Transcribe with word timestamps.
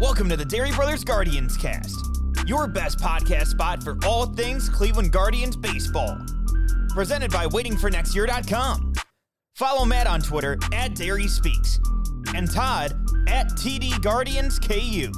Welcome 0.00 0.28
to 0.28 0.36
the 0.36 0.44
Dery 0.44 0.74
Brothers 0.74 1.02
Guardians 1.02 1.56
cast, 1.56 1.98
your 2.46 2.66
best 2.66 2.98
podcast 2.98 3.46
spot 3.46 3.82
for 3.82 3.96
all 4.04 4.26
things 4.26 4.68
Cleveland 4.68 5.12
Guardians 5.12 5.56
baseball. 5.56 6.18
Presented 6.90 7.30
by 7.30 7.46
waitingfornextyear.com. 7.46 8.92
Follow 9.54 9.84
Matt 9.84 10.06
on 10.06 10.20
Twitter 10.20 10.58
at 10.72 10.92
Dery 10.94 11.28
Speaks 11.28 11.80
and 12.34 12.50
Todd 12.50 12.92
at 13.28 13.48
TD 13.50 14.02
Guardians 14.02 14.58
KU. 14.58 15.10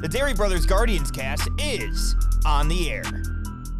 The 0.00 0.08
Dery 0.10 0.36
Brothers 0.36 0.66
Guardians 0.66 1.10
cast 1.10 1.48
is 1.58 2.14
on 2.44 2.68
the 2.68 2.90
air. 2.90 3.04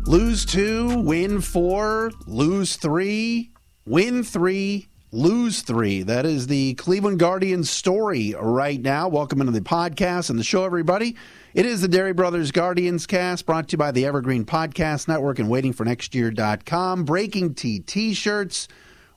Lose 0.07 0.45
two, 0.45 0.99
win 0.99 1.41
four, 1.41 2.11
lose 2.27 2.77
three, 2.77 3.53
win 3.87 4.25
three, 4.25 4.89
lose 5.13 5.61
three. 5.61 6.03
That 6.03 6.25
is 6.25 6.47
the 6.47 6.73
Cleveland 6.75 7.19
Guardians 7.19 7.69
story 7.69 8.35
right 8.41 8.81
now. 8.81 9.09
Welcome 9.09 9.43
into 9.43 9.53
the 9.53 9.61
podcast 9.61 10.31
and 10.31 10.39
the 10.39 10.45
show, 10.45 10.65
everybody. 10.65 11.17
It 11.53 11.67
is 11.67 11.83
the 11.83 11.89
Dery 11.89 12.17
Brothers 12.17 12.51
Guardians 12.51 13.07
cast 13.07 13.45
brought 13.45 13.69
to 13.69 13.75
you 13.75 13.79
by 13.79 13.91
the 13.91 14.07
Evergreen 14.07 14.47
Podcast 14.47 15.09
Network 15.09 15.39
and 15.39 15.51
waitingfornextyear.com. 15.51 17.05
Breaking 17.05 17.55
T 17.55 17.81
t 17.81 18.15
shirts. 18.15 18.69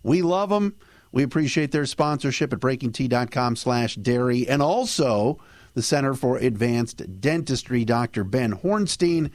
We 0.03 0.21
love 0.21 0.49
them. 0.49 0.75
We 1.13 1.23
appreciate 1.23 1.71
their 1.71 1.85
sponsorship 1.85 2.51
at 2.51 2.59
breakingt.com 2.59 3.55
slash 3.55 3.97
dery 3.97 4.45
and 4.49 4.61
also 4.61 5.39
the 5.75 5.81
Center 5.81 6.13
for 6.13 6.37
Advanced 6.37 7.21
Dentistry, 7.21 7.85
Dr. 7.85 8.25
Ben 8.25 8.53
Hornstein. 8.53 9.31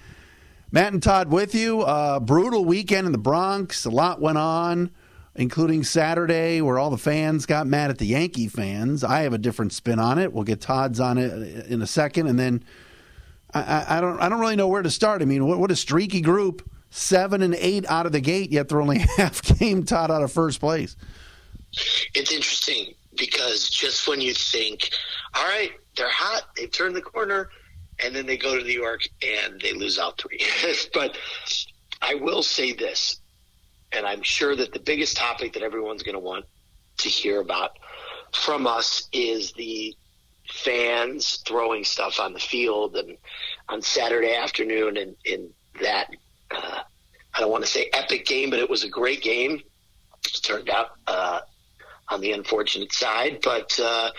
Matt 0.70 0.92
and 0.92 1.02
Todd 1.02 1.32
with 1.32 1.54
you. 1.54 1.80
Uh, 1.80 2.20
brutal 2.20 2.66
weekend 2.66 3.06
in 3.06 3.12
the 3.12 3.18
Bronx. 3.18 3.86
A 3.86 3.90
lot 3.90 4.20
went 4.20 4.36
on 4.36 4.90
including 5.40 5.82
Saturday, 5.82 6.60
where 6.60 6.78
all 6.78 6.90
the 6.90 6.98
fans 6.98 7.46
got 7.46 7.66
mad 7.66 7.88
at 7.88 7.96
the 7.96 8.04
Yankee 8.04 8.46
fans. 8.46 9.02
I 9.02 9.22
have 9.22 9.32
a 9.32 9.38
different 9.38 9.72
spin 9.72 9.98
on 9.98 10.18
it. 10.18 10.34
We'll 10.34 10.44
get 10.44 10.60
Todd's 10.60 11.00
on 11.00 11.16
it 11.16 11.66
in 11.66 11.80
a 11.80 11.86
second, 11.86 12.26
and 12.26 12.38
then 12.38 12.62
I, 13.54 13.96
I 13.96 14.00
don't 14.02 14.20
I 14.20 14.28
don't 14.28 14.38
really 14.38 14.54
know 14.54 14.68
where 14.68 14.82
to 14.82 14.90
start. 14.90 15.22
I 15.22 15.24
mean, 15.24 15.46
what, 15.46 15.58
what 15.58 15.70
a 15.70 15.76
streaky 15.76 16.20
group, 16.20 16.68
seven 16.90 17.40
and 17.40 17.54
eight 17.54 17.86
out 17.88 18.04
of 18.04 18.12
the 18.12 18.20
gate, 18.20 18.52
yet 18.52 18.68
they're 18.68 18.82
only 18.82 18.98
half 19.16 19.40
game 19.40 19.82
Todd 19.84 20.10
out 20.10 20.22
of 20.22 20.30
first 20.30 20.60
place. 20.60 20.94
It's 22.14 22.32
interesting 22.32 22.92
because 23.16 23.70
just 23.70 24.06
when 24.06 24.20
you 24.20 24.34
think, 24.34 24.90
all 25.34 25.44
right, 25.44 25.72
they're 25.96 26.10
hot, 26.10 26.50
they've 26.54 26.70
turned 26.70 26.94
the 26.94 27.00
corner, 27.00 27.48
and 28.04 28.14
then 28.14 28.26
they 28.26 28.36
go 28.36 28.58
to 28.58 28.62
New 28.62 28.78
York 28.78 29.08
and 29.22 29.58
they 29.58 29.72
lose 29.72 29.98
out 29.98 30.20
three. 30.20 30.44
but 30.92 31.16
I 32.02 32.16
will 32.16 32.42
say 32.42 32.74
this 32.74 33.19
and 33.92 34.06
I'm 34.06 34.22
sure 34.22 34.54
that 34.56 34.72
the 34.72 34.80
biggest 34.80 35.16
topic 35.16 35.54
that 35.54 35.62
everyone's 35.62 36.02
going 36.02 36.14
to 36.14 36.20
want 36.20 36.44
to 36.98 37.08
hear 37.08 37.40
about 37.40 37.78
from 38.32 38.66
us 38.66 39.08
is 39.12 39.52
the 39.52 39.96
fans 40.48 41.42
throwing 41.46 41.84
stuff 41.84 42.18
on 42.20 42.32
the 42.32 42.38
field 42.38 42.96
and 42.96 43.16
on 43.68 43.82
Saturday 43.82 44.34
afternoon 44.34 44.96
and 44.96 45.16
in 45.24 45.50
that 45.80 46.08
uh, 46.50 46.80
I 47.34 47.40
don't 47.40 47.50
want 47.50 47.64
to 47.64 47.70
say 47.70 47.88
epic 47.92 48.26
game, 48.26 48.50
but 48.50 48.58
it 48.58 48.68
was 48.68 48.84
a 48.84 48.88
great 48.88 49.22
game. 49.22 49.62
It 50.24 50.42
turned 50.42 50.68
out 50.68 50.90
uh, 51.06 51.40
on 52.08 52.20
the 52.20 52.32
unfortunate 52.32 52.92
side, 52.92 53.38
but 53.42 53.78
uh, 53.78 54.10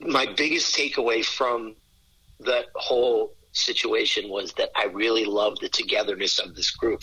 my 0.00 0.26
biggest 0.36 0.76
takeaway 0.76 1.24
from 1.24 1.74
that 2.40 2.66
whole 2.74 3.34
situation 3.52 4.28
was 4.28 4.52
that 4.54 4.70
I 4.76 4.84
really 4.86 5.24
loved 5.24 5.60
the 5.60 5.68
togetherness 5.68 6.38
of 6.38 6.54
this 6.54 6.70
group. 6.70 7.02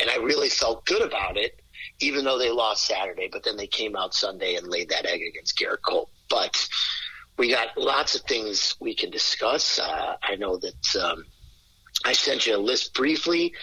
And 0.00 0.10
I 0.10 0.16
really 0.16 0.48
felt 0.48 0.86
good 0.86 1.02
about 1.02 1.36
it, 1.36 1.60
even 2.00 2.24
though 2.24 2.38
they 2.38 2.50
lost 2.50 2.86
Saturday. 2.86 3.28
But 3.30 3.44
then 3.44 3.56
they 3.56 3.66
came 3.66 3.96
out 3.96 4.14
Sunday 4.14 4.56
and 4.56 4.68
laid 4.68 4.88
that 4.90 5.06
egg 5.06 5.22
against 5.22 5.58
Gerrit 5.58 5.82
Cole. 5.82 6.10
But 6.28 6.68
we 7.36 7.50
got 7.50 7.76
lots 7.76 8.14
of 8.14 8.22
things 8.22 8.76
we 8.80 8.94
can 8.94 9.10
discuss. 9.10 9.78
Uh, 9.78 10.16
I 10.22 10.36
know 10.36 10.58
that 10.58 10.96
um, 11.00 11.24
I 12.04 12.12
sent 12.12 12.46
you 12.46 12.56
a 12.56 12.58
list 12.58 12.94
briefly. 12.94 13.54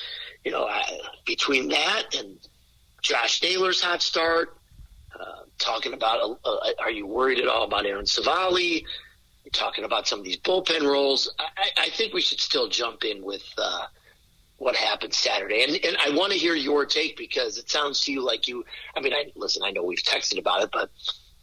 You 0.43 0.51
know, 0.51 0.65
I, 0.65 0.81
between 1.25 1.69
that 1.69 2.15
and 2.17 2.37
Josh 3.01 3.41
Naylor's 3.41 3.81
hot 3.81 4.01
start, 4.01 4.57
uh, 5.19 5.43
talking 5.57 5.93
about 5.93 6.19
uh, 6.43 6.49
uh 6.49 6.71
are 6.79 6.91
you 6.91 7.07
worried 7.07 7.39
at 7.39 7.47
all 7.47 7.63
about 7.63 7.85
Aaron 7.85 8.05
Talking 9.53 9.83
about 9.85 10.07
some 10.07 10.19
of 10.19 10.25
these 10.25 10.37
bullpen 10.37 10.83
roles. 10.83 11.33
I, 11.39 11.69
I 11.77 11.89
think 11.89 12.13
we 12.13 12.21
should 12.21 12.39
still 12.39 12.67
jump 12.67 13.05
in 13.05 13.23
with 13.23 13.43
uh, 13.57 13.85
what 14.57 14.75
happened 14.75 15.13
Saturday, 15.13 15.63
and, 15.63 15.85
and 15.85 15.97
I 15.97 16.15
want 16.15 16.31
to 16.31 16.37
hear 16.37 16.55
your 16.55 16.85
take 16.85 17.17
because 17.17 17.57
it 17.57 17.69
sounds 17.69 18.01
to 18.05 18.11
you 18.11 18.21
like 18.21 18.47
you. 18.47 18.65
I 18.95 19.01
mean, 19.01 19.13
I 19.13 19.31
listen. 19.35 19.63
I 19.63 19.71
know 19.71 19.83
we've 19.83 19.99
texted 19.99 20.39
about 20.39 20.63
it, 20.63 20.69
but 20.71 20.89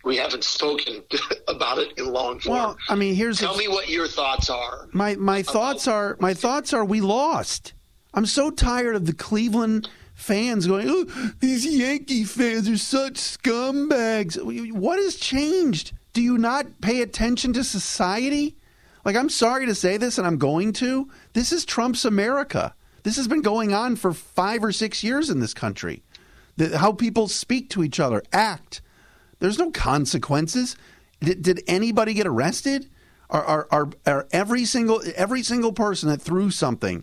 we 0.04 0.16
haven't 0.16 0.44
spoken 0.44 1.02
about 1.48 1.78
it 1.78 1.96
in 1.98 2.12
long 2.12 2.40
form. 2.40 2.56
Well, 2.56 2.76
I 2.88 2.94
mean, 2.94 3.14
here's 3.14 3.38
tell 3.38 3.56
me 3.56 3.68
what 3.68 3.88
your 3.88 4.08
thoughts 4.08 4.50
are. 4.50 4.88
My 4.92 5.14
my 5.16 5.42
thoughts 5.42 5.86
are 5.86 6.16
my 6.20 6.34
thoughts 6.34 6.72
are 6.72 6.84
we 6.84 7.00
lost. 7.00 7.74
I'm 8.14 8.26
so 8.26 8.50
tired 8.50 8.96
of 8.96 9.06
the 9.06 9.14
Cleveland 9.14 9.88
fans 10.14 10.66
going, 10.66 10.86
"Oh, 10.88 11.04
these 11.40 11.64
Yankee 11.64 12.24
fans 12.24 12.68
are 12.68 12.78
such 12.78 13.14
scumbags." 13.14 14.36
What 14.72 14.98
has 14.98 15.16
changed? 15.16 15.92
Do 16.12 16.20
you 16.20 16.38
not 16.38 16.80
pay 16.80 17.00
attention 17.00 17.52
to 17.54 17.64
society? 17.64 18.56
Like, 19.04 19.16
I'm 19.16 19.30
sorry 19.30 19.66
to 19.66 19.74
say 19.74 19.96
this, 19.96 20.18
and 20.18 20.26
I'm 20.26 20.38
going 20.38 20.72
to. 20.74 21.08
This 21.32 21.52
is 21.52 21.64
Trump's 21.64 22.04
America. 22.04 22.74
This 23.02 23.16
has 23.16 23.26
been 23.26 23.42
going 23.42 23.72
on 23.72 23.96
for 23.96 24.12
five 24.12 24.62
or 24.62 24.72
six 24.72 25.02
years 25.02 25.30
in 25.30 25.40
this 25.40 25.54
country. 25.54 26.02
The, 26.56 26.78
how 26.78 26.92
people 26.92 27.28
speak 27.28 27.70
to 27.70 27.82
each 27.82 27.98
other, 27.98 28.22
act. 28.32 28.80
There's 29.40 29.58
no 29.58 29.70
consequences. 29.70 30.76
Did, 31.20 31.42
did 31.42 31.62
anybody 31.66 32.14
get 32.14 32.26
arrested? 32.26 32.88
Are, 33.30 33.44
are, 33.44 33.68
are, 33.70 33.88
are 34.06 34.28
every 34.30 34.66
single 34.66 35.02
every 35.16 35.42
single 35.42 35.72
person 35.72 36.10
that 36.10 36.20
threw 36.20 36.50
something 36.50 37.02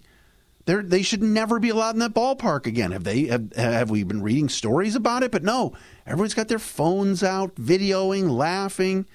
they 0.70 0.82
they 0.82 1.02
should 1.02 1.24
never 1.24 1.60
be 1.60 1.70
allowed 1.70 1.96
in 1.96 2.00
that 2.00 2.14
ballpark 2.14 2.66
again. 2.66 2.92
Have 2.92 3.04
they 3.04 3.26
have, 3.26 3.52
have 3.54 3.90
we 3.90 4.04
been 4.04 4.22
reading 4.22 4.50
stories 4.50 4.96
about 4.96 5.24
it? 5.24 5.32
But 5.32 5.44
no, 5.44 5.74
everyone's 6.06 6.34
got 6.34 6.48
their 6.48 6.60
phones 6.60 7.24
out, 7.24 7.56
videoing, 7.56 8.30
laughing. 8.30 9.06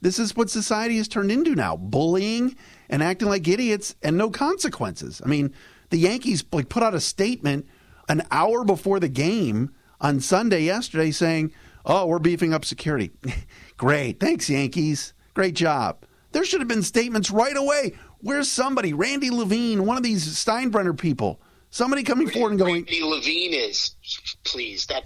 This 0.00 0.18
is 0.18 0.36
what 0.36 0.50
society 0.50 0.96
has 0.96 1.08
turned 1.08 1.30
into 1.30 1.54
now: 1.54 1.76
bullying 1.76 2.56
and 2.90 3.02
acting 3.02 3.28
like 3.28 3.46
idiots, 3.46 3.94
and 4.02 4.18
no 4.18 4.28
consequences. 4.30 5.22
I 5.24 5.28
mean, 5.28 5.54
the 5.90 5.98
Yankees 5.98 6.44
like 6.52 6.68
put 6.68 6.82
out 6.82 6.94
a 6.94 7.00
statement 7.00 7.66
an 8.08 8.22
hour 8.30 8.64
before 8.64 9.00
the 9.00 9.08
game 9.08 9.70
on 10.00 10.20
Sunday 10.20 10.62
yesterday 10.62 11.10
saying, 11.10 11.52
"Oh, 11.86 12.06
we're 12.06 12.18
beefing 12.18 12.52
up 12.52 12.64
security." 12.64 13.12
Great, 13.76 14.20
thanks 14.20 14.50
Yankees. 14.50 15.14
Great 15.32 15.54
job. 15.54 16.04
There 16.32 16.44
should 16.44 16.60
have 16.60 16.68
been 16.68 16.82
statements 16.82 17.30
right 17.30 17.56
away. 17.56 17.94
Where's 18.24 18.50
somebody, 18.50 18.94
Randy 18.94 19.28
Levine, 19.28 19.84
one 19.84 19.98
of 19.98 20.02
these 20.02 20.26
Steinbrenner 20.26 20.98
people, 20.98 21.42
somebody 21.68 22.02
coming 22.02 22.26
forward 22.26 22.52
and 22.52 22.58
going, 22.58 22.74
Randy 22.76 23.02
Levine 23.02 23.52
is, 23.52 23.96
please, 24.44 24.86
that 24.86 25.04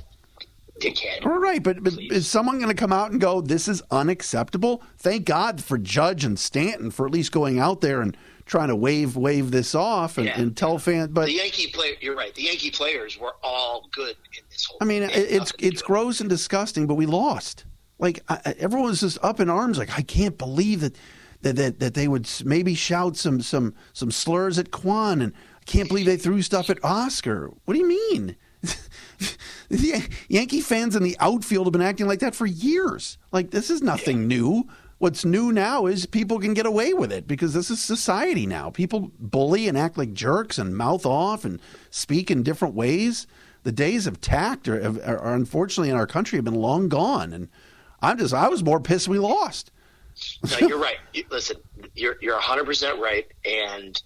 dickhead. 0.80 1.26
All 1.26 1.38
right, 1.38 1.60
but, 1.60 1.82
but 1.82 1.94
is 1.98 2.28
someone 2.28 2.58
going 2.58 2.68
to 2.68 2.80
come 2.80 2.92
out 2.92 3.10
and 3.10 3.20
go, 3.20 3.40
this 3.40 3.66
is 3.66 3.82
unacceptable? 3.90 4.84
Thank 4.98 5.24
God 5.24 5.60
for 5.65 5.78
Judge 5.78 6.24
and 6.24 6.38
Stanton 6.38 6.92
for 6.92 7.06
at 7.06 7.12
least 7.12 7.32
going 7.32 7.59
out 7.59 7.80
there 7.80 8.03
and 8.03 8.16
trying 8.47 8.68
to 8.68 8.76
wave 8.76 9.16
wave 9.16 9.50
this 9.50 9.74
off 9.74 10.16
and, 10.16 10.28
yeah. 10.28 10.41
and 10.41 10.56
tell 10.56 10.78
fans. 10.78 11.09
But 11.09 11.26
the 11.26 11.32
Yankee 11.32 11.72
player, 11.72 11.94
you're 12.00 12.14
right. 12.14 12.32
The 12.32 12.42
Yankee 12.42 12.71
players 12.71 13.18
were 13.18 13.34
all 13.42 13.88
good 13.91 14.14
in 14.36 14.44
this 14.48 14.64
whole. 14.64 14.78
I 14.80 14.84
mean, 14.84 15.03
it's 15.12 15.53
it's 15.59 15.82
gross 15.82 16.21
and 16.21 16.30
disgusting, 16.30 16.86
but 16.86 16.94
we 16.94 17.06
lost. 17.06 17.64
Like 17.98 18.22
I, 18.28 18.54
everyone 18.60 18.91
was 18.91 19.00
just 19.00 19.18
up 19.22 19.41
in 19.41 19.50
arms, 19.50 19.76
like 19.76 19.98
I 19.98 20.03
can't 20.03 20.38
believe 20.38 20.82
that 20.82 20.97
that, 21.42 21.56
that, 21.56 21.80
that 21.80 21.94
they 21.94 22.08
would 22.08 22.28
maybe 22.44 22.74
shout 22.74 23.16
some, 23.16 23.40
some, 23.40 23.74
some 23.92 24.10
slurs 24.10 24.58
at 24.58 24.70
Kwan. 24.70 25.22
And 25.22 25.32
I 25.60 25.64
can't 25.64 25.88
believe 25.88 26.06
they 26.06 26.16
threw 26.16 26.42
stuff 26.42 26.70
at 26.70 26.84
Oscar. 26.84 27.50
What 27.64 27.74
do 27.74 27.80
you 27.80 27.88
mean? 27.88 28.36
the 29.68 30.08
Yankee 30.28 30.60
fans 30.60 30.96
in 30.96 31.02
the 31.02 31.16
outfield 31.20 31.66
have 31.66 31.72
been 31.72 31.82
acting 31.82 32.06
like 32.06 32.20
that 32.20 32.34
for 32.34 32.46
years. 32.46 33.18
Like, 33.30 33.50
this 33.50 33.70
is 33.70 33.82
nothing 33.82 34.26
new. 34.26 34.68
What's 34.98 35.24
new 35.24 35.52
now 35.52 35.86
is 35.86 36.06
people 36.06 36.40
can 36.40 36.54
get 36.54 36.66
away 36.66 36.92
with 36.92 37.12
it 37.12 37.28
because 37.28 37.54
this 37.54 37.70
is 37.70 37.80
society 37.80 38.46
now. 38.46 38.70
People 38.70 39.12
bully 39.20 39.68
and 39.68 39.78
act 39.78 39.96
like 39.96 40.12
jerks 40.12 40.58
and 40.58 40.76
mouth 40.76 41.06
off 41.06 41.44
and 41.44 41.60
speak 41.90 42.32
in 42.32 42.42
different 42.42 42.74
ways. 42.74 43.28
The 43.62 43.70
days 43.70 44.08
of 44.08 44.20
tact 44.20 44.66
are, 44.66 44.84
are, 45.04 45.18
are 45.18 45.34
unfortunately 45.34 45.90
in 45.90 45.96
our 45.96 46.06
country 46.06 46.36
have 46.36 46.44
been 46.44 46.54
long 46.54 46.88
gone. 46.88 47.32
And 47.32 47.48
I'm 48.02 48.18
just 48.18 48.34
I 48.34 48.48
was 48.48 48.64
more 48.64 48.80
pissed 48.80 49.06
we 49.06 49.20
lost. 49.20 49.70
No, 50.50 50.66
you're 50.66 50.78
right. 50.78 50.98
Listen, 51.30 51.56
you're 51.94 52.16
you're 52.20 52.34
100 52.34 52.65
percent 52.65 53.00
right, 53.00 53.26
and 53.44 54.00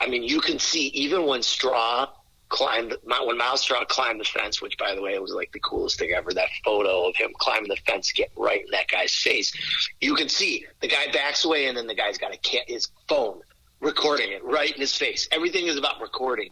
I 0.00 0.08
mean 0.08 0.22
you 0.22 0.40
can 0.40 0.58
see 0.58 0.88
even 0.88 1.26
when 1.26 1.42
Straw 1.42 2.08
climbed 2.48 2.96
when 3.04 3.36
Myles 3.36 3.60
Straw 3.60 3.84
climbed 3.84 4.20
the 4.20 4.24
fence, 4.24 4.62
which 4.62 4.76
by 4.78 4.94
the 4.94 5.02
way 5.02 5.18
was 5.18 5.32
like 5.32 5.52
the 5.52 5.60
coolest 5.60 5.98
thing 5.98 6.12
ever. 6.12 6.32
That 6.32 6.48
photo 6.64 7.08
of 7.08 7.16
him 7.16 7.30
climbing 7.38 7.68
the 7.68 7.76
fence, 7.86 8.12
get 8.12 8.30
right 8.36 8.64
in 8.64 8.70
that 8.72 8.88
guy's 8.88 9.14
face. 9.14 9.52
You 10.00 10.14
can 10.14 10.28
see 10.28 10.66
the 10.80 10.88
guy 10.88 11.10
backs 11.12 11.44
away, 11.44 11.66
and 11.66 11.76
then 11.76 11.86
the 11.86 11.94
guy's 11.94 12.18
got 12.18 12.32
a 12.32 12.38
his 12.66 12.88
phone 13.08 13.40
recording 13.80 14.32
it 14.32 14.44
right 14.44 14.72
in 14.72 14.80
his 14.80 14.96
face. 14.96 15.28
Everything 15.30 15.66
is 15.66 15.76
about 15.76 16.00
recording, 16.00 16.50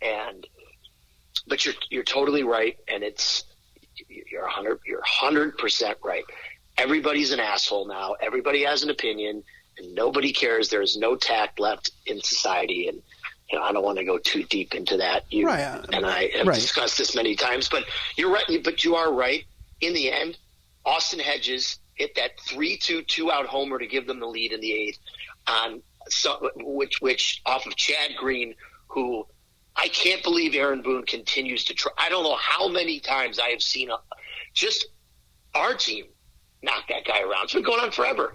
and 0.00 0.46
but 1.46 1.64
you're 1.64 1.74
you're 1.90 2.04
totally 2.04 2.44
right, 2.44 2.78
and 2.88 3.02
it's 3.02 3.44
you're 4.08 4.46
hundred 4.46 4.80
you're 4.86 5.02
hundred 5.04 5.58
percent 5.58 5.98
right. 6.04 6.24
Everybody's 6.78 7.32
an 7.32 7.40
asshole 7.40 7.86
now. 7.86 8.14
Everybody 8.20 8.64
has 8.64 8.82
an 8.82 8.90
opinion, 8.90 9.42
and 9.78 9.94
nobody 9.94 10.32
cares. 10.32 10.68
There's 10.68 10.96
no 10.96 11.16
tact 11.16 11.60
left 11.60 11.90
in 12.06 12.20
society, 12.22 12.88
and 12.88 13.02
you 13.50 13.58
know 13.58 13.64
I 13.64 13.72
don't 13.72 13.84
want 13.84 13.98
to 13.98 14.04
go 14.04 14.18
too 14.18 14.42
deep 14.44 14.74
into 14.74 14.96
that. 14.96 15.24
You 15.30 15.46
right, 15.46 15.62
uh, 15.62 15.82
and 15.92 16.06
I 16.06 16.28
have 16.36 16.46
right. 16.46 16.54
discussed 16.54 16.98
this 16.98 17.14
many 17.14 17.36
times, 17.36 17.68
but 17.68 17.84
you're 18.16 18.30
right. 18.30 18.62
But 18.64 18.84
you 18.84 18.96
are 18.96 19.12
right. 19.12 19.44
In 19.80 19.92
the 19.94 20.10
end, 20.10 20.38
Austin 20.84 21.20
Hedges 21.20 21.78
hit 21.94 22.14
that 22.14 22.40
three-two 22.48 23.02
two-out 23.02 23.46
homer 23.46 23.78
to 23.78 23.86
give 23.86 24.06
them 24.06 24.18
the 24.18 24.26
lead 24.26 24.52
in 24.52 24.60
the 24.60 24.72
eighth 24.72 24.98
on 25.46 25.82
so, 26.08 26.50
which 26.56 27.00
which 27.00 27.42
off 27.46 27.66
of 27.66 27.76
Chad 27.76 28.12
Green, 28.16 28.54
who 28.88 29.26
I 29.76 29.88
can't 29.88 30.22
believe 30.22 30.54
Aaron 30.54 30.82
Boone 30.82 31.04
continues 31.04 31.64
to 31.64 31.74
try. 31.74 31.92
I 31.98 32.08
don't 32.08 32.24
know 32.24 32.36
how 32.36 32.68
many 32.68 33.00
times 33.00 33.38
I 33.38 33.48
have 33.48 33.62
seen 33.62 33.90
a, 33.90 33.96
just 34.54 34.86
our 35.54 35.74
team 35.74 36.06
knock 36.62 36.88
that 36.88 37.04
guy 37.04 37.22
around. 37.22 37.44
It's 37.44 37.54
been 37.54 37.62
going 37.62 37.80
on 37.80 37.90
forever. 37.90 38.34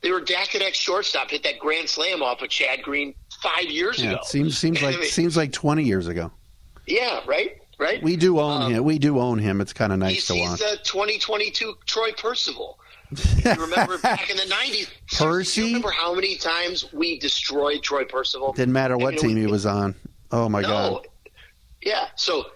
They 0.00 0.12
were 0.12 0.20
Dakinek 0.20 0.74
shortstop 0.74 1.30
hit 1.30 1.42
that 1.42 1.58
grand 1.58 1.88
slam 1.88 2.22
off 2.22 2.40
of 2.42 2.48
Chad 2.48 2.82
Green 2.82 3.14
five 3.42 3.64
years 3.64 3.98
yeah, 3.98 4.10
ago. 4.10 4.18
It 4.18 4.24
seems 4.26 4.56
seems 4.56 4.80
like 4.80 5.02
seems 5.04 5.36
like 5.36 5.52
twenty 5.52 5.82
years 5.82 6.06
ago. 6.06 6.30
Yeah, 6.86 7.20
right, 7.26 7.60
right. 7.78 8.02
We 8.02 8.16
do 8.16 8.38
own 8.38 8.62
um, 8.62 8.72
him. 8.72 8.84
We 8.84 8.98
do 8.98 9.18
own 9.18 9.38
him. 9.38 9.60
It's 9.60 9.72
kind 9.72 9.92
of 9.92 9.98
nice 9.98 10.26
to 10.28 10.34
watch. 10.34 10.60
He's 10.60 10.70
the 10.70 10.78
2022 10.84 11.74
Troy 11.86 12.12
Percival. 12.12 12.78
you 13.44 13.54
remember 13.54 13.98
back 13.98 14.30
in 14.30 14.36
the 14.36 14.42
90s? 14.44 14.88
Percy. 15.18 15.60
You 15.60 15.66
remember 15.68 15.90
how 15.90 16.14
many 16.14 16.36
times 16.36 16.92
we 16.92 17.18
destroyed 17.18 17.82
Troy 17.82 18.04
Percival? 18.04 18.52
Didn't 18.52 18.72
matter 18.72 18.96
what 18.96 19.18
team 19.18 19.36
he 19.36 19.46
was 19.46 19.66
on. 19.66 19.94
Oh 20.30 20.48
my 20.48 20.60
no. 20.62 20.68
god. 20.68 21.08
Yeah. 21.82 22.06
So, 22.16 22.46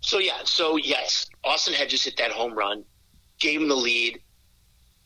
so 0.00 0.18
yeah. 0.18 0.38
So 0.44 0.76
yes, 0.76 1.28
Austin 1.44 1.74
Hedges 1.74 2.04
hit 2.04 2.16
that 2.18 2.30
home 2.30 2.54
run, 2.54 2.84
gave 3.40 3.60
him 3.60 3.68
the 3.68 3.76
lead, 3.76 4.20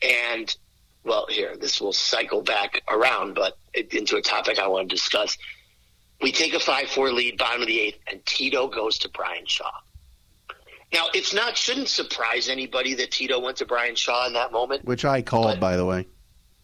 and 0.01 0.55
well, 1.03 1.25
here 1.29 1.55
this 1.57 1.79
will 1.79 1.93
cycle 1.93 2.41
back 2.41 2.81
around, 2.89 3.35
but 3.35 3.57
into 3.73 4.17
a 4.17 4.21
topic 4.21 4.59
I 4.59 4.67
want 4.67 4.89
to 4.89 4.95
discuss. 4.95 5.37
We 6.21 6.31
take 6.33 6.53
a 6.53 6.59
five-four 6.59 7.13
lead, 7.13 7.37
bottom 7.37 7.61
of 7.61 7.67
the 7.67 7.79
eighth, 7.79 7.99
and 8.07 8.25
Tito 8.25 8.67
goes 8.67 8.97
to 8.99 9.09
Bryan 9.09 9.45
Shaw. 9.45 9.71
Now, 10.91 11.05
it's 11.13 11.33
not 11.33 11.55
shouldn't 11.55 11.87
surprise 11.87 12.49
anybody 12.49 12.95
that 12.95 13.11
Tito 13.11 13.39
went 13.39 13.57
to 13.57 13.65
Bryan 13.65 13.95
Shaw 13.95 14.27
in 14.27 14.33
that 14.33 14.51
moment, 14.51 14.83
which 14.85 15.05
I 15.05 15.21
called, 15.21 15.59
by 15.59 15.77
the 15.77 15.85
way. 15.85 16.07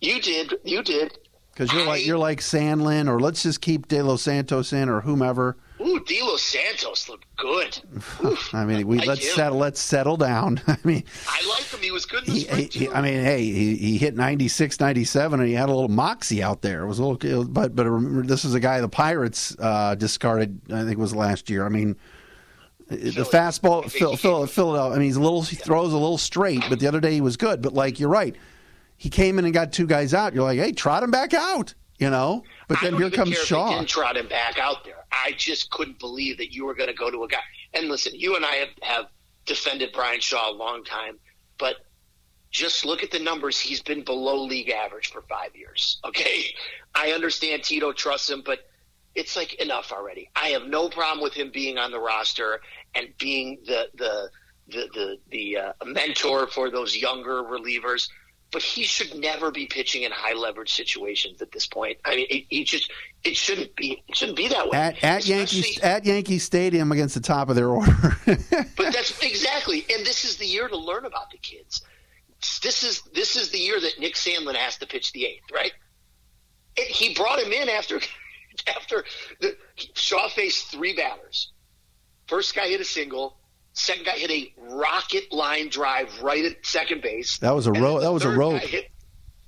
You 0.01 0.19
did, 0.19 0.55
you 0.63 0.83
did, 0.83 1.17
because 1.53 1.71
you're 1.71 1.83
I, 1.83 1.85
like 1.85 2.05
you're 2.05 2.17
like 2.17 2.41
Sandlin, 2.41 3.07
or 3.07 3.19
let's 3.19 3.43
just 3.43 3.61
keep 3.61 3.87
De 3.87 4.01
Los 4.01 4.23
Santos 4.23 4.73
in, 4.73 4.89
or 4.89 5.01
whomever. 5.01 5.57
Ooh, 5.85 5.99
De 5.99 6.21
Los 6.21 6.41
Santos 6.41 7.07
looked 7.07 7.25
good. 7.35 7.79
I 8.53 8.65
mean, 8.65 8.87
we 8.87 8.99
let's 8.99 9.33
settle 9.33 9.57
let's 9.57 9.79
settle 9.79 10.17
down. 10.17 10.61
I 10.67 10.77
mean, 10.83 11.03
I 11.27 11.47
like 11.47 11.65
him. 11.65 11.81
He 11.81 11.91
was 11.91 12.05
good. 12.05 12.23
He, 12.23 12.43
he, 12.43 12.89
I 12.89 13.01
mean, 13.01 13.23
hey, 13.23 13.43
he, 13.43 13.75
he 13.75 13.97
hit 13.97 14.15
96, 14.15 14.79
97, 14.79 15.39
and 15.39 15.47
he 15.47 15.53
had 15.53 15.69
a 15.69 15.73
little 15.73 15.89
moxie 15.89 16.41
out 16.41 16.61
there. 16.61 16.83
It 16.83 16.87
was 16.87 16.99
a 16.99 17.05
little, 17.05 17.45
but 17.45 17.75
but 17.75 17.85
remember, 17.85 18.23
this 18.23 18.45
is 18.45 18.53
a 18.53 18.59
guy 18.59 18.81
the 18.81 18.89
Pirates 18.89 19.55
uh, 19.59 19.95
discarded. 19.95 20.59
I 20.71 20.79
think 20.79 20.93
it 20.93 20.97
was 20.97 21.15
last 21.15 21.49
year. 21.49 21.65
I 21.65 21.69
mean, 21.69 21.95
the 22.87 23.27
fastball, 23.31 23.89
Phil, 23.89 24.15
Phil, 24.15 24.45
Philadelphia. 24.45 24.95
I 24.95 24.99
mean, 24.99 25.05
he's 25.05 25.15
a 25.15 25.21
little, 25.21 25.41
he 25.41 25.55
throws 25.55 25.91
a 25.91 25.97
little 25.97 26.17
straight, 26.17 26.63
but 26.69 26.79
the 26.79 26.87
other 26.87 26.99
day 26.99 27.13
he 27.13 27.21
was 27.21 27.37
good. 27.37 27.61
But 27.61 27.73
like 27.73 27.99
you're 27.99 28.09
right, 28.09 28.35
he 28.97 29.09
came 29.09 29.39
in 29.39 29.45
and 29.45 29.53
got 29.53 29.71
two 29.71 29.87
guys 29.87 30.13
out. 30.13 30.33
You're 30.33 30.43
like, 30.43 30.59
hey, 30.59 30.71
trot 30.71 31.03
him 31.03 31.11
back 31.11 31.33
out, 31.33 31.73
you 31.97 32.09
know. 32.09 32.43
But 32.67 32.79
then 32.81 32.95
here 32.95 33.09
comes 33.09 33.35
Shaw. 33.37 33.71
didn't 33.75 33.89
trot 33.89 34.17
him 34.17 34.27
back 34.27 34.59
out 34.59 34.83
there. 34.83 35.04
I 35.15 35.31
just 35.37 35.71
couldn't 35.71 35.99
believe 35.99 36.37
that 36.37 36.53
you 36.53 36.65
were 36.65 36.75
going 36.75 36.89
to 36.89 36.95
go 36.95 37.09
to 37.09 37.23
a 37.23 37.27
guy. 37.27 37.39
And 37.73 37.87
listen, 37.87 38.13
you 38.15 38.35
and 38.35 38.45
I 38.45 38.55
have, 38.55 38.69
have 38.81 39.05
defended 39.45 39.93
Bryan 39.93 40.19
Shaw 40.19 40.51
a 40.51 40.53
long 40.53 40.83
time, 40.83 41.17
but 41.57 41.77
just 42.51 42.85
look 42.85 43.01
at 43.01 43.11
the 43.11 43.19
numbers. 43.19 43.59
He's 43.59 43.81
been 43.81 44.03
below 44.03 44.43
league 44.43 44.69
average 44.69 45.11
for 45.11 45.21
five 45.23 45.55
years. 45.55 45.99
Okay, 46.05 46.45
I 46.95 47.11
understand 47.11 47.63
Tito 47.63 47.93
trusts 47.93 48.29
him, 48.29 48.43
but 48.45 48.59
it's 49.15 49.35
like 49.35 49.55
enough 49.55 49.91
already. 49.91 50.29
I 50.35 50.49
have 50.49 50.63
no 50.63 50.89
problem 50.89 51.23
with 51.23 51.33
him 51.33 51.49
being 51.53 51.77
on 51.77 51.91
the 51.91 51.99
roster 51.99 52.59
and 52.93 53.09
being 53.17 53.59
the 53.65 53.87
the 53.95 54.29
the 54.67 54.87
the, 54.93 55.17
the 55.31 55.57
uh, 55.57 55.73
mentor 55.85 56.47
for 56.47 56.69
those 56.69 56.95
younger 56.95 57.43
relievers. 57.43 58.09
But 58.55 58.63
he 58.63 58.83
should 58.83 59.13
never 59.15 59.51
be 59.51 59.65
pitching 59.65 60.03
in 60.03 60.13
high 60.13 60.31
leverage 60.31 60.71
situations 60.73 61.41
at 61.41 61.51
this 61.51 61.67
point. 61.67 61.97
I 62.05 62.15
mean, 62.15 62.27
he, 62.29 62.47
he 62.49 62.63
just 62.63 62.89
it 63.25 63.35
shouldn't 63.35 63.75
be 63.75 64.01
it 64.07 64.15
shouldn't 64.15 64.37
be 64.37 64.47
that 64.47 64.69
way. 64.69 64.77
At, 64.77 65.03
at 65.03 65.27
Yankee 65.27 65.77
at 65.83 66.05
Yankee 66.05 66.39
Stadium 66.39 66.89
against 66.93 67.15
the 67.15 67.19
top 67.19 67.49
of 67.49 67.57
their 67.57 67.67
order. 67.67 68.15
but 68.25 68.93
that's 68.93 69.21
exactly, 69.21 69.85
and 69.93 70.05
this 70.05 70.23
is 70.23 70.37
the 70.37 70.45
year 70.45 70.69
to 70.69 70.77
learn 70.77 71.03
about 71.03 71.31
the 71.31 71.37
kids. 71.37 71.81
This 72.63 72.83
is 72.83 73.01
this 73.13 73.35
is 73.35 73.49
the 73.49 73.59
year 73.59 73.77
that 73.77 73.99
Nick 73.99 74.15
Sandlin 74.15 74.55
has 74.55 74.77
to 74.77 74.87
pitch 74.87 75.11
the 75.11 75.25
eighth, 75.25 75.51
right? 75.53 75.73
It, 76.77 76.87
he 76.87 77.13
brought 77.13 77.39
him 77.39 77.51
in 77.51 77.67
after 77.67 77.99
after 78.73 79.03
the, 79.41 79.57
Shaw 79.95 80.29
faced 80.29 80.67
three 80.67 80.95
batters. 80.95 81.51
First 82.27 82.55
guy 82.55 82.69
hit 82.69 82.79
a 82.79 82.85
single. 82.85 83.35
Second 83.75 84.05
guy 84.05 84.13
hit 84.13 84.31
a 84.31 84.53
rocket 84.57 85.31
line 85.33 85.67
drive 85.67 86.21
right 86.21 86.45
at 86.45 86.65
second 86.65 87.01
base. 87.01 87.37
That 87.39 87.53
was 87.53 87.67
a 87.67 87.73
road. 87.73 87.99
That 87.99 88.13
was 88.13 88.23
a 88.23 88.29
road. 88.29 88.61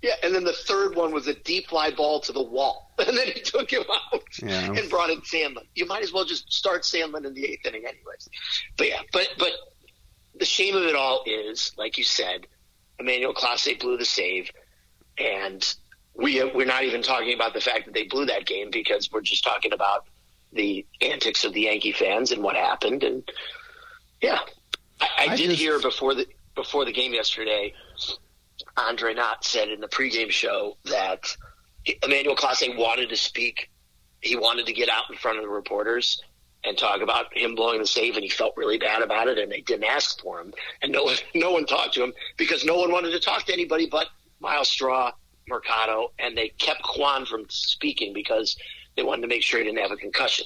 Yeah, 0.01 0.11
and 0.21 0.35
then 0.35 0.43
the 0.43 0.53
third 0.53 0.95
one 0.95 1.11
was 1.11 1.27
a 1.27 1.33
deep 1.33 1.69
fly 1.69 1.91
ball 1.91 2.19
to 2.21 2.31
the 2.31 2.43
wall, 2.43 2.91
and 2.99 3.17
then 3.17 3.27
he 3.27 3.39
took 3.39 3.71
him 3.71 3.83
out 3.89 4.21
yeah. 4.43 4.71
and 4.71 4.89
brought 4.89 5.09
in 5.09 5.21
Sandlin. 5.21 5.65
You 5.75 5.85
might 5.85 6.03
as 6.03 6.13
well 6.13 6.25
just 6.25 6.51
start 6.51 6.83
Sandlin 6.83 7.25
in 7.25 7.33
the 7.33 7.45
eighth 7.45 7.65
inning, 7.65 7.85
anyways. 7.85 8.29
But 8.77 8.89
yeah, 8.89 9.01
but 9.11 9.29
but 9.39 9.53
the 10.37 10.45
shame 10.45 10.75
of 10.75 10.83
it 10.83 10.95
all 10.95 11.23
is, 11.25 11.71
like 11.77 11.97
you 11.97 12.03
said, 12.03 12.47
Emmanuel 12.99 13.33
Clase 13.33 13.79
blew 13.79 13.97
the 13.97 14.05
save, 14.05 14.51
and 15.17 15.75
we 16.15 16.43
we're 16.43 16.67
not 16.67 16.83
even 16.83 17.01
talking 17.01 17.33
about 17.33 17.53
the 17.53 17.61
fact 17.61 17.85
that 17.85 17.93
they 17.93 18.03
blew 18.03 18.25
that 18.25 18.45
game 18.45 18.69
because 18.71 19.09
we're 19.11 19.21
just 19.21 19.43
talking 19.43 19.71
about 19.71 20.05
the 20.53 20.85
antics 21.01 21.43
of 21.43 21.53
the 21.53 21.61
Yankee 21.61 21.91
fans 21.91 22.31
and 22.31 22.43
what 22.43 22.55
happened. 22.55 23.03
And 23.03 23.29
yeah, 24.21 24.39
I, 24.99 25.07
I, 25.17 25.23
I 25.31 25.35
did 25.35 25.49
just... 25.49 25.61
hear 25.61 25.79
before 25.79 26.13
the 26.15 26.27
before 26.55 26.85
the 26.85 26.91
game 26.91 27.13
yesterday. 27.13 27.73
Andre 28.75 29.13
Knott 29.13 29.43
said 29.43 29.69
in 29.69 29.79
the 29.79 29.87
pregame 29.87 30.31
show 30.31 30.77
that 30.85 31.35
Emmanuel 32.03 32.35
Clase 32.35 32.75
wanted 32.77 33.09
to 33.09 33.17
speak. 33.17 33.69
He 34.21 34.35
wanted 34.35 34.65
to 34.65 34.73
get 34.73 34.89
out 34.89 35.03
in 35.09 35.17
front 35.17 35.37
of 35.37 35.43
the 35.43 35.49
reporters 35.49 36.21
and 36.63 36.77
talk 36.77 37.01
about 37.01 37.25
him 37.35 37.55
blowing 37.55 37.79
the 37.79 37.87
save, 37.87 38.15
and 38.15 38.23
he 38.23 38.29
felt 38.29 38.55
really 38.57 38.77
bad 38.77 39.01
about 39.01 39.27
it, 39.27 39.37
and 39.37 39.51
they 39.51 39.61
didn't 39.61 39.85
ask 39.85 40.19
for 40.21 40.41
him, 40.41 40.53
and 40.81 40.91
no 40.91 41.03
one, 41.03 41.15
no 41.35 41.51
one 41.51 41.65
talked 41.65 41.93
to 41.93 42.03
him 42.03 42.13
because 42.35 42.65
no 42.65 42.77
one 42.77 42.91
wanted 42.91 43.11
to 43.11 43.19
talk 43.19 43.45
to 43.45 43.53
anybody 43.53 43.87
but 43.87 44.07
Myles 44.39 44.69
Straw 44.69 45.11
Mercado, 45.47 46.11
and 46.19 46.37
they 46.37 46.49
kept 46.49 46.83
Kwan 46.83 47.25
from 47.25 47.45
speaking 47.49 48.13
because 48.13 48.57
they 48.95 49.03
wanted 49.03 49.21
to 49.21 49.27
make 49.27 49.43
sure 49.43 49.59
he 49.59 49.65
didn't 49.65 49.79
have 49.79 49.91
a 49.91 49.97
concussion. 49.97 50.45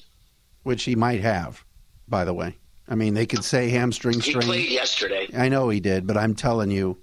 Which 0.63 0.83
he 0.83 0.95
might 0.95 1.21
have, 1.21 1.63
by 2.07 2.23
the 2.23 2.33
way. 2.33 2.57
I 2.87 2.95
mean, 2.95 3.13
they 3.13 3.25
could 3.25 3.43
say 3.43 3.69
hamstring 3.69 4.21
strain. 4.21 4.41
He 4.41 4.47
played 4.47 4.69
yesterday. 4.69 5.29
I 5.35 5.49
know 5.49 5.69
he 5.69 5.79
did, 5.79 6.05
but 6.05 6.17
I'm 6.17 6.35
telling 6.35 6.71
you, 6.71 6.97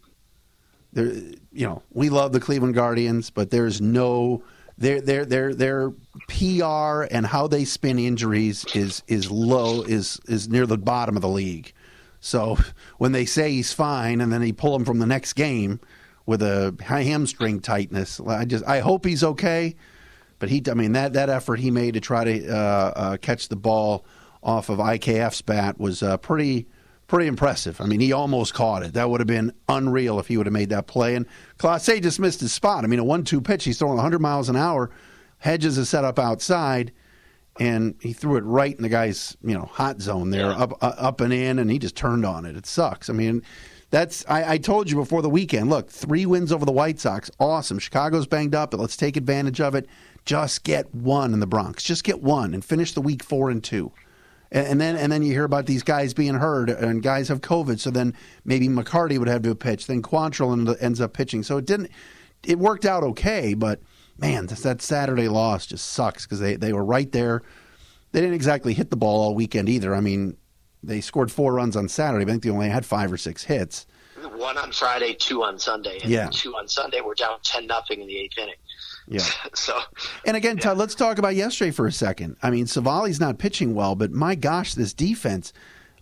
there. 0.93 1.13
You 1.51 1.67
know, 1.67 1.83
we 1.93 2.09
love 2.09 2.33
the 2.33 2.41
Cleveland 2.41 2.75
Guardians, 2.75 3.31
but 3.31 3.51
there's 3.51 3.81
no 3.81 4.43
their 4.77 5.01
their 5.01 5.25
their 5.25 5.55
their 5.55 5.91
PR 6.29 7.03
and 7.11 7.27
how 7.27 7.49
they 7.49 7.65
spin 7.65 7.99
injuries 7.99 8.65
is 8.75 9.03
is 9.09 9.31
low 9.31 9.83
is 9.83 10.21
is 10.27 10.49
near 10.49 10.67
the 10.67 10.79
bottom 10.79 11.17
of 11.17 11.23
the 11.23 11.29
league. 11.29 11.73
So 12.21 12.59
when 12.99 13.13
they 13.13 13.25
say 13.25 13.53
he's 13.53 13.73
fine 13.73 14.21
and 14.21 14.33
then 14.33 14.41
they 14.41 14.53
pull 14.53 14.77
him 14.77 14.85
from 14.85 14.99
the 14.99 15.07
next 15.07 15.33
game, 15.33 15.81
with 16.29 16.43
a 16.43 16.77
hamstring 16.79 17.59
tightness. 17.59 18.21
I 18.21 18.45
just 18.45 18.63
I 18.67 18.81
hope 18.81 19.07
he's 19.07 19.25
okay. 19.25 19.77
But 20.39 20.51
he, 20.51 20.63
I 20.71 20.75
mean, 20.75 20.93
that, 20.93 21.15
that 21.15 21.31
effort 21.31 21.59
he 21.59 21.71
made 21.71 21.95
to 21.95 22.01
try 22.01 22.23
to 22.23 22.49
uh, 22.55 22.93
uh, 22.95 23.17
catch 23.17 23.49
the 23.49 23.57
ball 23.57 24.05
off 24.49 24.71
of 24.71 24.79
IKF's 24.79 25.43
bat 25.43 25.79
was 25.79 26.03
uh, 26.03 26.17
pretty 26.17 26.67
pretty 27.07 27.27
impressive. 27.27 27.81
I 27.81 27.87
mean, 27.87 28.01
he 28.01 28.13
almost 28.13 28.55
caught 28.55 28.83
it. 28.83 28.95
That 28.95 29.11
would 29.11 29.21
have 29.21 29.27
been 29.27 29.53
unreal 29.69 30.19
if 30.19 30.29
he 30.29 30.37
would 30.37 30.47
have 30.47 30.53
made 30.53 30.71
that 30.71 30.87
play. 30.87 31.15
And 31.15 31.27
Clase 31.59 32.03
just 32.03 32.19
missed 32.19 32.41
his 32.41 32.53
spot. 32.53 32.85
I 32.85 32.87
mean, 32.87 32.99
a 32.99 33.05
one-two 33.05 33.41
pitch, 33.41 33.65
he's 33.65 33.79
throwing 33.79 33.97
100 33.97 34.21
miles 34.21 34.49
an 34.49 34.57
hour. 34.57 34.91
Hedges 35.39 35.79
is 35.79 35.89
set 35.89 36.05
up 36.05 36.19
outside, 36.19 36.93
and 37.61 37.95
he 38.01 38.13
threw 38.13 38.37
it 38.37 38.43
right 38.43 38.75
in 38.75 38.83
the 38.83 38.89
guy's 38.89 39.37
you 39.43 39.55
know 39.55 39.67
hot 39.67 40.01
zone 40.01 40.31
there, 40.31 40.47
yeah. 40.47 40.57
up 40.57 40.83
uh, 40.83 40.95
up 40.97 41.21
and 41.21 41.33
in, 41.33 41.59
and 41.59 41.71
he 41.71 41.79
just 41.79 41.95
turned 41.95 42.25
on 42.25 42.47
it. 42.47 42.57
It 42.57 42.67
sucks. 42.67 43.11
I 43.11 43.13
mean, 43.13 43.43
that's 43.91 44.25
I, 44.29 44.55
I 44.55 44.59
told 44.59 44.91
you 44.91 44.97
before 44.97 45.21
the 45.21 45.31
weekend. 45.31 45.69
Look, 45.69 45.91
three 45.91 46.25
wins 46.25 46.53
over 46.53 46.65
the 46.65 46.73
White 46.73 46.99
Sox, 46.99 47.31
awesome. 47.39 47.79
Chicago's 47.79 48.27
banged 48.27 48.55
up, 48.55 48.71
but 48.71 48.81
let's 48.81 48.97
take 48.97 49.17
advantage 49.17 49.61
of 49.61 49.75
it. 49.75 49.87
Just 50.25 50.65
get 50.65 50.93
one 50.95 51.35
in 51.35 51.41
the 51.41 51.47
Bronx. 51.47 51.83
Just 51.83 52.03
get 52.03 52.23
one 52.23 52.55
and 52.55 52.65
finish 52.65 52.93
the 52.93 53.03
week 53.03 53.23
four 53.23 53.51
and 53.51 53.63
two. 53.63 53.93
And, 54.51 54.81
then 54.81 54.97
and 54.97 55.13
then 55.13 55.23
you 55.23 55.33
hear 55.33 55.45
about 55.45 55.67
these 55.67 55.83
guys 55.83 56.15
being 56.15 56.35
hurt 56.35 56.71
and 56.71 57.03
guys 57.03 57.29
have 57.29 57.41
COVID. 57.41 57.79
So 57.81 57.91
then 57.91 58.15
maybe 58.45 58.69
McCarty 58.69 59.19
would 59.19 59.29
have 59.29 59.43
to 59.43 59.55
pitch. 59.55 59.87
Then 59.87 60.03
Quantrill 60.03 60.77
ends 60.81 61.01
up 61.01 61.13
pitching. 61.13 61.43
So 61.43 61.59
it 61.59 61.67
didn't. 61.67 61.91
It 62.45 62.59
worked 62.59 62.87
out 62.87 63.03
okay, 63.03 63.55
but 63.55 63.81
man, 64.17 64.47
that 64.47 64.81
Saturday 64.81 65.29
loss 65.29 65.67
just 65.67 65.91
sucks 65.91 66.25
because 66.25 66.41
they, 66.41 66.57
they 66.57 66.73
were 66.73 66.85
right 66.85 67.11
there. 67.13 67.43
They 68.13 68.21
didn't 68.21 68.37
exactly 68.37 68.75
hit 68.75 68.91
the 68.91 68.97
ball 68.97 69.21
all 69.21 69.35
weekend 69.35 69.69
either. 69.69 69.95
I 69.95 70.01
mean, 70.01 70.37
they 70.83 71.01
scored 71.01 71.31
four 71.31 71.55
runs 71.55 71.77
on 71.77 71.89
Saturday. 71.89 72.25
I 72.25 72.29
think 72.29 72.43
they 72.43 72.51
only 72.51 72.69
had 72.69 72.87
five 72.87 73.13
or 73.13 73.17
six 73.17 73.45
hits. 73.45 73.87
One 74.37 74.57
on 74.57 74.73
Friday, 74.73 75.15
two 75.15 75.43
on 75.43 75.59
Sunday. 75.59 75.99
And 76.03 76.11
yeah. 76.11 76.29
two 76.31 76.55
on 76.57 76.69
Sunday. 76.69 77.01
We're 77.01 77.15
down 77.15 77.39
10 77.43 77.67
nothing 77.67 78.01
in 78.01 78.07
the 78.07 78.17
eighth 78.17 78.39
inning. 78.39 78.55
Yeah. 79.09 79.25
so, 79.55 79.79
and 80.25 80.37
again, 80.37 80.57
yeah. 80.57 80.65
Todd, 80.65 80.79
let's 80.79 80.95
talk 80.95 81.19
about 81.19 81.35
yesterday 81.35 81.71
for 81.71 81.87
a 81.87 81.93
second. 81.93 82.37
I 82.43 82.51
mean, 82.51 82.67
Civale's 82.67 83.21
not 83.21 83.39
pitching 83.39 83.75
well, 83.75 83.95
but 83.95 84.13
my 84.13 84.35
gosh, 84.35 84.75
this 84.75 84.93
defense, 84.93 85.53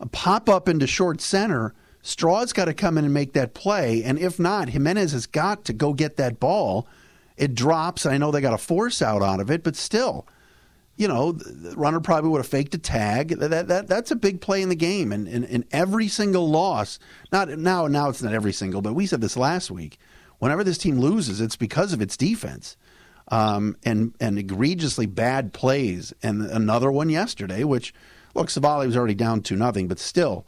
a 0.00 0.06
pop 0.06 0.48
up 0.48 0.68
into 0.68 0.86
short 0.86 1.20
center. 1.20 1.74
Straw's 2.02 2.52
got 2.52 2.66
to 2.66 2.74
come 2.74 2.98
in 2.98 3.04
and 3.04 3.14
make 3.14 3.32
that 3.32 3.54
play, 3.54 4.04
and 4.04 4.18
if 4.18 4.38
not, 4.38 4.68
Giménez 4.68 5.12
has 5.12 5.26
got 5.26 5.64
to 5.64 5.72
go 5.72 5.92
get 5.92 6.16
that 6.16 6.38
ball. 6.38 6.86
It 7.36 7.54
drops. 7.54 8.04
and 8.04 8.14
I 8.14 8.18
know 8.18 8.30
they 8.30 8.40
got 8.40 8.54
a 8.54 8.58
force 8.58 9.02
out 9.02 9.22
out 9.22 9.40
of 9.40 9.50
it, 9.50 9.64
but 9.64 9.74
still, 9.74 10.26
you 10.96 11.08
know, 11.08 11.32
the 11.32 11.76
runner 11.76 12.00
probably 12.00 12.30
would 12.30 12.38
have 12.38 12.46
faked 12.46 12.74
a 12.74 12.78
tag. 12.78 13.30
That, 13.40 13.68
that 13.68 13.88
that's 13.88 14.12
a 14.12 14.16
big 14.16 14.40
play 14.40 14.62
in 14.62 14.68
the 14.68 14.76
game, 14.76 15.10
and 15.10 15.26
in, 15.26 15.44
in 15.44 15.64
every 15.72 16.06
single 16.06 16.48
loss, 16.48 16.98
not 17.32 17.48
now 17.48 17.88
now 17.88 18.08
it's 18.08 18.22
not 18.22 18.32
every 18.32 18.52
single, 18.52 18.82
but 18.82 18.94
we 18.94 19.06
said 19.06 19.20
this 19.20 19.36
last 19.36 19.70
week. 19.70 19.98
Whenever 20.38 20.62
this 20.62 20.78
team 20.78 20.98
loses, 20.98 21.40
it's 21.40 21.56
because 21.56 21.92
of 21.92 22.00
its 22.00 22.16
defense 22.16 22.76
um, 23.28 23.76
and 23.84 24.14
and 24.20 24.38
egregiously 24.38 25.06
bad 25.06 25.52
plays. 25.52 26.12
And 26.22 26.42
another 26.42 26.90
one 26.90 27.10
yesterday, 27.10 27.64
which 27.64 27.94
look, 28.34 28.48
Civale 28.48 28.86
was 28.86 28.96
already 28.96 29.14
down 29.14 29.42
to 29.42 29.56
nothing, 29.56 29.88
but 29.88 29.98
still, 29.98 30.46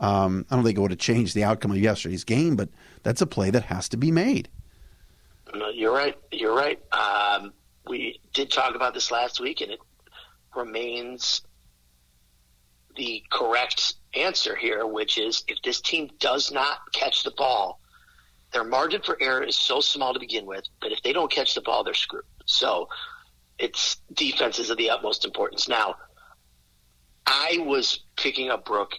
um, 0.00 0.46
I 0.50 0.54
don't 0.54 0.64
think 0.64 0.78
it 0.78 0.80
would 0.80 0.90
have 0.90 1.00
changed 1.00 1.34
the 1.34 1.44
outcome 1.44 1.70
of 1.70 1.78
yesterday's 1.78 2.24
game. 2.24 2.56
But 2.56 2.68
that's 3.02 3.22
a 3.22 3.26
play 3.26 3.50
that 3.50 3.64
has 3.64 3.88
to 3.90 3.96
be 3.96 4.10
made. 4.10 4.48
No, 5.54 5.70
you're 5.70 5.94
right. 5.94 6.16
You're 6.30 6.54
right. 6.54 6.80
Um, 6.92 7.52
we 7.86 8.20
did 8.34 8.50
talk 8.50 8.74
about 8.74 8.94
this 8.94 9.10
last 9.10 9.40
week, 9.40 9.60
and 9.62 9.72
it 9.72 9.80
remains 10.54 11.42
the 12.96 13.22
correct 13.30 13.94
answer 14.14 14.56
here, 14.56 14.86
which 14.86 15.18
is 15.18 15.44
if 15.48 15.62
this 15.62 15.80
team 15.80 16.10
does 16.18 16.50
not 16.50 16.78
catch 16.92 17.22
the 17.22 17.30
ball 17.30 17.77
their 18.52 18.64
margin 18.64 19.02
for 19.02 19.16
error 19.20 19.42
is 19.42 19.56
so 19.56 19.80
small 19.80 20.14
to 20.14 20.20
begin 20.20 20.46
with 20.46 20.64
that 20.82 20.92
if 20.92 21.02
they 21.02 21.12
don't 21.12 21.30
catch 21.30 21.54
the 21.54 21.60
ball, 21.60 21.84
they're 21.84 21.94
screwed. 21.94 22.24
So 22.46 22.88
it's 23.58 23.96
defenses 24.14 24.70
of 24.70 24.78
the 24.78 24.90
utmost 24.90 25.24
importance. 25.24 25.68
Now, 25.68 25.96
I 27.26 27.58
was 27.60 28.00
picking 28.16 28.50
up 28.50 28.64
Brook, 28.64 28.92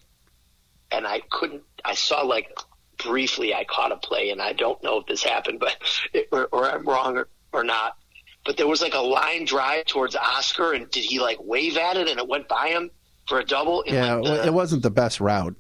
and 0.92 1.08
I 1.08 1.22
couldn't. 1.32 1.64
I 1.84 1.96
saw 1.96 2.22
like 2.22 2.56
briefly. 3.04 3.54
I 3.56 3.64
caught 3.64 3.92
a 3.92 3.98
play, 3.98 4.30
and 4.30 4.42
I 4.42 4.54
don't 4.54 4.82
know 4.84 4.98
if 5.00 5.08
this 5.08 5.24
happened, 5.24 5.60
but 5.60 5.76
it, 6.14 6.28
or, 6.32 6.48
or, 6.52 6.70
I'm 6.70 6.86
wrong 6.86 7.18
or, 7.18 7.28
or 7.54 7.64
not. 7.64 7.98
But 8.46 8.58
there 8.58 8.68
was 8.68 8.82
like 8.82 8.94
a 8.94 9.00
line 9.00 9.46
drive 9.46 9.86
towards 9.86 10.16
Oscar, 10.16 10.74
and 10.74 10.90
did 10.92 11.04
he 11.04 11.20
like 11.20 11.40
wave 11.42 11.78
at 11.78 11.98
it, 11.98 12.08
and 12.08 12.20
it 12.20 12.28
went 12.28 12.48
by 12.48 12.68
him 12.68 12.92
for 13.28 13.40
a 13.40 13.46
double? 13.46 13.84
Yeah, 13.88 14.16
like 14.16 14.24
the, 14.26 14.44
uh, 14.44 14.46
it 14.46 14.54
wasn't 14.54 14.84
the 14.84 14.92
best 14.92 15.20
route. 15.20 15.56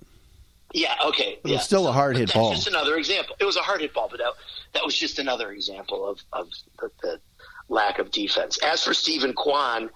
Yeah, 0.74 0.96
okay. 1.06 1.34
It 1.34 1.42
yeah. 1.46 1.56
was 1.56 1.64
still 1.64 1.88
a 1.88 1.92
hard 1.92 2.16
hit 2.18 2.34
ball. 2.34 2.54
Just 2.54 2.68
another 2.68 2.96
example. 2.96 3.36
It 3.40 3.46
was 3.46 3.58
a 3.58 3.62
hard 3.62 3.82
hit 3.82 3.94
ball, 3.94 4.08
but 4.10 4.20
that, 4.20 4.34
that 4.74 4.86
was 4.86 4.96
just 4.96 5.20
another 5.20 5.52
example 5.52 6.08
of, 6.08 6.20
of 6.32 6.50
the, 6.80 6.92
the 7.02 7.20
lack 7.70 8.00
of 8.00 8.12
defense. 8.12 8.60
As 8.60 8.84
for 8.84 8.94
Steven 8.94 9.34
Kwan, 9.34 9.90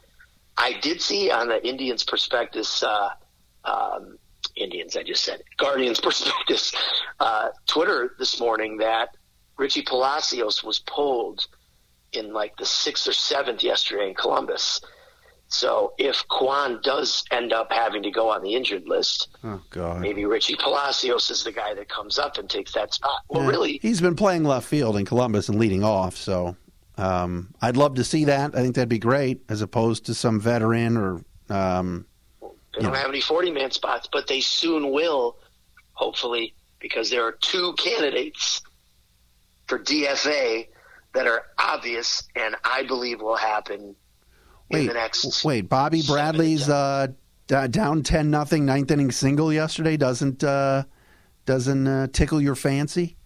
I 0.58 0.74
did 0.80 1.02
see 1.02 1.32
on 1.32 1.48
the 1.48 1.66
Indians 1.66 2.04
prospectus, 2.04 2.84
uh, 2.84 3.10
um, 3.66 4.18
Indians, 4.56 4.96
I 4.96 5.04
just 5.04 5.24
said, 5.24 5.44
Guardians 5.58 6.00
prospectus, 6.02 6.74
uh, 7.20 7.50
Twitter 7.68 8.16
this 8.18 8.40
morning 8.40 8.78
that 8.78 9.10
Richie 9.58 9.84
Palacios 9.84 10.64
was 10.64 10.80
pulled 10.80 11.46
in 12.14 12.34
like 12.34 12.56
the 12.58 12.66
sixth 12.66 13.08
or 13.08 13.14
seventh 13.14 13.64
yesterday 13.64 14.10
in 14.10 14.16
Columbus. 14.16 14.82
So 15.54 15.94
if 16.00 16.28
Kwan 16.30 16.80
does 16.82 17.24
end 17.30 17.54
up 17.54 17.72
having 17.72 18.02
to 18.04 18.10
go 18.10 18.28
on 18.28 18.42
the 18.42 18.56
injured 18.56 18.88
list, 18.88 19.28
oh 19.44 19.62
God, 19.70 20.02
maybe 20.02 20.26
Richie 20.26 20.56
Palacios 20.56 21.30
is 21.30 21.44
the 21.44 21.52
guy 21.52 21.76
that 21.76 21.88
comes 21.90 22.18
up 22.18 22.40
and 22.40 22.50
takes 22.50 22.74
that 22.74 22.92
spot. 22.96 23.22
Well, 23.30 23.44
yeah, 23.44 23.50
really, 23.50 23.80
he's 23.80 24.02
been 24.02 24.16
playing 24.16 24.46
left 24.46 24.68
field 24.68 24.98
in 24.98 25.06
Columbus 25.06 25.50
and 25.50 25.60
leading 25.60 25.84
off. 25.84 26.18
So 26.18 26.58
um, 26.98 27.54
I'd 27.62 27.78
love 27.78 27.94
to 27.96 28.04
see 28.04 28.26
that. 28.26 28.56
I 28.56 28.62
think 28.62 28.74
that'd 28.74 28.90
be 28.90 28.98
great, 28.98 29.44
as 29.48 29.62
opposed 29.62 30.08
to 30.08 30.16
some 30.16 30.40
veteran 30.40 30.98
or. 30.98 31.24
Um, 31.50 32.08
they 32.42 32.82
don't 32.82 32.94
know. 32.94 32.98
have 32.98 33.10
any 33.10 33.22
forty-man 33.22 33.70
spots, 33.70 34.10
but 34.12 34.26
they 34.26 34.42
soon 34.42 34.92
will, 34.92 35.38
hopefully, 35.92 36.56
because 36.80 37.12
there 37.12 37.24
are 37.24 37.34
two 37.34 37.74
candidates 37.74 38.64
for 39.68 39.78
DFA 39.78 40.68
that 41.14 41.28
are 41.28 41.46
obvious, 41.60 42.24
and 42.36 42.56
I 42.64 42.82
believe 42.82 43.22
will 43.22 43.36
happen 43.36 43.96
wait, 44.74 44.94
next. 44.94 45.46
Wait, 45.46 45.70
Bobby 45.70 46.02
Bradley's 46.06 46.70
uh, 46.70 47.08
down 47.48 48.04
ten 48.04 48.30
nothing 48.30 48.66
ninth 48.66 48.92
inning 48.92 49.12
single 49.12 49.52
yesterday 49.52 49.98
doesn't 49.98 50.44
uh, 50.44 50.84
doesn't 51.46 51.88
uh, 51.88 52.08
tickle 52.08 52.42
your 52.42 52.56
fancy? 52.56 53.18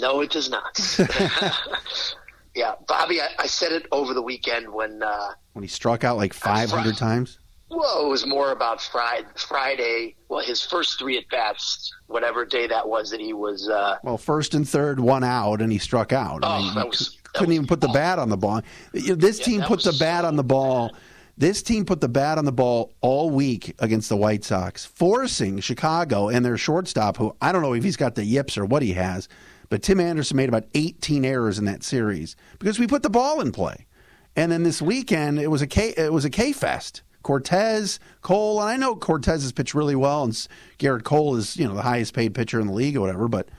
No, 0.00 0.20
it 0.20 0.30
does 0.30 0.50
not. 0.50 0.78
yeah, 2.54 2.74
Bobby, 2.86 3.20
I, 3.20 3.28
I, 3.38 3.46
said 3.46 3.72
it 3.72 3.86
over 3.90 4.12
the 4.12 4.22
weekend 4.22 4.72
when 4.72 5.02
uh, 5.02 5.30
when 5.54 5.62
he 5.62 5.68
struck 5.68 6.04
out 6.04 6.16
like 6.16 6.32
five 6.32 6.70
hundred 6.70 6.96
times. 6.96 7.38
Well, 7.70 8.06
it 8.06 8.08
was 8.08 8.26
more 8.26 8.52
about 8.52 8.80
Friday. 8.80 9.26
Friday, 9.36 10.16
well, 10.28 10.44
his 10.44 10.62
first 10.62 10.98
three 10.98 11.18
at 11.18 11.28
bats, 11.28 11.92
whatever 12.06 12.44
day 12.44 12.66
that 12.66 12.88
was 12.88 13.10
that 13.10 13.20
he 13.20 13.32
was. 13.32 13.68
Uh, 13.68 13.96
well, 14.02 14.16
first 14.16 14.54
and 14.54 14.66
third, 14.66 14.98
one 15.00 15.22
out, 15.22 15.60
and 15.60 15.70
he 15.70 15.78
struck 15.78 16.12
out. 16.12 16.40
Oh, 16.42 16.48
I 16.48 16.58
mean, 16.60 16.74
that 16.74 16.88
was 16.88 17.18
couldn't 17.34 17.52
even 17.52 17.66
put 17.66 17.80
the 17.80 17.88
bat 17.88 18.18
on 18.18 18.28
the 18.28 18.36
ball. 18.36 18.62
This 18.92 19.38
yeah, 19.38 19.44
team 19.44 19.62
put 19.62 19.82
the 19.82 19.96
bat 19.98 20.22
so 20.22 20.28
on 20.28 20.36
the 20.36 20.44
ball. 20.44 20.90
Bad. 20.90 21.00
This 21.36 21.62
team 21.62 21.84
put 21.84 22.00
the 22.00 22.08
bat 22.08 22.36
on 22.36 22.44
the 22.44 22.52
ball 22.52 22.94
all 23.00 23.30
week 23.30 23.76
against 23.78 24.08
the 24.08 24.16
White 24.16 24.44
Sox, 24.44 24.84
forcing 24.84 25.60
Chicago 25.60 26.28
and 26.28 26.44
their 26.44 26.56
shortstop, 26.56 27.16
who 27.16 27.36
I 27.40 27.52
don't 27.52 27.62
know 27.62 27.74
if 27.74 27.84
he's 27.84 27.96
got 27.96 28.16
the 28.16 28.24
yips 28.24 28.58
or 28.58 28.64
what 28.64 28.82
he 28.82 28.94
has, 28.94 29.28
but 29.68 29.82
Tim 29.82 30.00
Anderson 30.00 30.36
made 30.36 30.48
about 30.48 30.64
18 30.74 31.24
errors 31.24 31.58
in 31.58 31.64
that 31.66 31.84
series 31.84 32.34
because 32.58 32.80
we 32.80 32.88
put 32.88 33.04
the 33.04 33.10
ball 33.10 33.40
in 33.40 33.52
play. 33.52 33.86
And 34.34 34.50
then 34.50 34.64
this 34.64 34.82
weekend, 34.82 35.38
it 35.38 35.48
was 35.48 35.62
a 35.62 35.66
K, 35.66 35.94
it 35.96 36.12
was 36.12 36.24
a 36.24 36.30
K 36.30 36.52
fest. 36.52 37.02
Cortes, 37.28 37.98
Cole, 38.22 38.58
and 38.62 38.70
I 38.70 38.76
know 38.78 38.96
Cortes 38.96 39.26
has 39.26 39.52
pitched 39.52 39.74
really 39.74 39.94
well, 39.94 40.24
and 40.24 40.32
Gerrit 40.78 41.04
Cole 41.04 41.36
is 41.36 41.58
you 41.58 41.68
know 41.68 41.74
the 41.74 41.82
highest 41.82 42.14
paid 42.14 42.34
pitcher 42.34 42.58
in 42.58 42.68
the 42.68 42.72
league 42.72 42.96
or 42.96 43.02
whatever. 43.02 43.28
But 43.28 43.50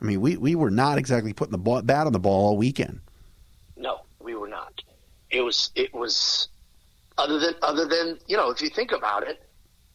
I 0.00 0.06
mean, 0.06 0.22
we 0.22 0.38
we 0.38 0.54
were 0.54 0.70
not 0.70 0.96
exactly 0.96 1.34
putting 1.34 1.52
the 1.52 1.58
ball, 1.58 1.82
bat 1.82 2.06
on 2.06 2.14
the 2.14 2.18
ball 2.18 2.46
all 2.46 2.56
weekend. 2.56 3.00
No, 3.76 4.00
we 4.18 4.34
were 4.34 4.48
not. 4.48 4.80
It 5.30 5.42
was 5.42 5.72
it 5.74 5.92
was 5.92 6.48
other 7.18 7.38
than 7.38 7.52
other 7.60 7.84
than 7.84 8.18
you 8.28 8.38
know 8.38 8.48
if 8.48 8.62
you 8.62 8.70
think 8.70 8.92
about 8.92 9.28
it, 9.28 9.42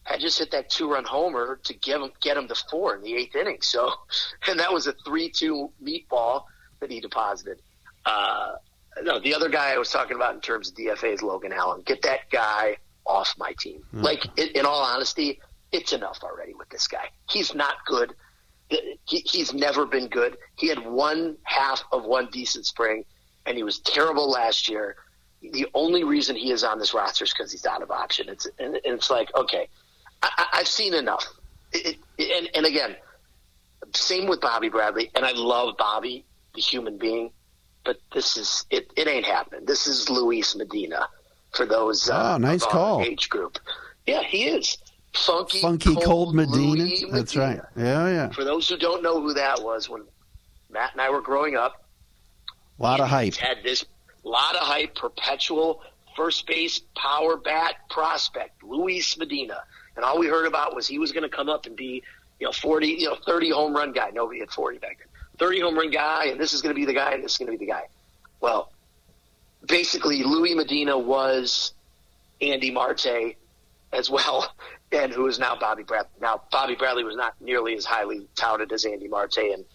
I 0.05 0.19
just 0.19 0.37
hit 0.37 0.51
that 0.51 0.69
two 0.69 0.91
run 0.91 1.03
homer 1.03 1.59
to 1.63 1.73
give 1.73 2.03
him 2.03 2.11
get 2.21 2.37
him 2.37 2.47
to 2.49 2.55
four 2.69 2.93
in 2.93 3.01
the 3.01 3.15
eighth 3.15 3.35
inning. 3.35 3.57
So, 3.61 3.93
and 4.47 4.59
that 4.59 4.71
was 4.71 4.85
a 4.85 4.93
three 5.07 5.31
two 5.31 5.71
meatball 5.83 6.43
that 6.81 6.91
he 6.91 6.99
deposited. 6.99 7.63
Uh, 8.05 8.57
no, 9.01 9.19
the 9.19 9.33
other 9.33 9.49
guy 9.49 9.73
I 9.73 9.79
was 9.79 9.89
talking 9.89 10.15
about 10.15 10.35
in 10.35 10.41
terms 10.41 10.69
of 10.69 10.75
DFA 10.75 11.15
is 11.15 11.23
Logan 11.23 11.51
Allen. 11.51 11.81
Get 11.83 12.03
that 12.03 12.29
guy 12.29 12.77
off 13.05 13.33
my 13.37 13.53
team. 13.59 13.81
Mm-hmm. 13.87 14.01
Like 14.01 14.25
in, 14.37 14.49
in 14.49 14.65
all 14.65 14.83
honesty, 14.83 15.39
it's 15.71 15.93
enough 15.93 16.19
already 16.23 16.53
with 16.53 16.69
this 16.69 16.87
guy. 16.87 17.09
He's 17.29 17.53
not 17.53 17.75
good. 17.85 18.13
He, 18.69 19.19
he's 19.25 19.53
never 19.53 19.85
been 19.85 20.07
good. 20.07 20.37
He 20.55 20.67
had 20.67 20.79
one 20.83 21.37
half 21.43 21.83
of 21.91 22.05
one 22.05 22.29
decent 22.31 22.65
spring 22.65 23.05
and 23.45 23.57
he 23.57 23.63
was 23.63 23.79
terrible 23.79 24.29
last 24.29 24.69
year. 24.69 24.95
The 25.41 25.67
only 25.73 26.03
reason 26.03 26.35
he 26.35 26.51
is 26.51 26.63
on 26.63 26.79
this 26.79 26.93
roster 26.93 27.25
is 27.25 27.33
because 27.33 27.51
he's 27.51 27.65
out 27.65 27.81
of 27.81 27.91
option. 27.91 28.29
It's 28.29 28.47
and, 28.59 28.75
and 28.75 28.81
it's 28.85 29.09
like 29.09 29.35
okay, 29.35 29.67
I, 30.21 30.47
have 30.53 30.67
seen 30.67 30.93
enough. 30.93 31.25
It, 31.73 31.97
it, 32.17 32.37
and, 32.37 32.49
and 32.55 32.65
again, 32.65 32.95
same 33.93 34.27
with 34.27 34.39
Bobby 34.39 34.69
Bradley, 34.69 35.11
and 35.15 35.25
I 35.25 35.31
love 35.33 35.75
Bobby, 35.77 36.25
the 36.55 36.61
human 36.61 36.97
being, 36.97 37.31
but 37.83 37.97
this 38.13 38.37
is 38.37 38.65
it. 38.69 38.91
It 38.95 39.07
ain't 39.07 39.25
happening. 39.25 39.65
This 39.65 39.85
is 39.85 40.09
Luis 40.09 40.55
Medina 40.55 41.09
for 41.53 41.65
those 41.65 42.09
uh, 42.09 42.33
oh, 42.33 42.37
nice 42.37 42.65
call. 42.65 43.01
age 43.01 43.29
group. 43.29 43.59
Yeah, 44.05 44.23
he 44.23 44.45
is 44.45 44.77
funky, 45.13 45.61
funky 45.61 45.93
cold, 45.93 46.03
cold 46.03 46.35
Medina. 46.35 46.83
Medina. 46.83 47.11
That's 47.11 47.35
right. 47.35 47.59
Yeah, 47.77 48.07
yeah. 48.09 48.29
For 48.29 48.43
those 48.43 48.67
who 48.67 48.77
don't 48.77 49.01
know 49.01 49.21
who 49.21 49.33
that 49.33 49.63
was, 49.63 49.89
when 49.89 50.03
Matt 50.69 50.91
and 50.93 51.01
I 51.01 51.09
were 51.09 51.21
growing 51.21 51.55
up, 51.55 51.85
a 52.79 52.83
lot 52.83 52.99
of 52.99 53.07
hype. 53.07 53.35
Had 53.35 53.63
this 53.63 53.85
lot 54.23 54.55
of 54.55 54.61
hype, 54.61 54.95
perpetual 54.95 55.83
first 56.15 56.45
base 56.47 56.81
power 56.95 57.37
bat 57.37 57.75
prospect, 57.89 58.63
Luis 58.63 59.17
Medina. 59.17 59.63
And 59.95 60.03
all 60.03 60.19
we 60.19 60.27
heard 60.27 60.47
about 60.47 60.75
was 60.75 60.87
he 60.87 60.99
was 60.99 61.11
going 61.11 61.23
to 61.23 61.29
come 61.29 61.49
up 61.49 61.65
and 61.65 61.75
be 61.75 62.03
you 62.39 62.47
know, 62.47 62.51
40, 62.51 62.87
you 62.87 63.05
know, 63.07 63.15
30 63.25 63.51
home 63.51 63.73
run 63.75 63.93
guy. 63.93 64.09
Nobody 64.11 64.39
had 64.39 64.51
40 64.51 64.79
back 64.79 64.97
then. 64.99 65.07
30 65.39 65.61
home 65.61 65.75
run 65.75 65.91
guy, 65.91 66.25
and 66.25 66.39
this 66.39 66.53
is 66.53 66.61
going 66.61 66.75
to 66.75 66.79
be 66.79 66.85
the 66.85 66.93
guy, 66.93 67.13
and 67.13 67.23
this 67.23 67.33
is 67.33 67.37
going 67.37 67.51
to 67.51 67.57
be 67.57 67.65
the 67.65 67.71
guy. 67.71 67.83
Well, 68.41 68.72
basically, 69.67 70.23
Louis 70.23 70.55
Medina 70.55 70.97
was 70.97 71.73
Andy 72.41 72.71
Marte 72.71 73.35
as 73.91 74.09
well, 74.09 74.53
and 74.91 75.11
who 75.11 75.27
is 75.27 75.39
now 75.39 75.55
Bobby 75.55 75.83
Bradley. 75.83 76.11
Now, 76.21 76.43
Bobby 76.51 76.75
Bradley 76.75 77.03
was 77.03 77.15
not 77.15 77.35
nearly 77.41 77.75
as 77.75 77.85
highly 77.85 78.27
touted 78.35 78.71
as 78.71 78.85
Andy 78.85 79.07
Marte 79.07 79.37
and 79.37 79.65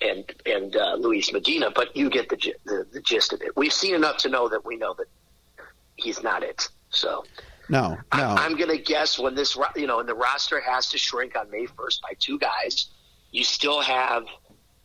and 0.00 0.24
and 0.46 0.76
uh, 0.76 0.96
Luis 0.98 1.32
Medina, 1.32 1.70
but 1.70 1.96
you 1.96 2.10
get 2.10 2.28
the, 2.28 2.54
the 2.64 2.86
the 2.92 3.00
gist 3.00 3.32
of 3.32 3.40
it. 3.42 3.56
We've 3.56 3.72
seen 3.72 3.94
enough 3.94 4.18
to 4.18 4.28
know 4.28 4.48
that 4.48 4.64
we 4.64 4.76
know 4.76 4.94
that 4.94 5.06
he's 5.96 6.22
not 6.22 6.42
it. 6.42 6.68
So 6.90 7.24
no, 7.68 7.90
no. 7.90 7.98
I, 8.12 8.44
am 8.46 8.56
going 8.56 8.70
to 8.70 8.82
guess 8.82 9.18
when 9.18 9.34
this, 9.34 9.56
you 9.76 9.86
know, 9.86 10.00
and 10.00 10.08
the 10.08 10.14
roster 10.14 10.60
has 10.60 10.88
to 10.90 10.98
shrink 10.98 11.36
on 11.36 11.50
May 11.50 11.66
1st 11.66 12.02
by 12.02 12.12
two 12.18 12.38
guys. 12.38 12.88
You 13.30 13.44
still 13.44 13.80
have 13.80 14.24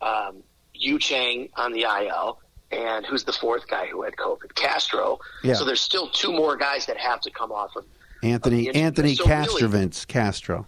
um, 0.00 0.42
Yu 0.72 0.98
Chang 0.98 1.50
on 1.56 1.72
the 1.72 1.82
IL, 1.82 2.40
and 2.70 3.06
who's 3.06 3.24
the 3.24 3.32
fourth 3.32 3.66
guy 3.66 3.86
who 3.86 4.02
had 4.02 4.16
COVID? 4.16 4.54
Castro. 4.54 5.18
Yeah. 5.42 5.54
So 5.54 5.64
there's 5.64 5.80
still 5.80 6.08
two 6.08 6.32
more 6.32 6.56
guys 6.56 6.86
that 6.86 6.96
have 6.98 7.20
to 7.22 7.30
come 7.30 7.50
off 7.50 7.76
of 7.76 7.84
Anthony 8.22 8.68
of 8.68 8.76
Anthony 8.76 9.14
so 9.14 9.24
Castrovins 9.24 9.72
really, 9.72 10.06
Castro. 10.08 10.66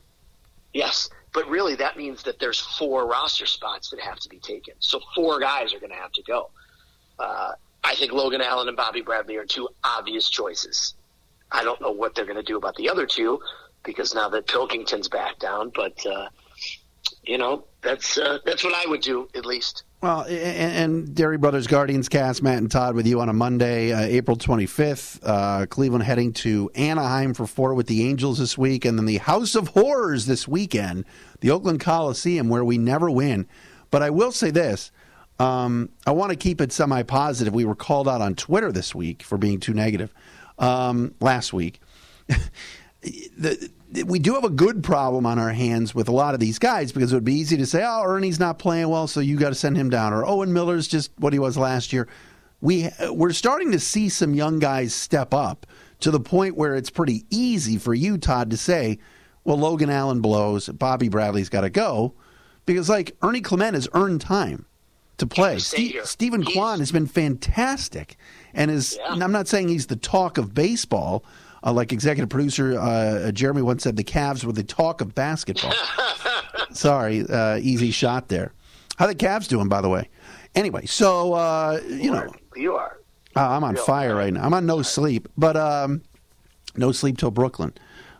Yes, 0.72 1.10
but 1.32 1.48
really 1.48 1.74
that 1.76 1.96
means 1.96 2.22
that 2.22 2.38
there's 2.38 2.60
four 2.60 3.06
roster 3.06 3.46
spots 3.46 3.90
that 3.90 4.00
have 4.00 4.18
to 4.20 4.28
be 4.28 4.38
taken. 4.38 4.74
So 4.78 5.00
four 5.14 5.40
guys 5.40 5.74
are 5.74 5.80
going 5.80 5.90
to 5.90 5.96
have 5.96 6.12
to 6.12 6.22
go. 6.22 6.50
Uh, 7.18 7.52
I 7.84 7.94
think 7.94 8.12
Logan 8.12 8.40
Allen 8.40 8.68
and 8.68 8.76
Bobby 8.76 9.00
Bradley 9.00 9.36
are 9.36 9.44
two 9.44 9.68
obvious 9.84 10.28
choices. 10.28 10.94
I 11.52 11.64
don't 11.64 11.80
know 11.80 11.90
what 11.90 12.14
they're 12.14 12.24
going 12.24 12.36
to 12.36 12.42
do 12.42 12.56
about 12.56 12.76
the 12.76 12.88
other 12.88 13.06
two 13.06 13.40
because 13.82 14.14
now 14.14 14.28
that 14.28 14.46
Pilkington's 14.46 15.08
back 15.08 15.38
down, 15.38 15.72
but 15.74 16.04
uh, 16.06 16.28
you 17.24 17.38
know 17.38 17.64
that's 17.82 18.18
uh, 18.18 18.38
that's 18.44 18.62
what 18.64 18.74
I 18.74 18.88
would 18.88 19.00
do 19.00 19.28
at 19.34 19.44
least. 19.44 19.84
Well, 20.02 20.22
and, 20.22 20.32
and 20.32 21.08
Dery 21.08 21.38
Brothers 21.38 21.66
Guardians 21.66 22.08
cast 22.08 22.42
Matt 22.42 22.56
and 22.56 22.70
Todd 22.70 22.94
with 22.94 23.06
you 23.06 23.20
on 23.20 23.28
a 23.28 23.34
Monday, 23.34 23.92
uh, 23.92 24.00
April 24.00 24.34
25th. 24.34 25.20
Uh, 25.22 25.66
Cleveland 25.66 26.04
heading 26.04 26.32
to 26.34 26.70
Anaheim 26.74 27.34
for 27.34 27.46
four 27.46 27.74
with 27.74 27.86
the 27.86 28.08
Angels 28.08 28.38
this 28.38 28.56
week, 28.56 28.86
and 28.86 28.96
then 28.96 29.04
the 29.04 29.18
House 29.18 29.54
of 29.54 29.68
Horrors 29.68 30.24
this 30.24 30.48
weekend, 30.48 31.04
the 31.40 31.50
Oakland 31.50 31.80
Coliseum, 31.80 32.48
where 32.48 32.64
we 32.64 32.78
never 32.78 33.10
win. 33.10 33.46
But 33.90 34.02
I 34.02 34.08
will 34.08 34.32
say 34.32 34.50
this. 34.50 34.90
Um, 35.38 35.90
I 36.06 36.12
want 36.12 36.30
to 36.30 36.36
keep 36.36 36.62
it 36.62 36.72
semi 36.72 37.02
positive. 37.02 37.52
We 37.52 37.66
were 37.66 37.74
called 37.74 38.08
out 38.08 38.22
on 38.22 38.34
Twitter 38.34 38.72
this 38.72 38.94
week 38.94 39.22
for 39.22 39.36
being 39.36 39.60
too 39.60 39.74
negative 39.74 40.14
um, 40.58 41.14
last 41.20 41.52
week. 41.52 41.78
the, 43.02 43.70
we 44.06 44.18
do 44.18 44.34
have 44.34 44.44
a 44.44 44.50
good 44.50 44.82
problem 44.82 45.26
on 45.26 45.38
our 45.38 45.52
hands 45.52 45.94
with 45.94 46.08
a 46.08 46.12
lot 46.12 46.34
of 46.34 46.40
these 46.40 46.58
guys 46.58 46.92
because 46.92 47.12
it 47.12 47.16
would 47.16 47.24
be 47.24 47.34
easy 47.34 47.56
to 47.56 47.66
say, 47.66 47.82
"Oh, 47.84 48.02
Ernie's 48.04 48.38
not 48.38 48.58
playing 48.58 48.88
well, 48.88 49.06
so 49.06 49.20
you 49.20 49.36
got 49.36 49.48
to 49.48 49.54
send 49.54 49.76
him 49.76 49.90
down," 49.90 50.12
or 50.12 50.26
Owen 50.26 50.52
Miller's 50.52 50.86
just 50.86 51.10
what 51.18 51.32
he 51.32 51.38
was 51.38 51.56
last 51.56 51.92
year. 51.92 52.08
We 52.60 52.90
we're 53.10 53.32
starting 53.32 53.72
to 53.72 53.80
see 53.80 54.08
some 54.08 54.34
young 54.34 54.58
guys 54.58 54.94
step 54.94 55.32
up 55.32 55.66
to 56.00 56.10
the 56.10 56.20
point 56.20 56.56
where 56.56 56.76
it's 56.76 56.90
pretty 56.90 57.24
easy 57.30 57.78
for 57.78 57.94
you, 57.94 58.18
Todd, 58.18 58.50
to 58.50 58.56
say, 58.56 58.98
"Well, 59.44 59.58
Logan 59.58 59.90
Allen 59.90 60.20
blows, 60.20 60.68
Bobby 60.68 61.08
Bradley's 61.08 61.48
got 61.48 61.62
to 61.62 61.70
go," 61.70 62.14
because 62.66 62.88
like 62.88 63.16
Ernie 63.22 63.40
Clement 63.40 63.74
has 63.74 63.88
earned 63.94 64.20
time 64.20 64.66
to 65.16 65.26
play. 65.26 65.58
Ste- 65.58 66.04
Steven 66.04 66.44
Kwan 66.44 66.78
has 66.80 66.92
been 66.92 67.06
fantastic, 67.06 68.16
and 68.52 68.70
is. 68.70 68.98
Yeah. 69.00 69.24
I'm 69.24 69.32
not 69.32 69.48
saying 69.48 69.68
he's 69.68 69.86
the 69.86 69.96
talk 69.96 70.36
of 70.38 70.54
baseball 70.54 71.24
uh, 71.64 71.72
like 71.72 71.92
executive 71.92 72.28
producer 72.28 72.78
uh, 72.78 73.32
Jeremy 73.32 73.62
once 73.62 73.82
said, 73.82 73.96
the 73.96 74.04
Cavs 74.04 74.44
were 74.44 74.52
the 74.52 74.64
talk 74.64 75.00
of 75.00 75.14
basketball. 75.14 75.74
Sorry, 76.72 77.24
uh, 77.28 77.58
easy 77.58 77.90
shot 77.90 78.28
there. 78.28 78.52
How 78.96 79.06
the 79.06 79.14
Cavs 79.14 79.48
doing, 79.48 79.68
by 79.68 79.80
the 79.80 79.88
way? 79.88 80.08
Anyway, 80.54 80.86
so 80.86 81.32
uh, 81.34 81.80
you 81.88 82.10
know, 82.10 82.32
you 82.56 82.74
are. 82.74 82.98
Uh, 83.36 83.48
I'm 83.48 83.64
on 83.64 83.76
fire 83.76 84.14
right 84.14 84.32
now. 84.32 84.44
I'm 84.44 84.52
on 84.52 84.66
no 84.66 84.82
sleep, 84.82 85.28
but 85.36 85.56
um, 85.56 86.02
no 86.76 86.92
sleep 86.92 87.16
till 87.18 87.30
Brooklyn. 87.30 87.72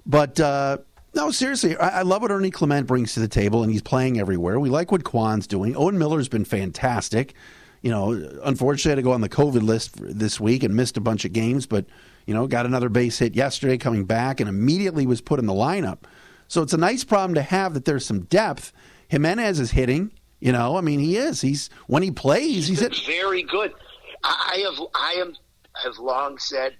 But 0.06 0.38
uh, 0.38 0.78
no, 1.14 1.30
seriously, 1.30 1.76
I, 1.76 2.00
I, 2.00 2.02
love 2.02 2.22
what 2.22 2.30
Ernie 2.30 2.50
Clement 2.50 2.86
brings 2.86 3.14
to 3.14 3.20
the 3.20 3.28
table, 3.28 3.62
and 3.62 3.72
he's 3.72 3.82
playing 3.82 4.20
everywhere. 4.20 4.60
We 4.60 4.70
like 4.70 4.92
what 4.92 5.04
Kwan's 5.04 5.46
doing. 5.46 5.76
Owen 5.76 5.98
Miller's 5.98 6.28
been 6.28 6.44
fantastic. 6.44 7.34
You 7.82 7.90
know, 7.90 8.12
unfortunately, 8.44 8.90
I 8.90 8.92
had 8.92 8.96
to 8.96 9.02
go 9.02 9.12
on 9.12 9.20
the 9.20 9.28
COVID 9.28 9.62
list 9.62 9.96
this 9.98 10.38
week 10.38 10.62
and 10.62 10.74
missed 10.74 10.96
a 10.96 11.00
bunch 11.00 11.24
of 11.24 11.32
games, 11.32 11.66
but 11.66 11.86
you 12.30 12.34
know, 12.34 12.46
got 12.46 12.64
another 12.64 12.88
base 12.88 13.18
hit 13.18 13.34
yesterday 13.34 13.76
coming 13.76 14.04
back 14.04 14.38
and 14.38 14.48
immediately 14.48 15.04
was 15.04 15.20
put 15.20 15.40
in 15.40 15.46
the 15.46 15.52
lineup. 15.52 16.04
So 16.46 16.62
it's 16.62 16.72
a 16.72 16.76
nice 16.76 17.02
problem 17.02 17.34
to 17.34 17.42
have 17.42 17.74
that 17.74 17.86
there's 17.86 18.06
some 18.06 18.20
depth. 18.20 18.72
Giménez 19.10 19.58
is 19.58 19.72
hitting. 19.72 20.12
You 20.38 20.52
know, 20.52 20.76
I 20.76 20.80
mean, 20.80 21.00
he 21.00 21.16
is. 21.16 21.40
He's 21.40 21.70
when 21.88 22.04
he 22.04 22.12
plays, 22.12 22.68
he's, 22.68 22.86
he's 22.86 23.00
very 23.00 23.42
good. 23.42 23.74
I 24.22 24.64
have 24.64 24.86
I 24.94 25.14
am 25.14 25.34
have 25.82 25.98
long 25.98 26.38
said 26.38 26.76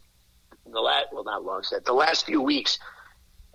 the 0.71 0.79
last 0.79 1.07
well 1.13 1.25
not 1.25 1.45
long 1.45 1.65
said 1.65 1.85
the 1.85 1.95
last 1.95 2.27
few 2.27 2.41
weeks. 2.41 2.79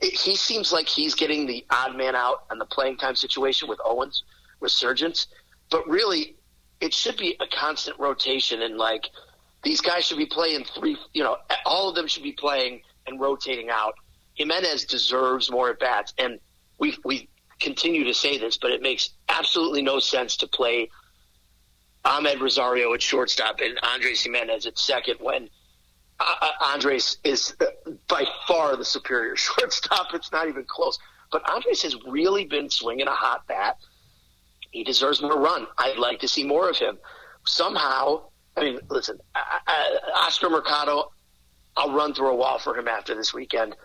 He 0.01 0.35
seems 0.35 0.73
like 0.73 0.89
he's 0.89 1.15
getting 1.15 1.47
the 1.47 1.65
odd 1.69 1.95
man 1.95 2.13
out 2.13 2.43
on 2.51 2.59
the 2.59 2.65
playing 2.65 2.97
time 2.97 3.15
situation 3.15 3.69
with 3.69 3.79
Owens 3.85 4.21
resurgence, 4.59 5.27
but 5.71 5.87
really, 5.87 6.35
it 6.81 6.93
should 6.93 7.15
be 7.15 7.37
a 7.39 7.47
constant 7.55 7.97
rotation 7.97 8.63
and 8.63 8.75
like 8.77 9.09
these 9.65 9.81
guys 9.81 10.05
should 10.05 10.19
be 10.19 10.27
playing 10.27 10.63
three, 10.63 10.95
you 11.13 11.23
know, 11.23 11.37
all 11.65 11.89
of 11.89 11.95
them 11.95 12.07
should 12.07 12.23
be 12.23 12.31
playing 12.31 12.81
and 13.07 13.19
rotating 13.19 13.69
out. 13.69 13.95
Giménez 14.39 14.87
deserves 14.87 15.49
more 15.51 15.71
at 15.71 15.79
bats, 15.79 16.13
and 16.17 16.39
we 16.79 16.95
we 17.03 17.27
continue 17.59 18.03
to 18.03 18.13
say 18.13 18.37
this, 18.37 18.57
but 18.57 18.71
it 18.71 18.81
makes 18.81 19.09
absolutely 19.27 19.81
no 19.81 19.99
sense 19.99 20.37
to 20.37 20.47
play 20.47 20.89
Amed 22.05 22.39
Rosario 22.39 22.93
at 22.93 23.01
shortstop 23.01 23.59
and 23.59 23.79
Andres 23.81 24.23
Giménez 24.23 24.67
at 24.67 24.77
second 24.77 25.17
when 25.19 25.49
uh, 26.19 26.35
uh 26.41 26.51
Andres 26.73 27.17
is 27.23 27.55
by 28.07 28.25
far 28.47 28.75
the 28.75 28.85
superior 28.85 29.35
shortstop. 29.47 30.07
It's 30.13 30.31
not 30.31 30.47
even 30.47 30.65
close. 30.65 30.99
But 31.31 31.49
Andres 31.49 31.81
has 31.81 31.95
really 32.05 32.45
been 32.45 32.69
swinging 32.69 33.07
a 33.07 33.11
hot 33.11 33.47
bat. 33.47 33.77
He 34.69 34.83
deserves 34.83 35.21
more 35.21 35.39
run. 35.39 35.65
I'd 35.77 35.97
like 35.97 36.19
to 36.19 36.27
see 36.27 36.43
more 36.43 36.69
of 36.69 36.77
him. 36.77 36.99
Somehow, 37.47 38.25
I 38.57 38.63
mean, 38.63 38.79
listen, 38.89 39.19
I, 39.33 39.59
I, 39.67 39.99
Oscar 40.25 40.49
Mercado, 40.49 41.11
I'll 41.75 41.93
run 41.93 42.13
through 42.13 42.29
a 42.29 42.35
wall 42.35 42.59
for 42.59 42.77
him 42.77 42.87
after 42.87 43.15
this 43.15 43.33
weekend. 43.33 43.75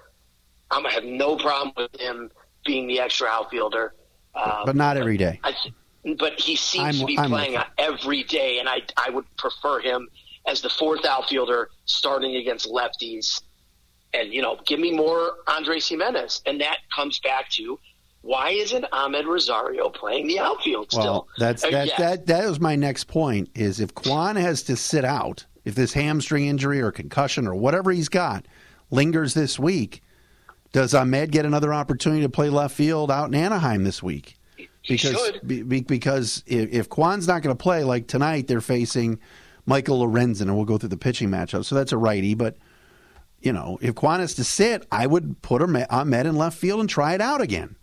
I'm 0.71 0.83
gonna 0.83 0.95
have 0.95 1.05
no 1.05 1.37
problem 1.37 1.73
with 1.77 2.01
him 2.01 2.31
being 2.65 2.87
the 2.87 3.01
extra 3.01 3.27
outfielder, 3.27 3.95
um, 4.35 4.63
but 4.65 4.77
not 4.77 4.97
every 4.97 5.17
day. 5.17 5.41
I, 5.43 5.55
but 6.19 6.39
he 6.39 6.55
seems 6.55 6.97
I'm, 6.97 7.01
to 7.01 7.05
be 7.07 7.19
I'm 7.19 7.31
playing 7.31 7.57
every 7.79 8.23
day, 8.23 8.61
and 8.61 8.69
I 8.69 8.83
I 8.97 9.11
would 9.11 9.25
prefer 9.37 9.81
him 9.81 10.09
as 10.47 10.61
the 10.61 10.71
fourth 10.71 11.05
outfielder 11.05 11.71
starting 11.87 12.37
against 12.37 12.69
lefties. 12.69 13.43
And 14.15 14.33
you 14.33 14.43
know, 14.43 14.59
give 14.67 14.79
me 14.79 14.93
more 14.93 15.35
Andres 15.49 15.89
Giménez, 15.89 16.43
and 16.47 16.61
that 16.61 16.79
comes 16.95 17.19
back 17.21 17.49
to 17.51 17.79
why 18.23 18.51
isn't 18.51 18.85
Amed 18.93 19.27
Rosario 19.27 19.89
playing 19.89 20.27
the 20.27 20.39
outfield 20.39 20.93
still? 20.93 21.03
Well, 21.03 21.29
that's 21.39 21.65
uh, 21.65 21.71
that, 21.71 21.89
yeah. 21.89 21.99
that 21.99 22.27
that 22.27 22.47
was 22.47 22.61
my 22.61 22.77
next 22.77 23.05
point. 23.05 23.49
Is 23.55 23.81
if 23.81 23.95
Kwan 23.95 24.37
has 24.37 24.63
to 24.65 24.77
sit 24.77 25.05
out, 25.05 25.47
if 25.65 25.75
this 25.75 25.93
hamstring 25.93 26.47
injury 26.47 26.81
or 26.81 26.93
concussion 26.93 27.47
or 27.47 27.55
whatever 27.55 27.91
he's 27.91 28.09
got 28.09 28.47
lingers 28.91 29.35
this 29.35 29.59
week, 29.59 30.03
does 30.73 30.93
Amed 30.93 31.31
get 31.31 31.47
another 31.47 31.73
opportunity 31.73 32.23
to 32.23 32.29
play 32.29 32.51
left 32.51 32.77
field 32.77 33.11
out 33.11 33.29
in 33.29 33.35
Anaheim 33.35 33.85
this 33.85 34.03
week? 34.03 34.37
Because 34.87 35.33
be, 35.47 35.63
because 35.63 36.43
if, 36.47 36.71
if 36.73 36.89
Kwan's 36.89 37.27
not 37.27 37.43
going 37.43 37.57
to 37.57 37.63
play 37.63 37.85
like 37.85 38.07
tonight, 38.07 38.47
they're 38.47 38.61
facing 38.61 39.19
Michael 39.67 40.05
Lorenzen, 40.05 40.43
and 40.43 40.57
we'll 40.57 40.65
go 40.65 40.79
through 40.79 40.89
the 40.91 40.97
pitching 40.97 41.31
matchup. 41.31 41.65
So 41.65 41.75
that's 41.75 41.93
a 41.93 41.99
righty, 41.99 42.35
but 42.35 42.57
you 43.41 43.53
know, 43.53 43.79
if 43.81 43.95
Kwan 43.95 44.21
has 44.21 44.35
to 44.35 44.45
sit, 44.45 44.87
I 44.93 45.07
would 45.07 45.41
put 45.41 45.63
Amed 45.63 46.25
in 46.27 46.37
left 46.37 46.59
field 46.59 46.81
and 46.81 46.89
try 46.89 47.15
it 47.15 47.23
out 47.23 47.41
again. 47.41 47.77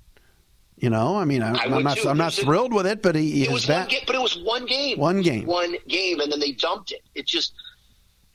You 0.80 0.92
know, 0.92 1.18
I 1.18 1.26
mean, 1.26 1.42
I, 1.42 1.56
am 1.64 1.82
not, 1.82 2.06
I'm 2.06 2.20
not 2.20 2.34
thrilled 2.34 2.72
with 2.72 2.86
it, 2.86 3.02
but 3.02 3.16
he, 3.16 3.44
it 3.44 3.52
was 3.52 3.66
that, 3.66 3.90
game, 3.90 4.02
but 4.06 4.16
it 4.16 4.22
was 4.22 4.38
one 4.44 4.68
game, 4.68 5.00
one 5.00 5.24
game, 5.24 5.48
one 5.48 5.76
game, 5.88 6.20
and 6.20 6.32
then 6.32 6.40
they 6.40 6.52
dumped 6.52 6.92
it. 6.92 7.02
It 7.16 7.26
just, 7.26 7.54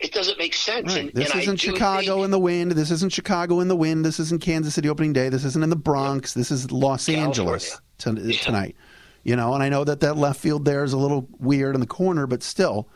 it 0.00 0.12
doesn't 0.12 0.38
make 0.38 0.52
sense. 0.55 0.92
Right. 0.92 1.05
And, 1.05 1.12
this 1.12 1.31
and 1.31 1.40
isn't 1.40 1.59
Chicago 1.59 2.14
think, 2.14 2.24
in 2.24 2.31
the 2.33 2.40
wind. 2.40 2.72
This 2.72 2.90
isn't 2.90 3.12
Chicago 3.12 3.61
in 3.61 3.68
the 3.68 3.76
wind. 3.76 4.05
This 4.05 4.18
isn't 4.18 4.42
Kansas 4.42 4.74
City 4.74 4.88
opening 4.88 5.12
day. 5.12 5.28
This 5.28 5.44
isn't 5.44 5.62
in 5.62 5.70
the 5.70 5.76
Bronx. 5.76 6.35
This 6.35 6.50
is 6.50 6.72
Los. 6.72 7.09
Angeles 7.09 7.81
to, 7.98 8.12
yeah. 8.20 8.37
tonight. 8.40 8.74
You 9.22 9.37
know, 9.37 9.55
and 9.55 9.62
I 9.62 9.68
know 9.68 9.85
that 9.85 10.00
that 10.00 10.16
left 10.16 10.40
field 10.40 10.64
there 10.64 10.83
is 10.83 10.92
a 10.92 10.98
little 10.98 11.28
weird 11.38 11.76
in 11.76 11.81
the 11.81 11.87
corner, 11.87 12.26
but 12.26 12.42
still. 12.42 12.88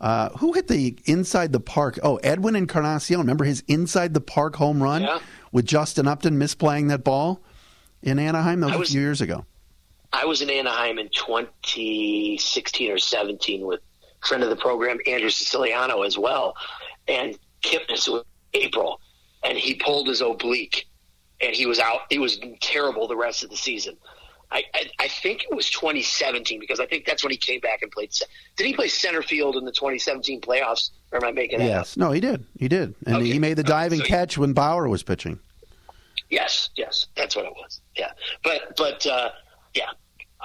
Uh, 0.00 0.30
who 0.38 0.54
hit 0.54 0.68
the 0.68 0.96
inside 1.04 1.52
the 1.52 1.60
park? 1.60 1.98
Oh, 2.02 2.16
Edwin 2.22 2.56
Encarnacion. 2.56 3.18
Remember 3.18 3.44
his 3.44 3.62
inside 3.68 4.14
the 4.14 4.20
park 4.22 4.56
home 4.56 4.82
run 4.82 5.02
yeah. 5.02 5.18
with 5.52 5.66
Justin 5.66 6.08
Upton 6.08 6.38
misplaying 6.38 6.88
that 6.88 7.04
ball 7.04 7.42
in 8.02 8.18
Anaheim? 8.18 8.60
That 8.60 8.70
was, 8.70 8.78
was 8.78 8.88
a 8.90 8.92
few 8.92 9.00
years 9.00 9.20
ago. 9.20 9.44
I 10.12 10.24
was 10.24 10.40
in 10.42 10.48
Anaheim 10.50 10.98
in 10.98 11.08
2016 11.10 12.90
or 12.90 12.98
17 12.98 13.66
with 13.66 13.80
a 14.22 14.26
friend 14.26 14.42
of 14.42 14.50
the 14.50 14.56
program, 14.56 14.98
Andrew 15.06 15.30
Siciliano, 15.30 16.02
as 16.02 16.16
well. 16.18 16.54
And 17.06 17.38
Kipnis 17.62 18.08
was 18.08 18.24
April, 18.54 19.00
and 19.44 19.56
he 19.58 19.74
pulled 19.74 20.08
his 20.08 20.20
oblique, 20.20 20.86
and 21.40 21.54
he 21.54 21.66
was 21.66 21.78
out. 21.78 22.00
He 22.10 22.18
was 22.18 22.38
terrible 22.60 23.06
the 23.08 23.16
rest 23.16 23.42
of 23.44 23.50
the 23.50 23.56
season. 23.56 23.96
I, 24.50 24.62
I, 24.74 24.84
I 25.00 25.08
think 25.08 25.44
it 25.50 25.54
was 25.54 25.68
2017 25.68 26.58
because 26.58 26.80
I 26.80 26.86
think 26.86 27.04
that's 27.04 27.22
when 27.22 27.30
he 27.30 27.36
came 27.36 27.60
back 27.60 27.82
and 27.82 27.90
played. 27.92 28.10
Did 28.56 28.66
he 28.66 28.72
play 28.72 28.88
center 28.88 29.20
field 29.20 29.56
in 29.56 29.66
the 29.66 29.72
2017 29.72 30.40
playoffs? 30.40 30.90
Or 31.12 31.18
am 31.18 31.24
I 31.24 31.32
making 31.32 31.58
that 31.58 31.66
yes. 31.66 31.92
up? 31.92 31.98
No, 31.98 32.10
he 32.12 32.20
did. 32.20 32.44
He 32.58 32.66
did, 32.68 32.94
and 33.06 33.16
Okay. 33.16 33.26
he 33.26 33.38
made 33.38 33.54
the 33.58 33.62
Okay, 33.62 33.68
diving 33.68 33.98
so 33.98 34.04
he- 34.04 34.08
catch 34.10 34.38
when 34.38 34.54
Bauer 34.54 34.88
was 34.88 35.02
pitching. 35.02 35.38
Yes, 36.30 36.70
yes, 36.76 37.06
that's 37.16 37.34
what 37.36 37.44
it 37.46 37.52
was. 37.52 37.80
Yeah, 37.96 38.12
but 38.44 38.76
but 38.76 39.06
uh, 39.06 39.30
yeah, 39.74 39.90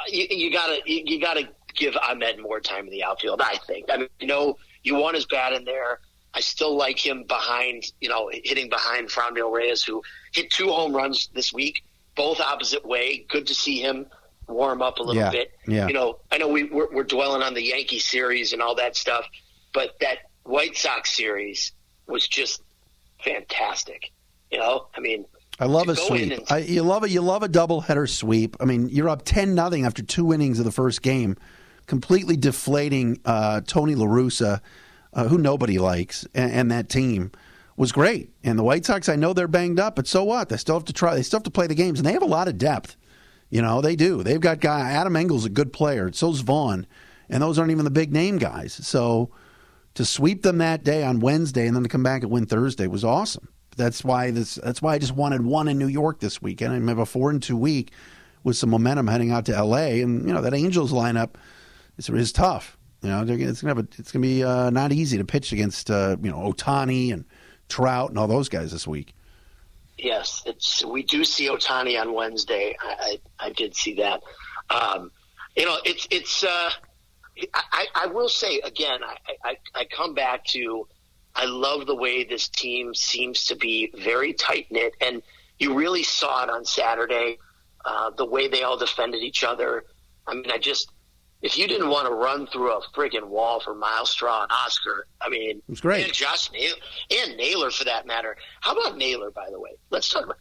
you, 0.07 0.27
you 0.29 0.51
gotta 0.51 0.79
you, 0.85 1.03
you 1.05 1.19
gotta 1.19 1.49
give 1.75 1.93
Amed 1.95 2.39
more 2.41 2.59
time 2.59 2.85
in 2.85 2.91
the 2.91 3.03
outfield. 3.03 3.41
I 3.41 3.57
think. 3.67 3.87
I 3.91 3.97
mean, 3.97 4.09
you 4.19 4.27
know, 4.27 4.57
you 4.83 4.95
want 4.95 5.15
his 5.15 5.25
bat 5.25 5.53
in 5.53 5.65
there. 5.65 5.99
I 6.35 6.39
still 6.39 6.75
like 6.75 6.97
him 6.97 7.25
behind, 7.27 7.83
you 8.01 8.09
know, 8.09 8.29
hitting 8.33 8.67
behind 8.69 9.09
Franmil 9.09 9.51
Reyes, 9.51 9.83
who 9.83 10.01
hit 10.33 10.49
two 10.49 10.69
home 10.69 10.95
runs 10.95 11.29
this 11.35 11.53
week, 11.53 11.83
both 12.15 12.39
opposite 12.39 12.83
way. 12.83 13.25
Good 13.29 13.45
to 13.47 13.53
see 13.53 13.79
him 13.79 14.07
warm 14.47 14.81
up 14.81 14.97
a 14.97 15.03
little 15.03 15.21
Yeah, 15.21 15.29
bit. 15.29 15.51
yeah. 15.67 15.87
You 15.87 15.93
know, 15.93 16.19
I 16.31 16.39
know 16.39 16.47
we, 16.47 16.63
we're, 16.63 16.91
we're 16.91 17.03
dwelling 17.03 17.43
on 17.43 17.53
the 17.53 17.61
Yankee 17.63 17.99
series 17.99 18.51
and 18.51 18.63
all 18.63 18.73
that 18.75 18.95
stuff, 18.95 19.25
but 19.75 19.91
that 20.01 20.19
White 20.43 20.75
Sox 20.75 21.15
series 21.15 21.71
was 22.07 22.27
just 22.27 22.63
fantastic. 23.23 24.11
You 24.51 24.57
know, 24.59 24.87
I 24.95 24.99
mean, 25.01 25.25
I 25.59 25.65
love 25.65 25.87
a 25.87 25.95
sweep. 25.95 26.31
and- 26.31 26.43
I, 26.49 26.59
you 26.59 26.83
love 26.83 27.03
it. 27.03 27.11
You 27.11 27.21
love 27.21 27.43
a 27.43 27.49
doubleheader 27.49 28.09
sweep. 28.09 28.55
I 28.59 28.65
mean, 28.65 28.89
you're 28.89 29.09
up 29.09 29.23
ten 29.23 29.55
nothing 29.55 29.85
after 29.85 30.01
two 30.03 30.33
innings 30.33 30.59
of 30.59 30.65
the 30.65 30.71
first 30.71 31.01
game, 31.01 31.37
completely 31.85 32.35
deflating 32.37 33.19
uh, 33.25 33.61
Tony 33.65 33.95
La 33.95 34.05
Russa, 34.05 34.61
uh, 35.13 35.27
who 35.27 35.37
nobody 35.37 35.77
likes, 35.79 36.25
and, 36.33 36.51
and 36.51 36.71
that 36.71 36.89
team 36.89 37.31
was 37.77 37.91
great. 37.91 38.31
And 38.43 38.57
the 38.57 38.63
White 38.63 38.85
Sox, 38.85 39.09
I 39.09 39.15
know 39.15 39.33
they're 39.33 39.47
banged 39.47 39.79
up, 39.79 39.95
but 39.95 40.07
so 40.07 40.23
what? 40.23 40.49
They 40.49 40.57
still 40.57 40.75
have 40.75 40.85
to 40.85 40.93
try. 40.93 41.15
They 41.15 41.23
still 41.23 41.37
have 41.39 41.43
to 41.43 41.51
play 41.51 41.67
the 41.67 41.75
games, 41.75 41.99
and 41.99 42.05
they 42.05 42.13
have 42.13 42.23
a 42.23 42.25
lot 42.27 42.47
of 42.47 42.57
depth. 42.57 42.95
You 43.49 43.61
know, 43.61 43.81
they 43.81 43.95
do. 43.95 44.23
They've 44.23 44.39
got 44.41 44.59
guy 44.59 44.91
Adam 44.91 45.15
Engel's 45.15 45.45
a 45.45 45.49
good 45.49 45.71
player. 45.71 46.11
So's 46.11 46.39
Vaughn, 46.39 46.87
and 47.29 47.43
those 47.43 47.59
aren't 47.59 47.71
even 47.71 47.85
the 47.85 47.91
big 47.91 48.11
name 48.11 48.39
guys. 48.39 48.73
So 48.73 49.29
to 49.93 50.03
sweep 50.05 50.41
them 50.41 50.57
that 50.57 50.83
day 50.83 51.03
on 51.03 51.19
Wednesday 51.19 51.67
and 51.67 51.75
then 51.75 51.83
to 51.83 51.89
come 51.89 52.01
back 52.01 52.23
and 52.23 52.31
win 52.31 52.47
Thursday 52.47 52.87
was 52.87 53.03
awesome. 53.03 53.47
That's 53.75 54.03
why 54.03 54.31
this. 54.31 54.55
That's 54.55 54.81
why 54.81 54.95
I 54.95 54.99
just 54.99 55.15
wanted 55.15 55.41
one 55.43 55.67
in 55.67 55.77
New 55.77 55.87
York 55.87 56.19
this 56.19 56.41
weekend. 56.41 56.73
I 56.73 56.89
have 56.89 56.99
a 56.99 57.05
four 57.05 57.29
and 57.29 57.41
two 57.41 57.57
week 57.57 57.91
with 58.43 58.57
some 58.57 58.69
momentum 58.69 59.07
heading 59.07 59.31
out 59.31 59.45
to 59.45 59.55
L.A. 59.55 60.01
And 60.01 60.27
you 60.27 60.33
know 60.33 60.41
that 60.41 60.53
Angels 60.53 60.91
lineup 60.91 61.35
is, 61.97 62.09
is 62.09 62.31
tough. 62.31 62.77
You 63.01 63.09
know 63.09 63.23
it's 63.27 63.61
gonna 63.61 63.81
a, 63.81 63.87
it's 63.97 64.11
gonna 64.11 64.21
be 64.21 64.43
uh, 64.43 64.69
not 64.69 64.91
easy 64.91 65.17
to 65.17 65.25
pitch 65.25 65.51
against 65.51 65.91
uh, 65.91 66.17
you 66.21 66.31
know 66.31 66.37
Ohtani 66.37 67.11
and 67.13 67.25
Trout 67.69 68.09
and 68.09 68.19
all 68.19 68.27
those 68.27 68.49
guys 68.49 68.71
this 68.71 68.87
week. 68.87 69.13
Yes, 69.97 70.43
it's 70.45 70.83
we 70.85 71.03
do 71.03 71.25
see 71.25 71.47
Ohtani 71.47 71.99
on 71.99 72.13
Wednesday. 72.13 72.75
I, 72.79 73.19
I, 73.39 73.47
I 73.47 73.49
did 73.51 73.75
see 73.75 73.95
that. 73.95 74.21
Um, 74.69 75.11
you 75.55 75.65
know, 75.65 75.77
it's 75.83 76.07
it's. 76.11 76.43
Uh, 76.43 76.71
I, 77.53 77.87
I 77.95 78.05
will 78.07 78.29
say 78.29 78.59
again, 78.59 78.99
I, 79.03 79.17
I, 79.43 79.57
I 79.73 79.85
come 79.85 80.13
back 80.13 80.45
to 80.45 80.87
I 81.35 81.45
love 81.45 81.87
the 81.87 81.95
way 81.95 82.23
this 82.23 82.47
team 82.47 82.93
seems 82.93 83.45
to 83.45 83.55
be 83.55 83.91
very 83.97 84.33
tight 84.33 84.67
knit, 84.69 84.93
and 85.01 85.21
you 85.59 85.73
really 85.73 86.03
saw 86.03 86.43
it 86.43 86.49
on 86.49 86.65
Saturday. 86.65 87.39
Uh, 87.85 88.11
the 88.11 88.25
way 88.25 88.47
they 88.47 88.63
all 88.63 88.77
defended 88.77 89.21
each 89.21 89.43
other. 89.43 89.83
I 90.25 90.35
mean, 90.35 90.49
I 90.49 90.57
just 90.57 90.89
if 91.43 91.57
you 91.57 91.67
didn't 91.67 91.89
want 91.89 92.07
to 92.07 92.13
run 92.13 92.47
through 92.47 92.71
a 92.71 92.81
friggin' 92.95 93.27
wall 93.27 93.59
for 93.59 93.75
Myles 93.75 94.09
Straw 94.09 94.43
and 94.43 94.51
Oscar, 94.51 95.07
I 95.21 95.27
mean, 95.27 95.61
was 95.67 95.81
great. 95.81 96.05
And 96.05 96.13
Josh 96.13 96.49
Naylor, 96.53 96.77
and 97.11 97.35
Naylor 97.35 97.69
for 97.69 97.83
that 97.83 98.07
matter. 98.07 98.37
How 98.61 98.71
about 98.71 98.97
Naylor, 98.97 99.29
by 99.29 99.49
the 99.51 99.59
way? 99.59 99.71
Let's 99.89 100.07
talk 100.07 100.23
about 100.23 100.37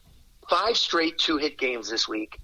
five 0.49 0.77
straight 0.77 1.19
two 1.19 1.39
hit 1.39 1.59
games 1.59 1.91
this 1.91 2.07
week. 2.07 2.39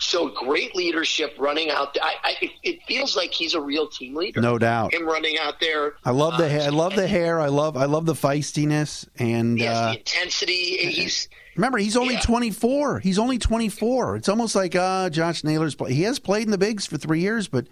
Showed 0.00 0.34
great 0.34 0.74
leadership 0.74 1.34
running 1.38 1.70
out. 1.70 1.94
There. 1.94 2.02
I, 2.02 2.14
I, 2.24 2.50
it- 2.62 2.80
feels 2.88 3.14
like 3.16 3.32
he's 3.32 3.54
a 3.54 3.60
real 3.60 3.86
team 3.86 4.14
leader. 4.16 4.40
No 4.40 4.58
doubt. 4.58 4.92
Him 4.94 5.06
running 5.06 5.38
out 5.38 5.60
there. 5.60 5.94
I 6.04 6.10
love 6.10 6.38
the 6.38 6.46
uh, 6.46 6.48
hair. 6.48 6.62
I 6.62 6.68
love 6.70 6.96
the 6.96 7.06
hair. 7.06 7.38
I 7.38 7.48
love 7.48 7.76
I 7.76 7.84
love 7.84 8.06
the 8.06 8.14
feistiness 8.14 9.06
and. 9.18 9.60
Uh, 9.60 9.92
the 9.92 9.98
intensity. 9.98 10.78
And 10.82 10.90
He's 10.90 11.28
Remember, 11.56 11.78
he's 11.78 11.96
only 11.96 12.14
Yeah. 12.14 12.20
24. 12.20 13.00
He's 13.00 13.18
only 13.18 13.36
24. 13.38 14.16
It's 14.16 14.28
almost 14.28 14.54
like 14.56 14.74
uh, 14.74 15.10
Josh 15.10 15.44
Naylor's 15.44 15.74
play. 15.74 15.92
He 15.92 16.02
has 16.04 16.18
played 16.18 16.44
in 16.44 16.50
the 16.50 16.58
bigs 16.58 16.86
for 16.86 16.96
three 16.96 17.20
years, 17.20 17.48
but 17.48 17.66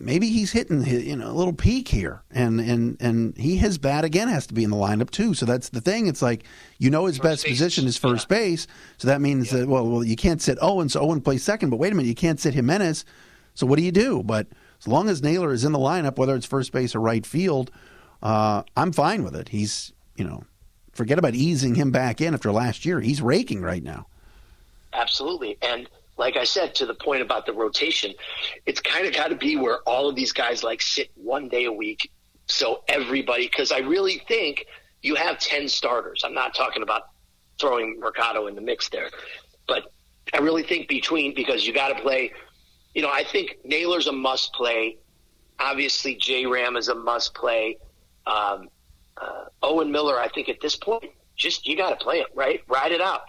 maybe 0.00 0.28
he's 0.28 0.52
hitting 0.52 0.82
hi- 0.82 0.92
you 0.96 1.16
know 1.16 1.30
a 1.30 1.32
little 1.32 1.52
peak 1.52 1.88
here, 1.88 2.22
and 2.30 2.60
and 2.60 2.96
and 3.00 3.36
he 3.36 3.56
his 3.56 3.78
bat 3.78 4.04
again 4.04 4.28
has 4.28 4.46
to 4.46 4.54
be 4.54 4.64
in 4.64 4.70
the 4.70 4.76
lineup 4.76 5.10
too. 5.10 5.34
So 5.34 5.46
that's 5.46 5.68
the 5.68 5.80
thing. 5.80 6.06
It's 6.06 6.22
like 6.22 6.44
you 6.78 6.90
know 6.90 7.06
his 7.06 7.18
best 7.18 7.44
base. 7.44 7.52
position 7.52 7.86
is 7.86 7.96
first 7.96 8.28
base, 8.28 8.66
so 8.96 9.08
that 9.08 9.20
means 9.20 9.50
that 9.50 9.68
well, 9.68 9.86
well 9.86 10.04
you 10.04 10.16
can't 10.16 10.40
sit 10.40 10.58
Owen, 10.60 10.88
so 10.88 11.00
Owen 11.00 11.20
plays 11.20 11.42
second. 11.42 11.70
But 11.70 11.76
wait 11.78 11.92
a 11.92 11.94
minute, 11.94 12.08
you 12.08 12.14
can't 12.14 12.40
sit 12.40 12.54
Giménez. 12.54 13.04
So 13.54 13.66
what 13.66 13.76
do 13.76 13.84
you 13.84 13.92
do? 13.92 14.22
But 14.22 14.46
as 14.80 14.86
long 14.86 15.08
as 15.08 15.22
Naylor 15.22 15.52
is 15.52 15.64
in 15.64 15.72
the 15.72 15.78
lineup, 15.78 16.16
whether 16.16 16.36
it's 16.36 16.46
first 16.46 16.72
base 16.72 16.94
or 16.94 17.00
right 17.00 17.26
field, 17.26 17.70
uh, 18.22 18.62
I'm 18.76 18.92
fine 18.92 19.24
with 19.24 19.34
it. 19.36 19.48
He's 19.50 19.92
you 20.16 20.24
know. 20.24 20.44
Forget 20.92 21.16
about 21.16 21.36
easing 21.36 21.76
him 21.76 21.92
back 21.92 22.20
in 22.20 22.34
after 22.34 22.50
last 22.50 22.84
year. 22.84 23.00
He's 23.00 23.22
raking 23.22 23.62
right 23.62 23.84
now. 23.84 24.08
Absolutely. 24.92 25.56
And 25.62 25.88
like 26.18 26.36
I 26.36 26.44
said, 26.44 26.74
to 26.76 26.86
the 26.86 26.94
point 26.94 27.22
about 27.22 27.46
the 27.46 27.52
rotation, 27.52 28.12
it's 28.66 28.80
kind 28.80 29.06
of 29.06 29.14
got 29.14 29.28
to 29.28 29.36
be 29.36 29.56
where 29.56 29.78
all 29.86 30.08
of 30.08 30.16
these 30.16 30.32
guys 30.32 30.62
like 30.64 30.82
sit 30.82 31.10
one 31.14 31.48
day 31.48 31.64
a 31.64 31.72
week. 31.72 32.10
So 32.46 32.82
everybody, 32.88 33.46
because 33.46 33.70
I 33.70 33.78
really 33.78 34.22
think 34.26 34.66
you 35.02 35.14
have 35.14 35.38
10 35.38 35.68
starters. 35.68 36.22
I'm 36.24 36.34
not 36.34 36.54
talking 36.54 36.82
about 36.82 37.02
throwing 37.60 38.00
Mercado 38.00 38.48
in 38.48 38.54
the 38.54 38.60
mix 38.60 38.88
there, 38.88 39.10
but 39.68 39.92
I 40.34 40.38
really 40.38 40.64
think 40.64 40.88
between, 40.88 41.34
because 41.34 41.66
you 41.66 41.72
got 41.72 41.88
to 41.88 42.02
play, 42.02 42.32
you 42.94 43.02
know, 43.02 43.10
I 43.10 43.22
think 43.22 43.58
Naylor's 43.64 44.08
a 44.08 44.12
must 44.12 44.52
play. 44.54 44.98
Obviously, 45.60 46.16
J 46.16 46.46
Ram 46.46 46.76
is 46.76 46.88
a 46.88 46.94
must 46.94 47.34
play. 47.34 47.78
Um, 48.26 48.68
uh, 49.16 49.44
Owen 49.62 49.90
Miller, 49.90 50.18
I 50.18 50.28
think 50.28 50.48
at 50.48 50.60
this 50.60 50.76
point, 50.76 51.04
just 51.36 51.66
you 51.66 51.76
got 51.76 51.90
to 51.90 52.04
play 52.04 52.20
it, 52.20 52.26
right? 52.34 52.62
Ride 52.66 52.92
it 52.92 53.00
out. 53.00 53.22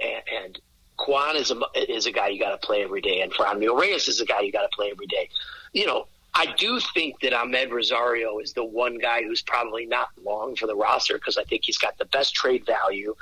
And, 0.00 0.22
and 0.44 0.60
Kwan 0.96 1.36
is 1.36 1.50
a 1.50 1.60
is 1.76 2.06
a 2.06 2.12
guy 2.12 2.28
you 2.28 2.38
got 2.38 2.60
to 2.60 2.66
play 2.66 2.82
every 2.82 3.00
day, 3.00 3.20
and 3.20 3.32
Franmil 3.32 3.78
Reyes 3.80 4.08
is 4.08 4.20
a 4.20 4.24
guy 4.24 4.40
you 4.40 4.52
got 4.52 4.62
to 4.62 4.76
play 4.76 4.90
every 4.90 5.06
day. 5.06 5.28
You 5.72 5.86
know, 5.86 6.06
I 6.34 6.46
do 6.56 6.80
think 6.80 7.20
that 7.20 7.32
Amed 7.32 7.70
Rosario 7.70 8.38
is 8.38 8.52
the 8.52 8.64
one 8.64 8.98
guy 8.98 9.22
who's 9.22 9.42
probably 9.42 9.86
not 9.86 10.08
long 10.22 10.56
for 10.56 10.66
the 10.66 10.76
roster 10.76 11.14
because 11.14 11.36
I 11.36 11.44
think 11.44 11.62
he's 11.64 11.78
got 11.78 11.98
the 11.98 12.04
best 12.06 12.34
trade 12.34 12.64
value, 12.64 13.14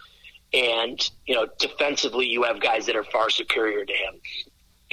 and 0.52 1.10
you 1.26 1.34
know, 1.34 1.46
defensively 1.58 2.26
you 2.26 2.42
have 2.42 2.60
guys 2.60 2.86
that 2.86 2.96
are 2.96 3.04
far 3.04 3.30
superior 3.30 3.84
to 3.84 3.92
him. 3.92 4.20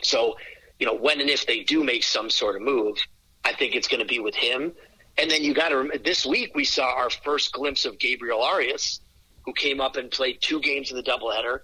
So, 0.04 0.38
you 0.80 0.86
know, 0.86 0.96
when 0.96 1.20
and 1.20 1.30
if 1.30 1.46
they 1.46 1.64
do 1.64 1.84
make 1.84 2.04
some 2.04 2.30
sort 2.30 2.56
of 2.56 2.62
move, 2.62 2.98
I 3.44 3.54
think 3.54 3.76
it's 3.76 3.88
going 3.88 4.00
to 4.00 4.06
be 4.06 4.20
with 4.20 4.36
him. 4.36 4.72
And 5.18 5.30
then 5.30 5.44
you 5.44 5.54
got 5.54 5.70
to 5.70 5.78
remember, 5.78 5.98
this 5.98 6.26
week 6.26 6.56
we 6.56 6.64
saw 6.64 6.94
our 6.94 7.10
first 7.10 7.52
glimpse 7.52 7.84
of 7.84 8.00
Gabriel 8.00 8.42
Arias, 8.42 9.02
who 9.42 9.52
came 9.54 9.82
up 9.82 9.98
and 9.98 10.10
played 10.10 10.42
two 10.42 10.62
games 10.62 10.92
in 10.92 10.98
the 10.98 11.04
doubleheader. 11.04 11.60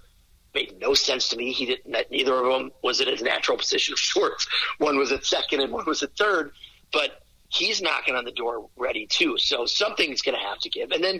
Made 0.56 0.80
no 0.80 0.94
sense 0.96 1.28
to 1.30 1.38
me. 1.38 1.52
He 1.52 1.66
didn't. 1.68 1.92
that 1.92 2.10
Neither 2.10 2.34
of 2.34 2.46
them 2.52 2.72
was 2.82 3.00
in 3.02 3.08
his 3.10 3.22
natural 3.22 3.58
position 3.58 3.92
of 3.94 4.00
shorts. 4.00 4.48
One 4.80 4.98
was 4.98 5.12
at 5.12 5.26
second 5.26 5.60
and 5.60 5.72
one 5.72 5.86
was 5.86 6.02
at 6.02 6.16
third. 6.18 6.52
But 6.92 7.22
he's 7.50 7.82
knocking 7.82 8.16
on 8.16 8.24
the 8.26 8.32
door 8.32 8.70
ready 8.78 9.06
too. 9.06 9.38
So 9.38 9.66
something's 9.66 10.22
going 10.24 10.36
to 10.38 10.44
have 10.44 10.58
to 10.60 10.70
give. 10.70 10.92
And 10.92 11.04
then, 11.04 11.20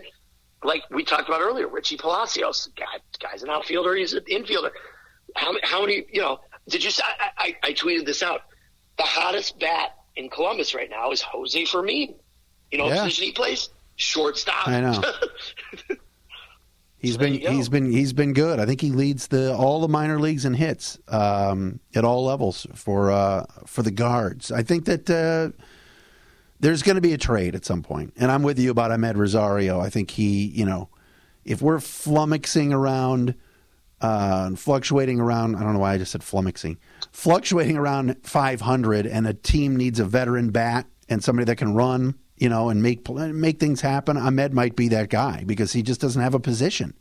like 0.64 0.82
we 0.90 1.04
talked 1.04 1.28
about 1.28 1.42
earlier, 1.42 1.68
Richie 1.68 1.98
Palacios, 1.98 2.68
guy, 2.76 2.84
guy's 3.20 3.42
an 3.42 3.50
outfielder. 3.50 3.94
He's 3.94 4.14
an 4.14 4.24
infielder. 4.24 4.70
How, 5.36 5.52
how 5.62 5.80
many? 5.82 6.06
You 6.10 6.22
know? 6.22 6.40
Did 6.68 6.82
you? 6.82 6.90
I, 7.04 7.28
I, 7.36 7.56
I 7.62 7.72
tweeted 7.74 8.06
this 8.06 8.22
out. 8.22 8.40
The 8.96 9.04
hottest 9.04 9.60
bat 9.60 9.90
in 10.16 10.30
Columbus 10.30 10.74
right 10.74 10.88
now 10.88 11.10
is 11.12 11.20
Jose 11.20 11.66
Fermin. 11.66 12.14
You 12.70 12.78
know, 12.78 12.88
Yeah. 12.88 13.02
position 13.04 13.24
he 13.26 13.32
plays 13.32 13.68
shortstop. 13.96 14.66
I 14.66 14.80
know. 14.80 15.02
He's 16.98 17.18
there 17.18 17.28
been 17.28 17.40
he's 17.40 17.68
been 17.68 17.92
he's 17.92 18.12
been 18.12 18.32
good. 18.32 18.58
I 18.58 18.66
think 18.66 18.80
he 18.80 18.90
leads 18.90 19.28
the 19.28 19.54
all 19.54 19.80
the 19.80 19.88
minor 19.88 20.18
leagues 20.18 20.44
in 20.44 20.54
hits 20.54 20.98
um, 21.08 21.80
at 21.94 22.04
all 22.04 22.24
levels 22.24 22.66
for 22.74 23.10
uh, 23.10 23.44
for 23.66 23.82
the 23.82 23.90
guards. 23.90 24.50
I 24.50 24.62
think 24.62 24.86
that 24.86 25.10
uh, 25.10 25.56
there's 26.60 26.82
going 26.82 26.94
to 26.96 27.02
be 27.02 27.12
a 27.12 27.18
trade 27.18 27.54
at 27.54 27.64
some 27.64 27.82
point, 27.82 28.14
and 28.16 28.30
I'm 28.30 28.42
with 28.42 28.58
you 28.58 28.70
about 28.70 28.90
Amed 28.90 29.16
Rosario. 29.16 29.78
I 29.78 29.90
think 29.90 30.10
he, 30.10 30.46
you 30.46 30.64
know, 30.64 30.88
if 31.44 31.60
we're 31.60 31.78
flummoxing 31.78 32.72
around 32.72 33.34
uh, 34.00 34.44
and 34.46 34.58
fluctuating 34.58 35.20
around, 35.20 35.56
I 35.56 35.62
don't 35.62 35.74
know 35.74 35.80
why 35.80 35.92
I 35.92 35.98
just 35.98 36.12
said 36.12 36.22
flummoxing, 36.22 36.78
fluctuating 37.12 37.76
around 37.76 38.16
500, 38.22 39.06
and 39.06 39.26
a 39.26 39.34
team 39.34 39.76
needs 39.76 40.00
a 40.00 40.04
veteran 40.04 40.50
bat 40.50 40.86
and 41.08 41.22
somebody 41.22 41.44
that 41.44 41.56
can 41.56 41.74
run, 41.74 42.14
you 42.36 42.48
know, 42.48 42.68
and 42.68 42.82
make 42.82 43.08
make 43.08 43.58
things 43.58 43.80
happen. 43.80 44.16
Amed 44.16 44.52
might 44.52 44.76
be 44.76 44.88
that 44.88 45.08
guy 45.08 45.44
because 45.46 45.72
he 45.72 45.82
just 45.82 46.00
doesn't 46.00 46.22
have 46.22 46.34
a 46.34 46.40
position. 46.40 46.94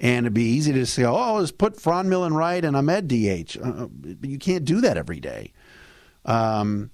And 0.00 0.26
it'd 0.26 0.34
be 0.34 0.44
easy 0.44 0.72
to 0.74 0.86
say, 0.86 1.04
oh, 1.04 1.38
let's 1.38 1.50
put 1.50 1.76
Franmil 1.76 2.26
in 2.26 2.34
right 2.34 2.64
and 2.64 2.76
Amed 2.76 3.08
DH. 3.08 3.58
Uh, 3.60 3.88
but 3.90 4.30
you 4.30 4.38
can't 4.38 4.64
do 4.64 4.80
that 4.80 4.96
every 4.96 5.20
day. 5.20 5.52
Um, 6.24 6.90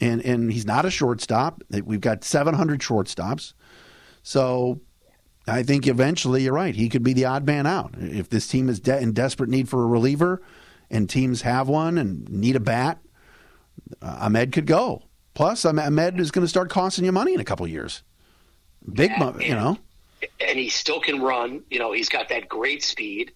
and 0.00 0.24
and 0.24 0.50
he's 0.52 0.66
not 0.66 0.84
a 0.84 0.90
shortstop. 0.90 1.62
We've 1.70 2.00
got 2.00 2.24
700 2.24 2.80
shortstops. 2.80 3.52
So 4.22 4.80
I 5.46 5.62
think 5.62 5.86
eventually 5.86 6.44
you're 6.44 6.54
right. 6.54 6.74
He 6.74 6.88
could 6.88 7.02
be 7.02 7.12
the 7.12 7.26
odd 7.26 7.46
man 7.46 7.66
out 7.66 7.94
if 7.98 8.28
this 8.28 8.48
team 8.48 8.68
is 8.68 8.80
de- 8.80 9.00
in 9.00 9.12
desperate 9.12 9.50
need 9.50 9.68
for 9.68 9.82
a 9.82 9.86
reliever, 9.86 10.42
and 10.90 11.08
teams 11.08 11.42
have 11.42 11.68
one 11.68 11.98
and 11.98 12.28
need 12.28 12.56
a 12.56 12.60
bat, 12.60 12.98
uh, 14.00 14.28
Amed 14.28 14.52
could 14.52 14.66
go. 14.66 15.02
Plus, 15.34 15.62
Amed 15.64 16.18
is 16.20 16.30
going 16.30 16.44
to 16.44 16.48
start 16.48 16.70
costing 16.70 17.04
you 17.04 17.12
money 17.12 17.34
in 17.34 17.40
a 17.40 17.44
couple 17.44 17.66
years. 17.66 18.02
Big, 18.92 19.10
Yeah, 19.10 19.38
you 19.38 19.54
know. 19.54 19.78
and 20.40 20.58
he 20.58 20.68
still 20.68 21.00
can 21.00 21.20
run. 21.22 21.62
You 21.70 21.78
know, 21.78 21.92
he's 21.92 22.08
got 22.08 22.28
that 22.30 22.48
great 22.48 22.82
speed. 22.82 23.32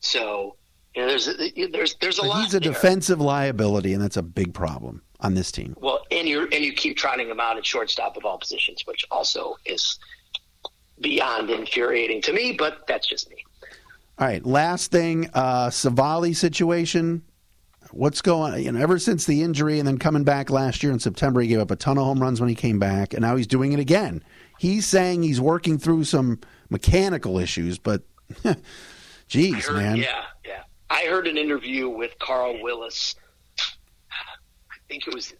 So 0.00 0.56
you 0.94 1.02
know, 1.02 1.08
there's 1.08 1.26
there's 1.72 1.94
there's 2.00 2.18
a 2.18 2.22
But 2.22 2.28
lot. 2.28 2.44
he's 2.44 2.54
a 2.54 2.60
there. 2.60 2.72
defensive 2.72 3.20
liability, 3.20 3.92
and 3.92 4.02
that's 4.02 4.16
a 4.16 4.22
big 4.22 4.52
problem 4.54 5.02
on 5.20 5.34
this 5.34 5.50
team. 5.52 5.74
Well, 5.80 6.00
and 6.10 6.28
you 6.28 6.42
and 6.52 6.64
you 6.64 6.72
keep 6.72 6.96
trotting 6.96 7.28
him 7.28 7.40
out 7.40 7.56
at 7.56 7.64
shortstop 7.64 8.16
of 8.16 8.24
all 8.24 8.38
positions, 8.38 8.82
which 8.86 9.04
also 9.10 9.56
is 9.64 9.98
beyond 11.00 11.50
infuriating 11.50 12.20
to 12.22 12.32
me. 12.32 12.52
But 12.52 12.86
that's 12.88 13.06
just 13.06 13.30
me. 13.30 13.36
All 14.18 14.26
right, 14.26 14.44
last 14.44 14.90
thing, 14.90 15.30
uh, 15.32 15.68
Civale 15.70 16.34
situation. 16.34 17.22
What's 17.92 18.20
going? 18.20 18.62
You 18.62 18.72
know, 18.72 18.80
ever 18.80 18.98
since 18.98 19.24
the 19.24 19.42
injury 19.42 19.78
and 19.78 19.88
then 19.88 19.98
coming 19.98 20.24
back 20.24 20.50
last 20.50 20.82
year 20.82 20.92
in 20.92 20.98
September, 20.98 21.40
he 21.40 21.48
gave 21.48 21.60
up 21.60 21.70
a 21.70 21.76
ton 21.76 21.98
of 21.98 22.04
home 22.04 22.20
runs 22.20 22.40
when 22.40 22.48
he 22.48 22.54
came 22.54 22.78
back, 22.78 23.14
and 23.14 23.22
now 23.22 23.36
he's 23.36 23.46
doing 23.46 23.72
it 23.72 23.80
again. 23.80 24.22
He's 24.58 24.86
saying 24.86 25.22
he's 25.22 25.40
working 25.40 25.78
through 25.78 26.04
some 26.04 26.40
mechanical 26.68 27.38
issues, 27.38 27.78
but 27.78 28.02
geez, 29.28 29.66
heard, 29.66 29.76
man, 29.76 29.96
Yeah, 29.96 30.24
yeah. 30.44 30.62
I 30.90 31.04
heard 31.04 31.26
an 31.26 31.38
interview 31.38 31.88
with 31.88 32.18
Carl 32.18 32.62
Willis. 32.62 33.14
I 33.58 34.76
think 34.88 35.06
it 35.06 35.14
was. 35.14 35.34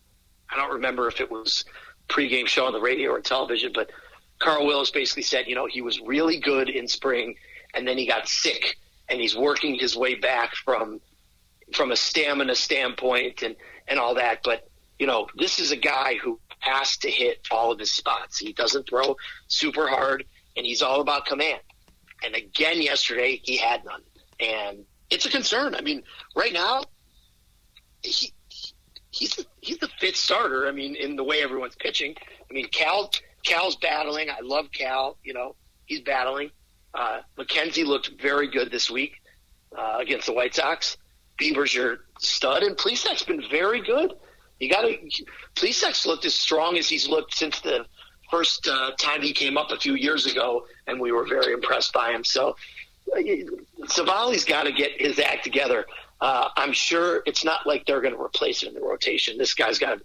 I 0.50 0.56
don't 0.56 0.72
remember 0.72 1.08
if 1.08 1.20
it 1.20 1.30
was 1.30 1.64
pregame 2.08 2.46
show 2.46 2.64
on 2.64 2.72
the 2.72 2.80
radio 2.80 3.10
or 3.10 3.20
television, 3.20 3.72
but 3.74 3.90
Carl 4.38 4.66
Willis 4.66 4.90
basically 4.90 5.22
said, 5.22 5.46
you 5.46 5.54
know, 5.54 5.66
he 5.66 5.82
was 5.82 6.00
really 6.00 6.38
good 6.38 6.70
in 6.70 6.88
spring, 6.88 7.34
and 7.74 7.86
then 7.86 7.98
he 7.98 8.06
got 8.06 8.28
sick, 8.28 8.76
and 9.08 9.20
he's 9.20 9.36
working 9.36 9.78
his 9.78 9.96
way 9.96 10.14
back 10.14 10.54
from 10.54 11.00
from 11.72 11.90
a 11.92 11.96
stamina 11.96 12.54
standpoint 12.54 13.42
and 13.42 13.56
and 13.86 13.98
all 13.98 14.14
that. 14.14 14.40
But 14.44 14.68
you 14.98 15.06
know, 15.06 15.28
this 15.36 15.58
is 15.58 15.70
a 15.70 15.76
guy 15.76 16.16
who 16.16 16.40
has 16.60 16.96
to 16.98 17.10
hit 17.10 17.46
all 17.50 17.72
of 17.72 17.78
his 17.78 17.90
spots. 17.90 18.38
He 18.38 18.52
doesn't 18.52 18.88
throw 18.88 19.16
super 19.46 19.88
hard, 19.88 20.24
and 20.56 20.66
he's 20.66 20.82
all 20.82 21.00
about 21.00 21.26
command. 21.26 21.60
And 22.24 22.34
again, 22.34 22.82
yesterday 22.82 23.40
he 23.42 23.56
had 23.56 23.84
none, 23.84 24.02
and 24.40 24.84
it's 25.10 25.24
a 25.26 25.30
concern. 25.30 25.74
I 25.74 25.80
mean, 25.80 26.02
right 26.34 26.52
now, 26.52 26.82
he 28.02 28.32
he's 29.10 29.34
the, 29.36 29.46
he's 29.60 29.78
the 29.78 29.88
fifth 30.00 30.16
starter. 30.16 30.66
I 30.66 30.72
mean, 30.72 30.94
in 30.96 31.16
the 31.16 31.24
way 31.24 31.42
everyone's 31.42 31.76
pitching. 31.76 32.14
I 32.50 32.52
mean, 32.52 32.68
Cal 32.68 33.10
Cal's 33.44 33.76
battling. 33.76 34.30
I 34.30 34.40
love 34.42 34.70
Cal. 34.72 35.16
You 35.22 35.34
know, 35.34 35.54
he's 35.86 36.00
battling. 36.00 36.50
Uh, 36.94 37.20
McKenzie 37.38 37.84
looked 37.84 38.10
very 38.20 38.48
good 38.48 38.70
this 38.70 38.90
week 38.90 39.20
uh, 39.76 39.98
against 40.00 40.26
the 40.26 40.32
White 40.32 40.54
Sox. 40.54 40.96
Bieber's 41.38 41.74
your 41.74 42.00
stud, 42.18 42.62
and 42.62 42.76
Plesac's 42.76 43.22
been 43.22 43.42
very 43.50 43.80
good. 43.80 44.14
You 44.60 44.68
got 44.68 44.82
to. 44.82 44.96
Plesac's 45.54 46.04
looked 46.04 46.24
as 46.24 46.34
strong 46.34 46.76
as 46.76 46.88
he's 46.88 47.08
looked 47.08 47.34
since 47.34 47.60
the 47.60 47.86
first 48.30 48.68
uh, 48.68 48.92
time 48.98 49.22
he 49.22 49.32
came 49.32 49.56
up 49.56 49.70
a 49.70 49.78
few 49.78 49.94
years 49.94 50.26
ago, 50.26 50.66
and 50.86 51.00
we 51.00 51.12
were 51.12 51.26
very 51.26 51.52
impressed 51.52 51.92
by 51.92 52.10
him. 52.10 52.24
So, 52.24 52.56
uh, 53.16 53.20
Civale's 53.86 54.44
got 54.44 54.64
to 54.64 54.72
get 54.72 55.00
his 55.00 55.18
act 55.18 55.44
together. 55.44 55.86
Uh, 56.20 56.48
I'm 56.56 56.72
sure 56.72 57.22
it's 57.26 57.44
not 57.44 57.66
like 57.66 57.86
they're 57.86 58.00
going 58.00 58.14
to 58.14 58.20
replace 58.20 58.62
him 58.62 58.70
in 58.70 58.74
the 58.74 58.80
rotation. 58.80 59.38
This 59.38 59.54
guy's 59.54 59.78
got 59.78 59.98
a 59.98 60.00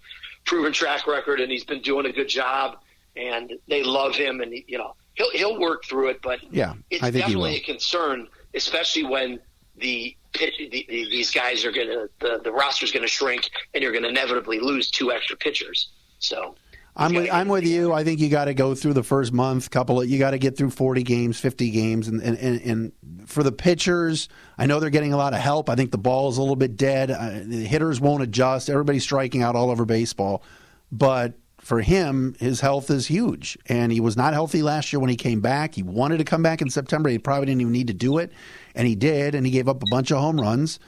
proven 0.45 0.71
track 0.71 1.07
record, 1.07 1.39
and 1.39 1.51
he's 1.51 1.63
been 1.63 1.81
doing 1.81 2.05
a 2.05 2.11
good 2.11 2.29
job. 2.29 2.77
And 3.15 3.53
they 3.67 3.83
love 3.83 4.15
him, 4.15 4.41
and 4.41 4.53
you 4.67 4.77
know 4.77 4.95
he'll 5.15 5.31
he'll 5.31 5.59
work 5.59 5.85
through 5.85 6.09
it. 6.09 6.21
But 6.21 6.39
Yeah, 6.51 6.73
it's 6.89 7.01
definitely 7.01 7.57
a 7.57 7.59
concern, 7.59 8.27
especially 8.53 9.03
when 9.03 9.39
the 9.77 10.15
pitch, 10.33 10.57
the, 10.57 10.69
the, 10.69 10.85
these 10.87 11.31
guys 11.31 11.65
are 11.65 11.71
going 11.71 11.87
to 11.87 12.09
the 12.19 12.41
the 12.43 12.51
roster's 12.51 12.91
going 12.91 13.03
to 13.03 13.09
shrink, 13.09 13.49
and 13.73 13.81
you're 13.81 13.91
going 13.91 14.03
to 14.03 14.09
inevitably 14.09 14.59
lose 14.59 14.89
two 14.89 15.11
extra 15.11 15.35
pitchers. 15.35 15.89
So 16.19 16.55
I'm 16.95 17.13
with, 17.13 17.31
I'm 17.31 17.47
with 17.47 17.65
you. 17.65 17.91
I 17.91 18.03
think 18.03 18.19
you 18.19 18.29
got 18.29 18.45
to 18.45 18.53
go 18.53 18.75
through 18.75 18.93
the 18.93 19.03
first 19.03 19.33
month, 19.33 19.69
couple 19.71 20.01
of 20.01 20.07
you 20.07 20.19
got 20.19 20.31
to 20.31 20.37
get 20.37 20.55
through 20.55 20.69
40 20.69 21.01
games, 21.03 21.39
50 21.39 21.71
games, 21.71 22.07
and, 22.07 22.21
and 22.21 22.61
and 22.61 22.91
for 23.25 23.41
the 23.41 23.51
pitchers, 23.51 24.29
I 24.57 24.67
know 24.67 24.79
they're 24.79 24.89
getting 24.89 25.13
a 25.13 25.17
lot 25.17 25.33
of 25.33 25.39
help. 25.39 25.69
I 25.69 25.75
think 25.75 25.91
the 25.91 25.97
ball 25.97 26.29
is 26.29 26.37
a 26.37 26.41
little 26.41 26.55
bit 26.55 26.77
dead. 26.77 27.09
Uh, 27.09 27.41
the 27.43 27.65
hitters 27.65 27.99
won't 27.99 28.21
adjust. 28.21 28.69
Everybody's 28.69 29.03
striking 29.03 29.41
out 29.41 29.55
all 29.55 29.71
over 29.71 29.85
baseball, 29.85 30.43
but 30.91 31.33
for 31.59 31.79
him, 31.81 32.35
his 32.39 32.59
health 32.59 32.91
is 32.91 33.07
huge, 33.07 33.57
and 33.67 33.91
he 33.91 34.01
was 34.01 34.17
not 34.17 34.33
healthy 34.33 34.61
last 34.61 34.91
year 34.91 34.99
when 34.99 35.09
he 35.09 35.15
came 35.15 35.39
back. 35.39 35.73
He 35.73 35.81
wanted 35.81 36.17
to 36.17 36.25
come 36.25 36.43
back 36.43 36.61
in 36.61 36.69
September. 36.69 37.09
He 37.09 37.17
probably 37.17 37.45
didn't 37.47 37.61
even 37.61 37.73
need 37.73 37.87
to 37.87 37.93
do 37.93 38.17
it, 38.17 38.33
and 38.75 38.87
he 38.87 38.95
did, 38.95 39.35
and 39.35 39.45
he 39.45 39.51
gave 39.51 39.67
up 39.67 39.81
a 39.83 39.85
bunch 39.89 40.11
of 40.11 40.17
home 40.19 40.39
runs. 40.39 40.79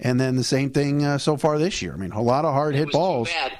And 0.00 0.20
then 0.20 0.36
the 0.36 0.44
same 0.44 0.70
thing 0.70 1.04
uh, 1.04 1.18
so 1.18 1.36
far 1.36 1.58
this 1.58 1.80
year. 1.80 1.92
I 1.94 1.96
mean, 1.96 2.12
a 2.12 2.20
lot 2.22 2.44
of 2.44 2.52
hard 2.52 2.74
hit 2.74 2.90
balls. 2.90 3.28
Too 3.28 3.34
bad. 3.34 3.52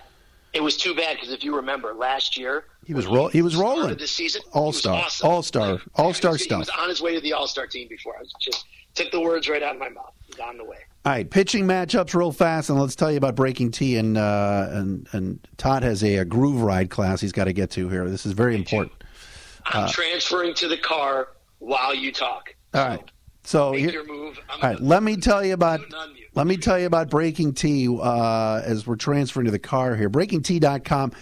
It 0.53 0.63
was 0.63 0.77
too 0.77 0.95
bad 0.95 1.17
because 1.17 1.33
if 1.33 1.43
you 1.43 1.55
remember 1.57 1.95
last 1.95 2.37
year, 2.37 2.65
He 2.85 2.93
was 2.95 3.07
roll- 3.07 3.29
he 3.29 3.43
was 3.43 3.57
rolling. 3.57 3.97
this 3.97 4.13
season. 4.13 4.43
All-star. 4.53 5.05
awesome. 5.05 5.29
All-star. 5.29 5.73
Like, 5.73 5.81
All-star 5.97 6.31
he 6.33 6.35
was- 6.35 6.45
He 6.47 6.55
was 6.55 6.71
on 6.71 6.89
his 6.89 7.01
way 7.03 7.15
to 7.15 7.21
the 7.21 7.33
All 7.33 7.47
Star 7.49 7.67
team 7.67 7.89
before. 7.89 8.17
I 8.17 8.21
was 8.21 8.33
just 8.41 8.65
took 8.95 9.11
the 9.11 9.21
words 9.21 9.49
right 9.49 9.63
out 9.63 9.75
of 9.75 9.81
my 9.81 9.89
mouth. 9.89 10.13
He's 10.27 10.39
on 10.39 10.57
the 10.57 10.65
way. 10.65 10.79
All 11.05 11.13
right, 11.13 11.29
pitching 11.29 11.65
matchups 11.67 12.15
real 12.15 12.33
fast, 12.33 12.71
and 12.71 12.81
let's 12.81 12.95
tell 12.97 13.11
you 13.11 13.19
about 13.19 13.35
Breaking 13.37 13.71
T. 13.71 13.97
And 13.97 14.17
uh, 14.17 14.69
and 14.71 15.07
and 15.13 15.39
Todd 15.59 15.83
has 15.83 16.03
a, 16.03 16.17
a 16.17 16.25
groove 16.25 16.63
ride 16.63 16.89
class 16.91 17.21
he's 17.21 17.33
got 17.33 17.45
to 17.45 17.53
get 17.53 17.71
to 17.73 17.89
here. 17.89 18.09
This 18.09 18.25
is 18.25 18.33
very 18.33 18.55
important. 18.57 18.93
I'm 19.67 19.89
transferring 19.91 20.55
to 20.55 20.69
the 20.69 20.79
car 20.79 21.29
while 21.59 21.95
you 21.95 22.11
talk. 22.13 22.55
Uh, 22.73 22.79
All 22.79 22.89
right, 22.89 23.11
so 23.45 23.73
Make 23.73 23.81
here, 23.81 23.91
your 23.93 24.07
move. 24.07 24.41
All 24.51 24.59
right, 24.61 24.81
let 24.81 25.03
me 25.03 25.17
tell 25.17 25.45
you 25.45 25.55
about 25.55 25.81
let 26.35 26.47
me 26.47 26.57
tell 26.57 26.79
you 26.79 26.87
about 26.87 27.11
Breaking 27.11 27.53
T 27.53 27.89
Uh, 27.89 28.63
as 28.65 28.87
we're 28.87 28.97
transferring 28.97 29.45
to 29.47 29.53
the 29.53 29.59
car 29.59 29.95
here, 29.95 30.11
BreakingT.com. 30.11 31.13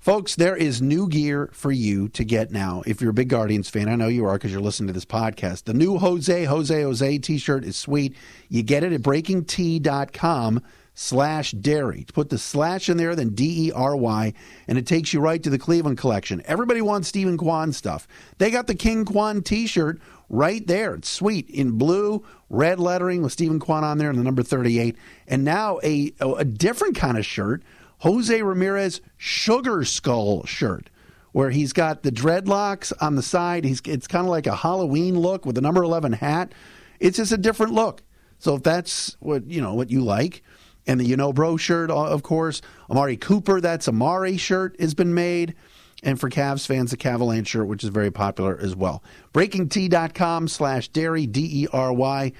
Folks, 0.00 0.34
there 0.34 0.56
is 0.56 0.80
new 0.80 1.06
gear 1.06 1.50
for 1.52 1.70
you 1.70 2.08
to 2.08 2.24
get 2.24 2.50
now. 2.50 2.82
If 2.86 3.02
you're 3.02 3.10
a 3.10 3.14
big 3.14 3.28
Guardians 3.28 3.68
fan, 3.68 3.86
I 3.86 3.96
know 3.96 4.08
you 4.08 4.24
are 4.24 4.32
because 4.32 4.50
you're 4.50 4.62
listening 4.62 4.86
to 4.86 4.94
this 4.94 5.04
podcast. 5.04 5.64
The 5.64 5.74
new 5.74 5.98
Jose, 5.98 6.44
Jose, 6.44 6.82
Jose 6.82 7.18
t 7.18 7.36
shirt 7.36 7.66
is 7.66 7.76
sweet. 7.76 8.16
You 8.48 8.62
get 8.62 8.82
it 8.82 8.94
at 8.94 9.02
breakingt.com 9.02 10.62
slash 10.94 11.52
dery. 11.52 12.10
Put 12.14 12.30
the 12.30 12.38
slash 12.38 12.88
in 12.88 12.96
there, 12.96 13.14
then 13.14 13.30
D 13.34 13.66
E 13.66 13.72
R 13.72 13.94
Y, 13.94 14.32
and 14.66 14.78
it 14.78 14.86
takes 14.86 15.12
you 15.12 15.20
right 15.20 15.42
to 15.42 15.50
the 15.50 15.58
Cleveland 15.58 15.98
collection. 15.98 16.40
Everybody 16.46 16.80
wants 16.80 17.08
Steven 17.08 17.36
Kwan 17.36 17.70
stuff. 17.70 18.08
They 18.38 18.50
got 18.50 18.68
the 18.68 18.74
King 18.74 19.04
Kwan 19.04 19.42
t 19.42 19.66
shirt 19.66 20.00
right 20.30 20.66
there. 20.66 20.94
It's 20.94 21.10
sweet 21.10 21.50
in 21.50 21.72
blue, 21.72 22.24
red 22.48 22.80
lettering 22.80 23.20
with 23.20 23.32
Steven 23.32 23.60
Kwan 23.60 23.84
on 23.84 23.98
there 23.98 24.08
and 24.08 24.18
the 24.18 24.24
number 24.24 24.42
38. 24.42 24.96
And 25.28 25.44
now 25.44 25.78
a, 25.82 26.14
a 26.20 26.44
different 26.46 26.96
kind 26.96 27.18
of 27.18 27.26
shirt, 27.26 27.62
Jose 28.00 28.42
Ramirez 28.42 29.00
Sugar 29.16 29.84
Skull 29.84 30.44
shirt. 30.44 30.90
Where 31.32 31.50
he's 31.50 31.72
got 31.72 32.02
the 32.02 32.10
dreadlocks 32.10 32.92
on 33.00 33.14
the 33.14 33.22
side. 33.22 33.64
He's 33.64 33.80
it's 33.84 34.08
kind 34.08 34.26
of 34.26 34.30
like 34.30 34.48
a 34.48 34.56
Halloween 34.56 35.16
look 35.16 35.46
with 35.46 35.54
the 35.54 35.60
number 35.60 35.80
eleven 35.80 36.12
hat. 36.12 36.52
It's 36.98 37.18
just 37.18 37.30
a 37.30 37.38
different 37.38 37.72
look. 37.72 38.02
So 38.40 38.56
if 38.56 38.64
that's 38.64 39.16
what 39.20 39.46
you 39.48 39.60
know 39.60 39.74
what 39.74 39.90
you 39.90 40.00
like, 40.00 40.42
and 40.88 40.98
the 40.98 41.04
you 41.04 41.16
know 41.16 41.32
bro 41.32 41.56
shirt, 41.56 41.88
of 41.88 42.24
course, 42.24 42.62
Amari 42.90 43.16
Cooper, 43.16 43.60
that's 43.60 43.86
Amari 43.86 44.38
shirt 44.38 44.74
has 44.80 44.92
been 44.92 45.14
made. 45.14 45.54
And 46.02 46.18
for 46.18 46.30
Cavs 46.30 46.66
fans, 46.66 46.90
the 46.90 46.96
Cavalanche 46.96 47.46
shirt, 47.46 47.68
which 47.68 47.84
is 47.84 47.90
very 47.90 48.10
popular 48.10 48.58
as 48.60 48.74
well. 48.74 49.04
BreakingT.com 49.34 50.48
slash 50.48 50.90
dery, 50.90 51.30
D 51.30 51.62
E 51.62 51.66
R 51.72 51.92
Y, 51.92 52.32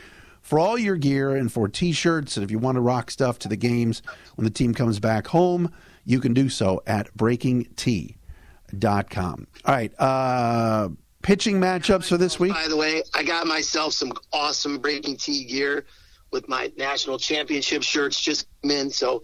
for 0.51 0.59
all 0.59 0.77
your 0.77 0.97
gear 0.97 1.37
and 1.37 1.53
for 1.53 1.69
t 1.69 1.93
shirts. 1.93 2.37
And 2.37 2.43
if 2.43 2.51
you 2.51 2.59
want 2.59 2.75
to 2.75 2.81
rock 2.81 3.13
stuff 3.13 3.39
to 3.39 3.47
the 3.49 3.55
games 3.57 4.03
when 4.35 4.45
the 4.45 4.51
team 4.51 4.75
comes 4.75 4.99
back 4.99 5.29
home, 5.29 5.73
you 6.05 6.19
can 6.19 6.35
do 6.35 6.49
so 6.49 6.83
at 6.89 7.17
BreakingT.com. 7.17 8.17
All 9.65 9.75
right. 9.75 9.93
Uh, 9.97 10.89
pitching 11.23 11.61
matchups 11.61 12.09
for 12.09 12.17
this 12.17 12.41
week. 12.41 12.53
By 12.53 12.67
the 12.67 12.77
way, 12.77 13.05
I 13.15 13.23
got 13.23 13.47
myself 13.47 13.93
some 13.93 14.13
awesome 14.33 14.79
Breaking 14.79 15.17
T 15.17 15.45
gear 15.45 15.87
with 16.33 16.49
my 16.49 16.73
national 16.77 17.21
championship 17.21 17.85
shirts 17.85 18.21
just 18.21 18.49
in. 18.65 18.91
So 18.91 19.23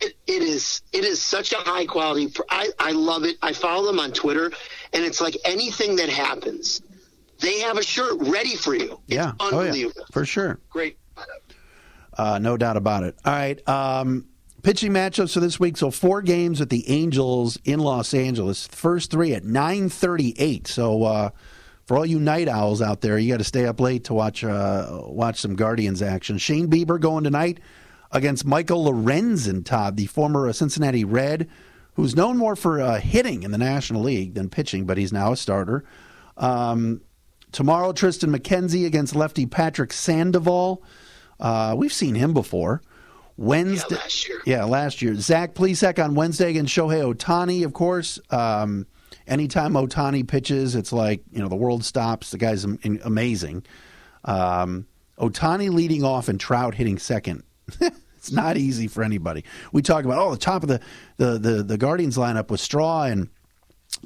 it, 0.00 0.16
it 0.26 0.42
is 0.42 0.80
it 0.92 1.04
is 1.04 1.20
such 1.20 1.52
a 1.52 1.56
high 1.56 1.84
quality. 1.84 2.32
I, 2.48 2.70
I 2.78 2.92
love 2.92 3.24
it. 3.24 3.36
I 3.42 3.52
follow 3.52 3.86
them 3.86 4.00
on 4.00 4.12
Twitter, 4.12 4.52
and 4.94 5.04
it's 5.04 5.20
like 5.20 5.36
anything 5.44 5.96
that 5.96 6.08
happens, 6.08 6.80
they 7.40 7.60
have 7.60 7.76
a 7.78 7.82
shirt 7.82 8.14
ready 8.20 8.56
for 8.56 8.74
you. 8.74 9.00
It's 9.06 9.14
Yeah. 9.16 9.32
Oh, 9.40 9.50
yeah. 9.50 9.58
unbelievable. 9.66 10.04
For 10.12 10.24
sure. 10.24 10.58
Great. 10.70 10.98
Uh, 12.16 12.38
no 12.38 12.56
doubt 12.56 12.76
about 12.76 13.04
it. 13.04 13.16
All 13.24 13.32
right. 13.32 13.68
Um, 13.68 14.26
pitching 14.62 14.92
matchups 14.92 15.34
for 15.34 15.40
this 15.40 15.60
week. 15.60 15.76
So 15.76 15.90
four 15.90 16.20
games 16.22 16.58
with 16.60 16.68
the 16.68 16.88
Angels 16.88 17.58
in 17.64 17.78
Los 17.80 18.12
Angeles. 18.12 18.66
First 18.68 19.10
three 19.10 19.34
at 19.34 19.44
nine 19.44 19.88
thirty-eight. 19.88 20.66
So 20.66 21.04
uh, 21.04 21.30
for 21.86 21.96
all 21.96 22.04
you 22.06 22.18
night 22.18 22.48
owls 22.48 22.82
out 22.82 23.00
there, 23.02 23.18
you 23.18 23.32
got 23.32 23.38
to 23.38 23.44
stay 23.44 23.66
up 23.66 23.78
late 23.80 24.04
to 24.04 24.14
watch 24.14 24.42
uh, 24.42 25.02
watch 25.06 25.40
some 25.40 25.54
Guardians 25.54 26.02
action. 26.02 26.38
Shane 26.38 26.68
Bieber 26.68 26.98
going 27.00 27.22
tonight 27.24 27.60
against 28.10 28.44
Michael 28.44 28.84
Lorenzen, 28.86 29.64
Todd, 29.64 29.96
the 29.96 30.06
former 30.06 30.48
uh, 30.48 30.52
Cincinnati 30.52 31.04
Red, 31.04 31.48
who's 31.94 32.16
known 32.16 32.36
more 32.36 32.56
for 32.56 32.80
uh, 32.80 32.98
hitting 33.00 33.42
in 33.44 33.52
the 33.52 33.58
National 33.58 34.02
League 34.02 34.34
than 34.34 34.48
pitching, 34.48 34.86
but 34.86 34.98
he's 34.98 35.12
now 35.12 35.32
a 35.32 35.36
starter. 35.36 35.84
Um, 36.36 37.00
tomorrow, 37.52 37.92
Triston 37.92 38.34
McKenzie 38.34 38.86
against 38.86 39.14
lefty 39.14 39.46
Patrick 39.46 39.92
Sandoval. 39.92 40.82
Uh, 41.40 41.74
we've 41.76 41.92
seen 41.92 42.14
him 42.14 42.32
before. 42.34 42.82
Wednesday, 43.36 43.94
Yeah, 43.94 44.00
last 44.00 44.28
year. 44.28 44.40
Yeah, 44.46 44.64
last 44.64 45.02
year. 45.02 45.14
Zach 45.14 45.54
Plesac 45.54 46.02
on 46.02 46.14
Wednesday 46.16 46.50
against 46.50 46.74
Shohei 46.74 47.14
Ohtani, 47.14 47.64
of 47.64 47.72
course. 47.72 48.18
Um, 48.30 48.86
anytime 49.28 49.74
Ohtani 49.74 50.26
pitches, 50.26 50.74
it's 50.74 50.92
like 50.92 51.22
you 51.32 51.40
know 51.40 51.48
the 51.48 51.56
world 51.56 51.84
stops. 51.84 52.32
The 52.32 52.38
guy's 52.38 52.64
amazing. 52.64 53.64
Um, 54.24 54.86
Ohtani 55.18 55.70
leading 55.70 56.02
off 56.02 56.28
and 56.28 56.40
Trout 56.40 56.74
hitting 56.74 56.98
second. 56.98 57.44
it's 58.16 58.32
not 58.32 58.56
easy 58.56 58.88
for 58.88 59.04
anybody. 59.04 59.44
We 59.72 59.82
talk 59.82 60.04
about 60.04 60.18
oh 60.18 60.32
the 60.32 60.36
top 60.36 60.64
of 60.64 60.68
the 60.68 60.80
the 61.16 61.38
the, 61.38 61.62
the 61.62 61.78
Guardians 61.78 62.16
lineup 62.16 62.50
was 62.50 62.60
Straw 62.60 63.04
and 63.04 63.28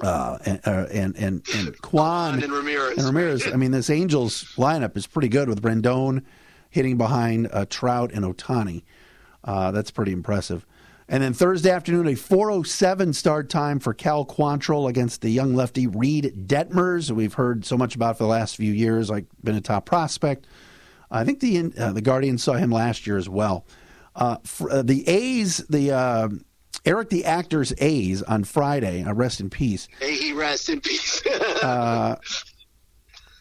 uh, 0.00 0.38
and, 0.44 0.60
uh, 0.64 0.86
and 0.90 1.16
and 1.16 1.46
and 1.54 1.82
Kwan 1.82 2.42
and 2.42 2.52
Ramirez. 2.52 2.98
And 2.98 3.06
Ramirez. 3.06 3.46
I 3.46 3.56
mean, 3.56 3.70
this 3.70 3.90
Angels 3.90 4.44
lineup 4.56 4.96
is 4.96 5.06
pretty 5.06 5.28
good 5.28 5.48
with 5.48 5.62
Rendon 5.62 6.24
hitting 6.70 6.96
behind 6.96 7.48
uh, 7.52 7.66
Trout 7.68 8.12
and 8.12 8.24
Ohtani. 8.24 8.82
Uh, 9.44 9.70
that's 9.72 9.90
pretty 9.90 10.12
impressive. 10.12 10.66
And 11.08 11.22
then 11.22 11.34
Thursday 11.34 11.70
afternoon, 11.70 12.06
a 12.06 12.12
4:07 12.12 13.14
start 13.14 13.50
time 13.50 13.78
for 13.80 13.92
Cal 13.92 14.24
Quantrill 14.24 14.88
against 14.88 15.20
the 15.20 15.30
young 15.30 15.54
lefty 15.54 15.86
Reid 15.86 16.46
Detmers, 16.46 17.08
who 17.08 17.14
we've 17.14 17.34
heard 17.34 17.64
so 17.64 17.76
much 17.76 17.94
about 17.94 18.16
for 18.16 18.24
the 18.24 18.30
last 18.30 18.56
few 18.56 18.72
years, 18.72 19.10
like 19.10 19.26
been 19.42 19.56
a 19.56 19.60
top 19.60 19.84
prospect. 19.84 20.46
I 21.10 21.24
think 21.24 21.40
the 21.40 21.72
uh, 21.78 21.92
the 21.92 22.00
Guardians 22.00 22.42
saw 22.42 22.54
him 22.54 22.70
last 22.70 23.06
year 23.06 23.18
as 23.18 23.28
well. 23.28 23.66
Uh, 24.14 24.36
uh, 24.70 24.82
the 24.82 25.06
A's, 25.08 25.58
the 25.68 25.90
uh, 25.90 26.28
Eric 26.84 27.10
the 27.10 27.24
Actor's 27.24 27.72
A's 27.78 28.22
on 28.22 28.44
Friday. 28.44 29.02
Uh, 29.04 29.14
rest 29.14 29.40
in 29.40 29.50
peace. 29.50 29.88
May 30.00 30.16
he 30.16 30.32
rest 30.32 30.68
in 30.68 30.80
peace. 30.80 31.22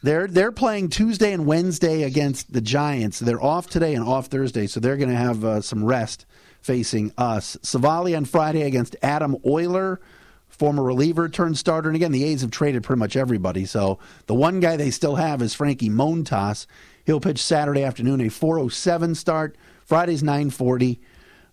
They're 0.03 0.25
they're 0.25 0.51
playing 0.51 0.89
Tuesday 0.89 1.31
and 1.31 1.45
Wednesday 1.45 2.03
against 2.03 2.51
the 2.51 2.61
Giants. 2.61 3.19
They're 3.19 3.43
off 3.43 3.67
today 3.67 3.93
and 3.93 4.03
off 4.03 4.27
Thursday, 4.27 4.65
so 4.65 4.79
they're 4.79 4.97
going 4.97 5.11
to 5.11 5.15
have 5.15 5.45
uh, 5.45 5.61
some 5.61 5.85
rest 5.85 6.25
facing 6.59 7.11
us. 7.19 7.55
Civale 7.61 8.15
on 8.17 8.25
Friday 8.25 8.63
against 8.63 8.95
Adam 9.03 9.37
Oller, 9.43 10.01
former 10.49 10.81
reliever 10.81 11.29
turned 11.29 11.57
starter. 11.57 11.87
And 11.87 11.95
again, 11.95 12.11
the 12.11 12.23
A's 12.23 12.41
have 12.41 12.49
traded 12.49 12.83
pretty 12.83 12.99
much 12.99 13.15
everybody, 13.15 13.65
so 13.65 13.99
the 14.25 14.33
one 14.33 14.59
guy 14.59 14.75
they 14.75 14.89
still 14.89 15.15
have 15.17 15.39
is 15.43 15.53
Frankie 15.53 15.89
Montas. 15.89 16.65
He'll 17.05 17.19
pitch 17.19 17.41
Saturday 17.41 17.83
afternoon 17.83 18.21
a 18.21 18.29
4:07 18.29 19.15
start. 19.15 19.55
Friday's 19.85 20.23
9:40. 20.23 20.97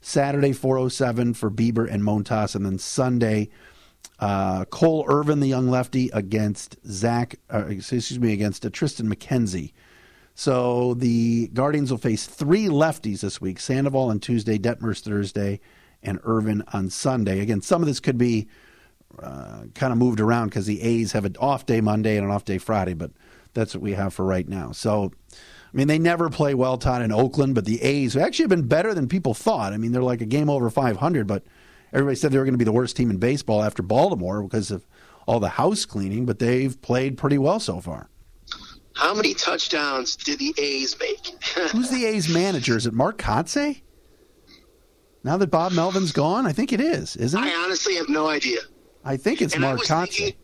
Saturday 0.00 0.52
4:07 0.52 1.34
for 1.34 1.50
Bieber 1.50 1.90
and 1.90 2.02
Montas, 2.02 2.54
and 2.54 2.64
then 2.64 2.78
Sunday. 2.78 3.48
Uh, 4.20 4.64
Cole 4.64 5.04
Irvin, 5.08 5.40
the 5.40 5.46
young 5.46 5.68
lefty, 5.68 6.10
against 6.12 6.76
Zach, 6.86 7.36
uh, 7.52 7.66
excuse 7.66 8.18
me, 8.18 8.32
against 8.32 8.66
uh, 8.66 8.70
Triston 8.70 9.12
McKenzie. 9.12 9.72
So 10.34 10.94
the 10.94 11.48
Guardians 11.48 11.90
will 11.90 11.98
face 11.98 12.26
three 12.26 12.66
lefties 12.66 13.20
this 13.20 13.40
week: 13.40 13.60
Sandoval 13.60 14.10
on 14.10 14.20
Tuesday, 14.20 14.58
Detmers 14.58 15.00
Thursday, 15.00 15.60
and 16.02 16.18
Irvin 16.24 16.62
on 16.72 16.90
Sunday. 16.90 17.40
Again, 17.40 17.60
some 17.60 17.82
of 17.82 17.86
this 17.86 18.00
could 18.00 18.18
be 18.18 18.48
uh, 19.22 19.64
kind 19.74 19.92
of 19.92 19.98
moved 19.98 20.20
around 20.20 20.48
because 20.48 20.66
the 20.66 20.80
A's 20.82 21.12
have 21.12 21.24
an 21.24 21.36
off 21.40 21.66
day 21.66 21.80
Monday 21.80 22.16
and 22.16 22.24
an 22.24 22.30
off 22.30 22.44
day 22.44 22.58
Friday, 22.58 22.94
but 22.94 23.10
that's 23.54 23.74
what 23.74 23.82
we 23.82 23.92
have 23.94 24.14
for 24.14 24.24
right 24.24 24.48
now. 24.48 24.72
So, 24.72 25.12
I 25.72 25.76
mean, 25.76 25.86
they 25.86 25.98
never 25.98 26.30
play 26.30 26.54
well, 26.54 26.78
Todd, 26.78 27.02
in 27.02 27.12
Oakland, 27.12 27.54
but 27.54 27.66
the 27.66 27.82
A's 27.82 28.16
actually 28.16 28.44
have 28.44 28.50
been 28.50 28.68
better 28.68 28.94
than 28.94 29.06
people 29.06 29.34
thought. 29.34 29.72
I 29.72 29.76
mean, 29.76 29.92
they're 29.92 30.02
like 30.02 30.22
a 30.22 30.26
game 30.26 30.48
over 30.48 30.70
500, 30.70 31.26
but 31.26 31.44
everybody 31.92 32.16
said 32.16 32.32
they 32.32 32.38
were 32.38 32.44
going 32.44 32.54
to 32.54 32.58
be 32.58 32.64
the 32.64 32.72
worst 32.72 32.96
team 32.96 33.10
in 33.10 33.18
baseball 33.18 33.62
after 33.62 33.82
Baltimore 33.82 34.42
because 34.42 34.70
of 34.70 34.86
all 35.26 35.40
the 35.40 35.50
house 35.50 35.84
cleaning, 35.84 36.24
but 36.24 36.38
they've 36.38 36.80
played 36.80 37.18
pretty 37.18 37.36
well 37.36 37.60
so 37.60 37.80
far. 37.80 38.08
How 38.94 39.14
many 39.14 39.34
touchdowns 39.34 40.16
did 40.16 40.38
the 40.38 40.54
A's 40.56 40.96
make? 40.98 41.42
Who's 41.70 41.90
the 41.90 42.06
A's 42.06 42.28
manager? 42.28 42.76
Is 42.76 42.86
it 42.86 42.94
Mark 42.94 43.18
Kotsay? 43.18 43.82
Now 45.22 45.36
that 45.36 45.50
Bob 45.50 45.72
Melvin's 45.72 46.12
gone, 46.12 46.46
I 46.46 46.52
think 46.52 46.72
it 46.72 46.80
is, 46.80 47.14
isn't 47.16 47.38
it? 47.38 47.46
I 47.46 47.64
honestly 47.64 47.96
have 47.96 48.08
no 48.08 48.28
idea. 48.28 48.60
I 49.04 49.16
think 49.16 49.42
it's 49.42 49.52
And 49.54 49.62
Mark 49.62 49.80
Kotsay. 49.80 50.08
thinking, 50.08 50.34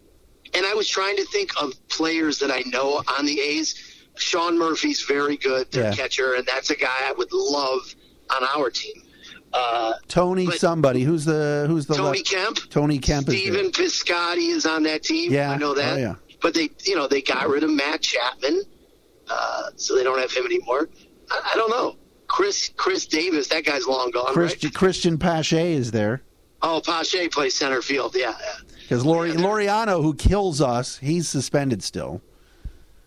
and 0.54 0.66
I 0.66 0.74
was 0.74 0.88
trying 0.88 1.16
to 1.16 1.24
think 1.26 1.50
of 1.60 1.72
players 1.88 2.38
that 2.40 2.50
I 2.50 2.62
know 2.66 3.02
on 3.18 3.24
the 3.24 3.40
A's. 3.40 3.93
Sean 4.16 4.58
Murphy's 4.58 5.02
very 5.02 5.36
good, 5.36 5.70
their 5.72 5.84
Yeah. 5.84 5.94
catcher, 5.94 6.34
and 6.34 6.46
that's 6.46 6.70
a 6.70 6.76
guy 6.76 6.96
I 7.02 7.12
would 7.12 7.32
love 7.32 7.94
on 8.30 8.44
our 8.44 8.70
team. 8.70 9.02
Uh, 9.52 9.94
Tony 10.08 10.50
somebody. 10.52 11.02
Who's 11.02 11.24
the 11.24 11.66
who's 11.68 11.86
the 11.86 11.94
Tony 11.94 12.18
left- 12.18 12.30
Kemp. 12.30 12.58
Tony 12.70 12.98
Kemp 12.98 13.26
there. 13.28 13.36
Piscotty 13.70 14.48
is 14.48 14.66
on 14.66 14.82
that 14.84 15.02
team. 15.04 15.32
Yeah. 15.32 15.50
I 15.52 15.56
know 15.56 15.74
that. 15.74 15.94
Oh, 15.94 15.96
yeah. 16.00 16.14
But 16.42 16.54
they, 16.54 16.70
you 16.84 16.96
know, 16.96 17.06
they 17.06 17.22
got 17.22 17.48
rid 17.48 17.62
of 17.62 17.70
Matt 17.70 18.02
Chapman, 18.02 18.62
uh, 19.28 19.62
so 19.76 19.94
they 19.96 20.02
don't 20.02 20.18
have 20.18 20.32
him 20.32 20.44
anymore. 20.44 20.88
I, 21.30 21.52
I 21.52 21.56
don't 21.56 21.70
know. 21.70 21.96
Chris 22.26 22.70
Chris 22.76 23.06
Davis, 23.06 23.48
that 23.48 23.64
guy's 23.64 23.86
long 23.86 24.10
gone, 24.10 24.34
Cristian, 24.34 24.64
right? 24.64 24.72
Cristian 24.74 25.20
Pache 25.20 25.72
is 25.74 25.90
there 25.92 26.22
Oh, 26.62 26.80
Pache 26.84 27.28
plays 27.28 27.54
center 27.54 27.80
field. 27.82 28.16
Yeah, 28.16 28.34
yeah. 28.40 28.54
because 28.82 29.04
Lori, 29.04 29.32
Laureano, 29.32 30.02
who 30.02 30.14
kills 30.14 30.60
us, 30.60 30.98
he's 30.98 31.28
suspended 31.28 31.82
still. 31.82 32.22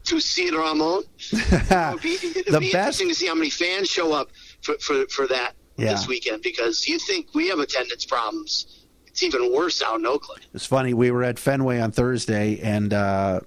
To 0.08 0.20
see 0.20 0.50
Ramon. 0.52 1.04
It'd 1.32 2.02
be, 2.02 2.18
The 2.18 2.58
be 2.60 2.72
best- 2.72 3.02
interesting 3.02 3.10
to 3.10 3.16
see 3.16 3.28
how 3.28 3.36
many 3.36 3.50
fans 3.50 3.90
show 3.90 4.14
up 4.14 4.30
for 4.62 4.76
for, 4.80 5.06
for 5.08 5.28
that 5.28 5.54
Yeah. 5.78 5.92
this 5.92 6.08
weekend 6.08 6.42
because 6.44 6.88
you 6.88 6.98
think 7.00 7.28
we 7.34 7.50
have 7.50 7.60
attendance 7.60 8.06
problems. 8.06 8.86
It's 9.08 9.22
even 9.24 9.52
worse 9.54 9.82
out 9.82 10.00
in 10.00 10.06
Oakland. 10.06 10.46
It's 10.54 10.66
funny. 10.66 10.94
We 10.94 11.12
were 11.12 11.24
at 11.24 11.40
Fenway 11.40 11.80
on 11.80 11.92
Thursday, 11.92 12.60
and 12.62 12.94
uh, 12.94 13.40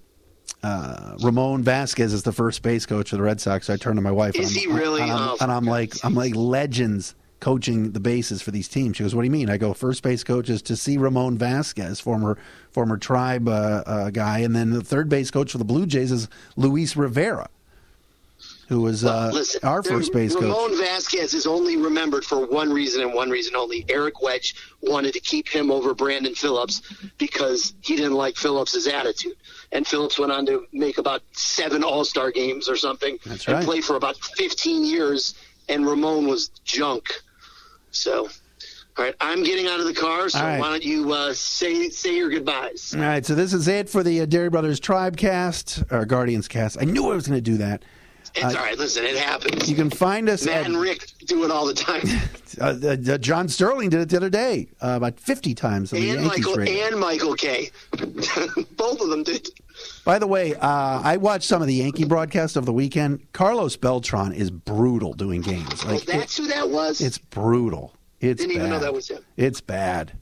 uh, 0.63 1.17
Ramon 1.23 1.63
Vasquez 1.63 2.13
is 2.13 2.23
the 2.25 2.33
first 2.33 2.63
base 2.63 2.85
coach 2.87 3.13
of 3.13 3.19
the 3.19 3.25
Red 3.25 3.41
Sox. 3.41 3.67
So 3.69 3.75
I 3.75 3.77
turned 3.77 3.97
to 3.97 4.03
my 4.03 4.11
wife. 4.11 4.35
Is 4.37 4.49
and 4.51 4.57
he 4.59 4.69
I'm, 4.69 4.77
really? 4.77 5.03
And 5.03 5.13
I'm, 5.13 5.29
Oh, 5.31 5.37
and 5.41 5.51
I'm 5.53 5.65
like, 5.65 5.95
I'm 6.05 6.15
like 6.15 6.35
legends 6.37 7.15
coaching 7.41 7.93
the 7.93 8.01
bases 8.01 8.43
for 8.43 8.51
these 8.51 8.69
teams. 8.69 8.97
She 8.97 9.03
goes, 9.03 9.15
"What 9.15 9.23
do 9.23 9.27
you 9.27 9.33
mean?" 9.33 9.51
I 9.51 9.57
go, 9.57 9.75
first 9.75 10.03
base 10.03 10.23
coach 10.23 10.49
is 10.49 10.63
to 10.63 10.77
see 10.77 10.97
Ramon 10.99 11.39
Vasquez, 11.39 12.01
former 12.01 12.39
former 12.71 12.97
Tribe 12.97 13.49
uh, 13.49 13.83
uh, 13.87 14.11
guy, 14.11 14.41
and 14.41 14.55
then 14.55 14.71
the 14.71 14.83
third 14.83 15.09
base 15.09 15.31
coach 15.31 15.53
for 15.53 15.59
the 15.59 15.65
Blue 15.65 15.87
Jays 15.87 16.13
is 16.13 16.29
Luis 16.57 16.97
Rivera, 16.97 17.49
who 18.69 18.83
was 18.83 19.05
uh, 19.05 19.31
Listen, 19.33 19.61
our 19.65 19.83
first 19.83 20.13
base 20.13 20.35
coach. 20.35 20.45
Ramon 20.45 20.77
Vasquez 20.79 21.35
is 21.35 21.47
only 21.47 21.77
remembered 21.77 22.25
for 22.25 22.47
one 22.47 22.73
reason 22.73 23.03
and 23.03 23.13
one 23.13 23.31
reason 23.31 23.57
only. 23.57 23.85
Eric 23.89 24.23
Wedge 24.23 24.55
wanted 24.83 25.13
to 25.15 25.21
keep 25.21 25.49
him 25.49 25.71
over 25.71 25.95
Brandon 25.95 26.35
Phillips 26.35 26.83
because 27.19 27.75
he 27.81 27.97
didn't 27.97 28.15
like 28.15 28.37
Phillips's 28.37 28.87
attitude. 28.87 29.37
And 29.73 29.87
Phillips 29.87 30.19
went 30.19 30.33
on 30.33 30.47
to 30.47 30.67
make 30.73 30.99
about 30.99 31.23
seven 31.33 31.83
All 31.83 32.05
Star 32.05 32.31
games 32.31 32.69
or 32.69 32.77
something 32.77 33.19
That's 33.25 33.47
and 33.47 33.65
play 33.65 33.81
for 33.81 33.97
about 33.97 34.17
15 34.17 34.85
years. 34.85 35.35
And 35.69 35.87
Ramon 35.87 36.29
was 36.29 36.49
junk. 36.65 37.09
So, 37.91 38.29
all 38.97 39.05
right, 39.05 39.15
I'm 39.21 39.43
getting 39.43 39.67
out 39.67 39.81
of 39.81 39.87
the 39.87 39.95
car. 39.95 40.29
So 40.29 40.41
right. 40.41 40.61
why 40.61 40.71
don't 40.71 40.85
you 40.85 41.13
uh, 41.13 41.33
say 41.33 41.89
say 41.91 42.17
your 42.17 42.31
goodbyes? 42.31 42.95
All 42.95 43.03
right, 43.03 43.25
so 43.25 43.35
this 43.35 43.53
is 43.53 43.69
it 43.69 43.89
for 43.89 44.03
the 44.03 44.23
uh, 44.23 44.27
Dery 44.27 44.51
Brothers 44.51 44.81
Tribe 44.81 45.17
Cast, 45.17 45.83
or 45.91 46.05
Guardians 46.05 46.49
Cast. 46.49 46.79
I 46.81 46.85
knew 46.85 47.11
I 47.11 47.15
was 47.15 47.27
going 47.27 47.39
to 47.39 47.51
do 47.51 47.59
that. 47.59 47.83
It's 48.35 48.55
all 48.55 48.63
right. 48.63 48.79
Listen, 48.79 49.05
it 49.05 49.17
happens. 49.17 49.69
You 49.69 49.75
can 49.75 49.91
find 49.91 50.29
us 50.29 50.47
Matt 50.47 50.59
at 50.59 50.67
and 50.67 50.77
Rick 50.77 51.07
do 51.27 51.45
it 51.45 51.51
all 51.51 51.67
the 51.67 51.75
time. 51.75 52.03
uh, 52.61 53.13
uh, 53.13 53.19
John 53.19 53.49
Sterling 53.49 53.91
did 53.91 54.01
it 54.01 54.09
the 54.09 54.17
other 54.17 54.31
day, 54.31 54.69
uh, 54.81 54.95
about 54.97 55.19
50 55.19 55.55
times 55.55 55.93
and 55.93 56.25
Michael 56.25 56.55
radio. 56.55 56.87
and 56.87 57.01
Michael 57.01 57.35
Kay 57.35 57.71
Both 58.77 59.01
of 59.01 59.09
them 59.09 59.25
did. 59.25 59.49
By 60.05 60.19
the 60.19 60.27
way, 60.27 60.55
uh, 60.55 61.01
I 61.03 61.17
watched 61.19 61.47
some 61.47 61.61
of 61.63 61.69
the 61.69 61.75
Yankee 61.75 62.05
broadcast 62.05 62.57
of 62.57 62.65
the 62.67 62.73
weekend. 62.73 63.33
Carlos 63.33 63.77
Beltran 63.77 64.33
is 64.33 64.51
brutal 64.51 65.13
doing 65.13 65.41
games. 65.43 65.83
Oh, 65.87 65.93
Like 65.93 66.05
that's 66.05 66.37
who 66.37 66.47
that 66.49 66.71
was. 66.71 67.01
it's 67.01 67.19
brutal. 67.19 67.93
It's 68.21 68.41
Didn't 68.43 68.57
bad. 68.57 68.61
even 68.67 68.71
know 68.71 68.79
that 68.81 68.93
was 68.95 69.09
him. 69.09 69.25
It's 69.37 69.61
bad. 69.61 70.13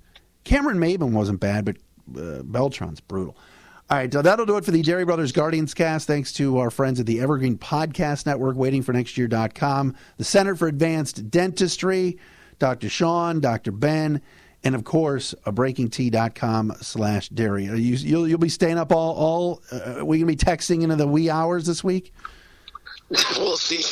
Cameron 0.44 0.78
Maybin 0.78 1.12
wasn't 1.12 1.40
bad, 1.40 1.64
but 1.64 1.76
uh, 2.16 2.42
Beltran's 2.42 3.00
brutal. 3.00 3.36
All 3.90 3.96
right, 3.96 4.12
so 4.12 4.20
that'll 4.20 4.44
do 4.46 4.56
it 4.58 4.64
for 4.64 4.70
the 4.70 4.82
Dery 4.82 5.06
Brothers 5.06 5.32
Guardians 5.32 5.72
cast. 5.74 6.06
Thanks 6.06 6.32
to 6.34 6.58
our 6.58 6.70
friends 6.70 7.00
at 7.00 7.06
the 7.06 7.20
Evergreen 7.20 7.56
Podcast 7.56 8.26
Network, 8.26 8.56
waitingfornextyear.com, 8.56 9.96
the 10.18 10.24
Center 10.24 10.54
for 10.54 10.68
Advanced 10.68 11.30
Dentistry, 11.30 12.18
Dr. 12.58 12.88
Sean, 12.88 13.40
Dr. 13.40 13.72
Ben, 13.72 14.20
and 14.68 14.74
of 14.76 14.84
course, 14.84 15.34
a 15.46 15.52
breakingt.com 15.52 16.74
slash 16.82 17.30
dery. 17.30 17.64
You, 17.64 17.72
you'll, 17.74 18.28
you'll 18.28 18.38
be 18.38 18.50
staying 18.50 18.76
up 18.76 18.92
all, 18.92 19.14
all 19.14 19.62
uh, 19.72 20.04
we 20.04 20.18
going 20.18 20.36
to 20.36 20.44
be 20.44 20.50
texting 20.52 20.82
into 20.82 20.94
the 20.94 21.08
wee 21.08 21.30
hours 21.30 21.64
this 21.64 21.82
week? 21.82 22.12
we'll 23.38 23.56
see. 23.56 23.82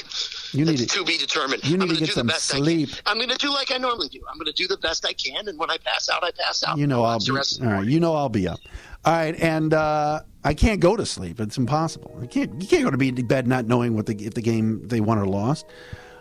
You 0.57 0.67
need 0.67 0.77
to- 0.77 0.87
to 0.87 1.03
be 1.05 1.17
determined. 1.17 1.65
you 1.65 1.79
need 1.79 1.85
I'm 1.85 1.89
to 1.89 1.95
gonna 1.95 2.01
get 2.01 2.07
do 2.09 2.13
some 2.13 2.27
the 2.27 2.33
best 2.35 2.45
sleep. 2.49 2.91
I 2.91 2.93
can. 2.93 3.03
I'm 3.07 3.17
going 3.17 3.31
to 3.31 3.39
do 3.39 3.49
like 3.51 3.73
I 3.73 3.79
normally 3.79 4.09
do. 4.09 4.21
I'm 4.31 4.37
going 4.37 4.45
to 4.45 4.53
do 4.53 4.69
the 4.69 4.77
best 4.77 5.07
I 5.07 5.15
can, 5.15 5.49
and 5.49 5.59
when 5.59 5.71
I 5.71 5.79
pass 5.79 6.11
out, 6.11 6.23
I 6.23 6.31
pass 6.33 6.63
out. 6.63 6.77
You 6.77 6.87
know 6.87 7.03
I'll 7.05 7.15
watch 7.15 7.23
be 7.25 7.27
the 7.29 7.33
rest 7.33 7.57
of 7.57 7.63
the 7.65 7.69
all 7.69 7.79
right. 7.81 7.87
You 7.87 7.99
know 7.99 8.15
I'll 8.15 8.29
be 8.29 8.47
up. 8.47 8.61
All 9.07 9.15
right, 9.15 9.35
and 9.41 9.73
uh, 9.73 10.21
I 10.45 10.53
can't 10.53 10.81
go 10.81 10.95
to 10.95 11.07
sleep. 11.07 11.41
It's 11.41 11.57
impossible. 11.57 12.19
You 12.21 12.29
can't. 12.29 12.61
You 12.61 12.69
can't 12.69 12.85
go 12.85 12.91
to 12.91 13.23
bed 13.23 13.47
not 13.47 13.65
knowing 13.67 13.95
what 13.95 14.05
the 14.05 14.15
if 14.23 14.35
the 14.35 14.43
game 14.43 14.87
they 14.87 15.01
won 15.01 15.17
or 15.17 15.27
lost. 15.27 15.65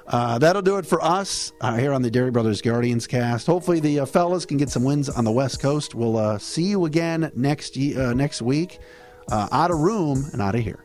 Uh, 0.08 0.38
that'll 0.38 0.62
do 0.62 0.78
it 0.78 0.86
for 0.86 1.03
us 1.03 1.51
uh, 1.62 1.76
here 1.76 1.91
on 1.91 2.01
the 2.01 2.12
Dery 2.12 2.32
Brothers 2.32 2.62
Guardians 2.62 3.08
cast. 3.08 3.47
Hopefully 3.47 3.80
the 3.80 4.01
uh, 4.01 4.06
fellas 4.06 4.45
can 4.45 4.58
get 4.58 4.70
some 4.70 4.84
wins 4.84 5.10
on 5.10 5.26
the 5.26 5.32
West 5.32 5.60
Coast. 5.60 5.95
We'll 5.95 6.18
uh, 6.18 6.38
see 6.38 6.64
you 6.64 6.86
again 6.86 7.32
next 7.36 7.78
uh, 7.78 8.14
next 8.14 8.41
week. 8.41 8.80
Uh, 9.32 9.47
out 9.51 9.72
of 9.72 9.80
room 9.80 10.30
and 10.34 10.41
out 10.41 10.53
of 10.53 10.62
here. 10.62 10.84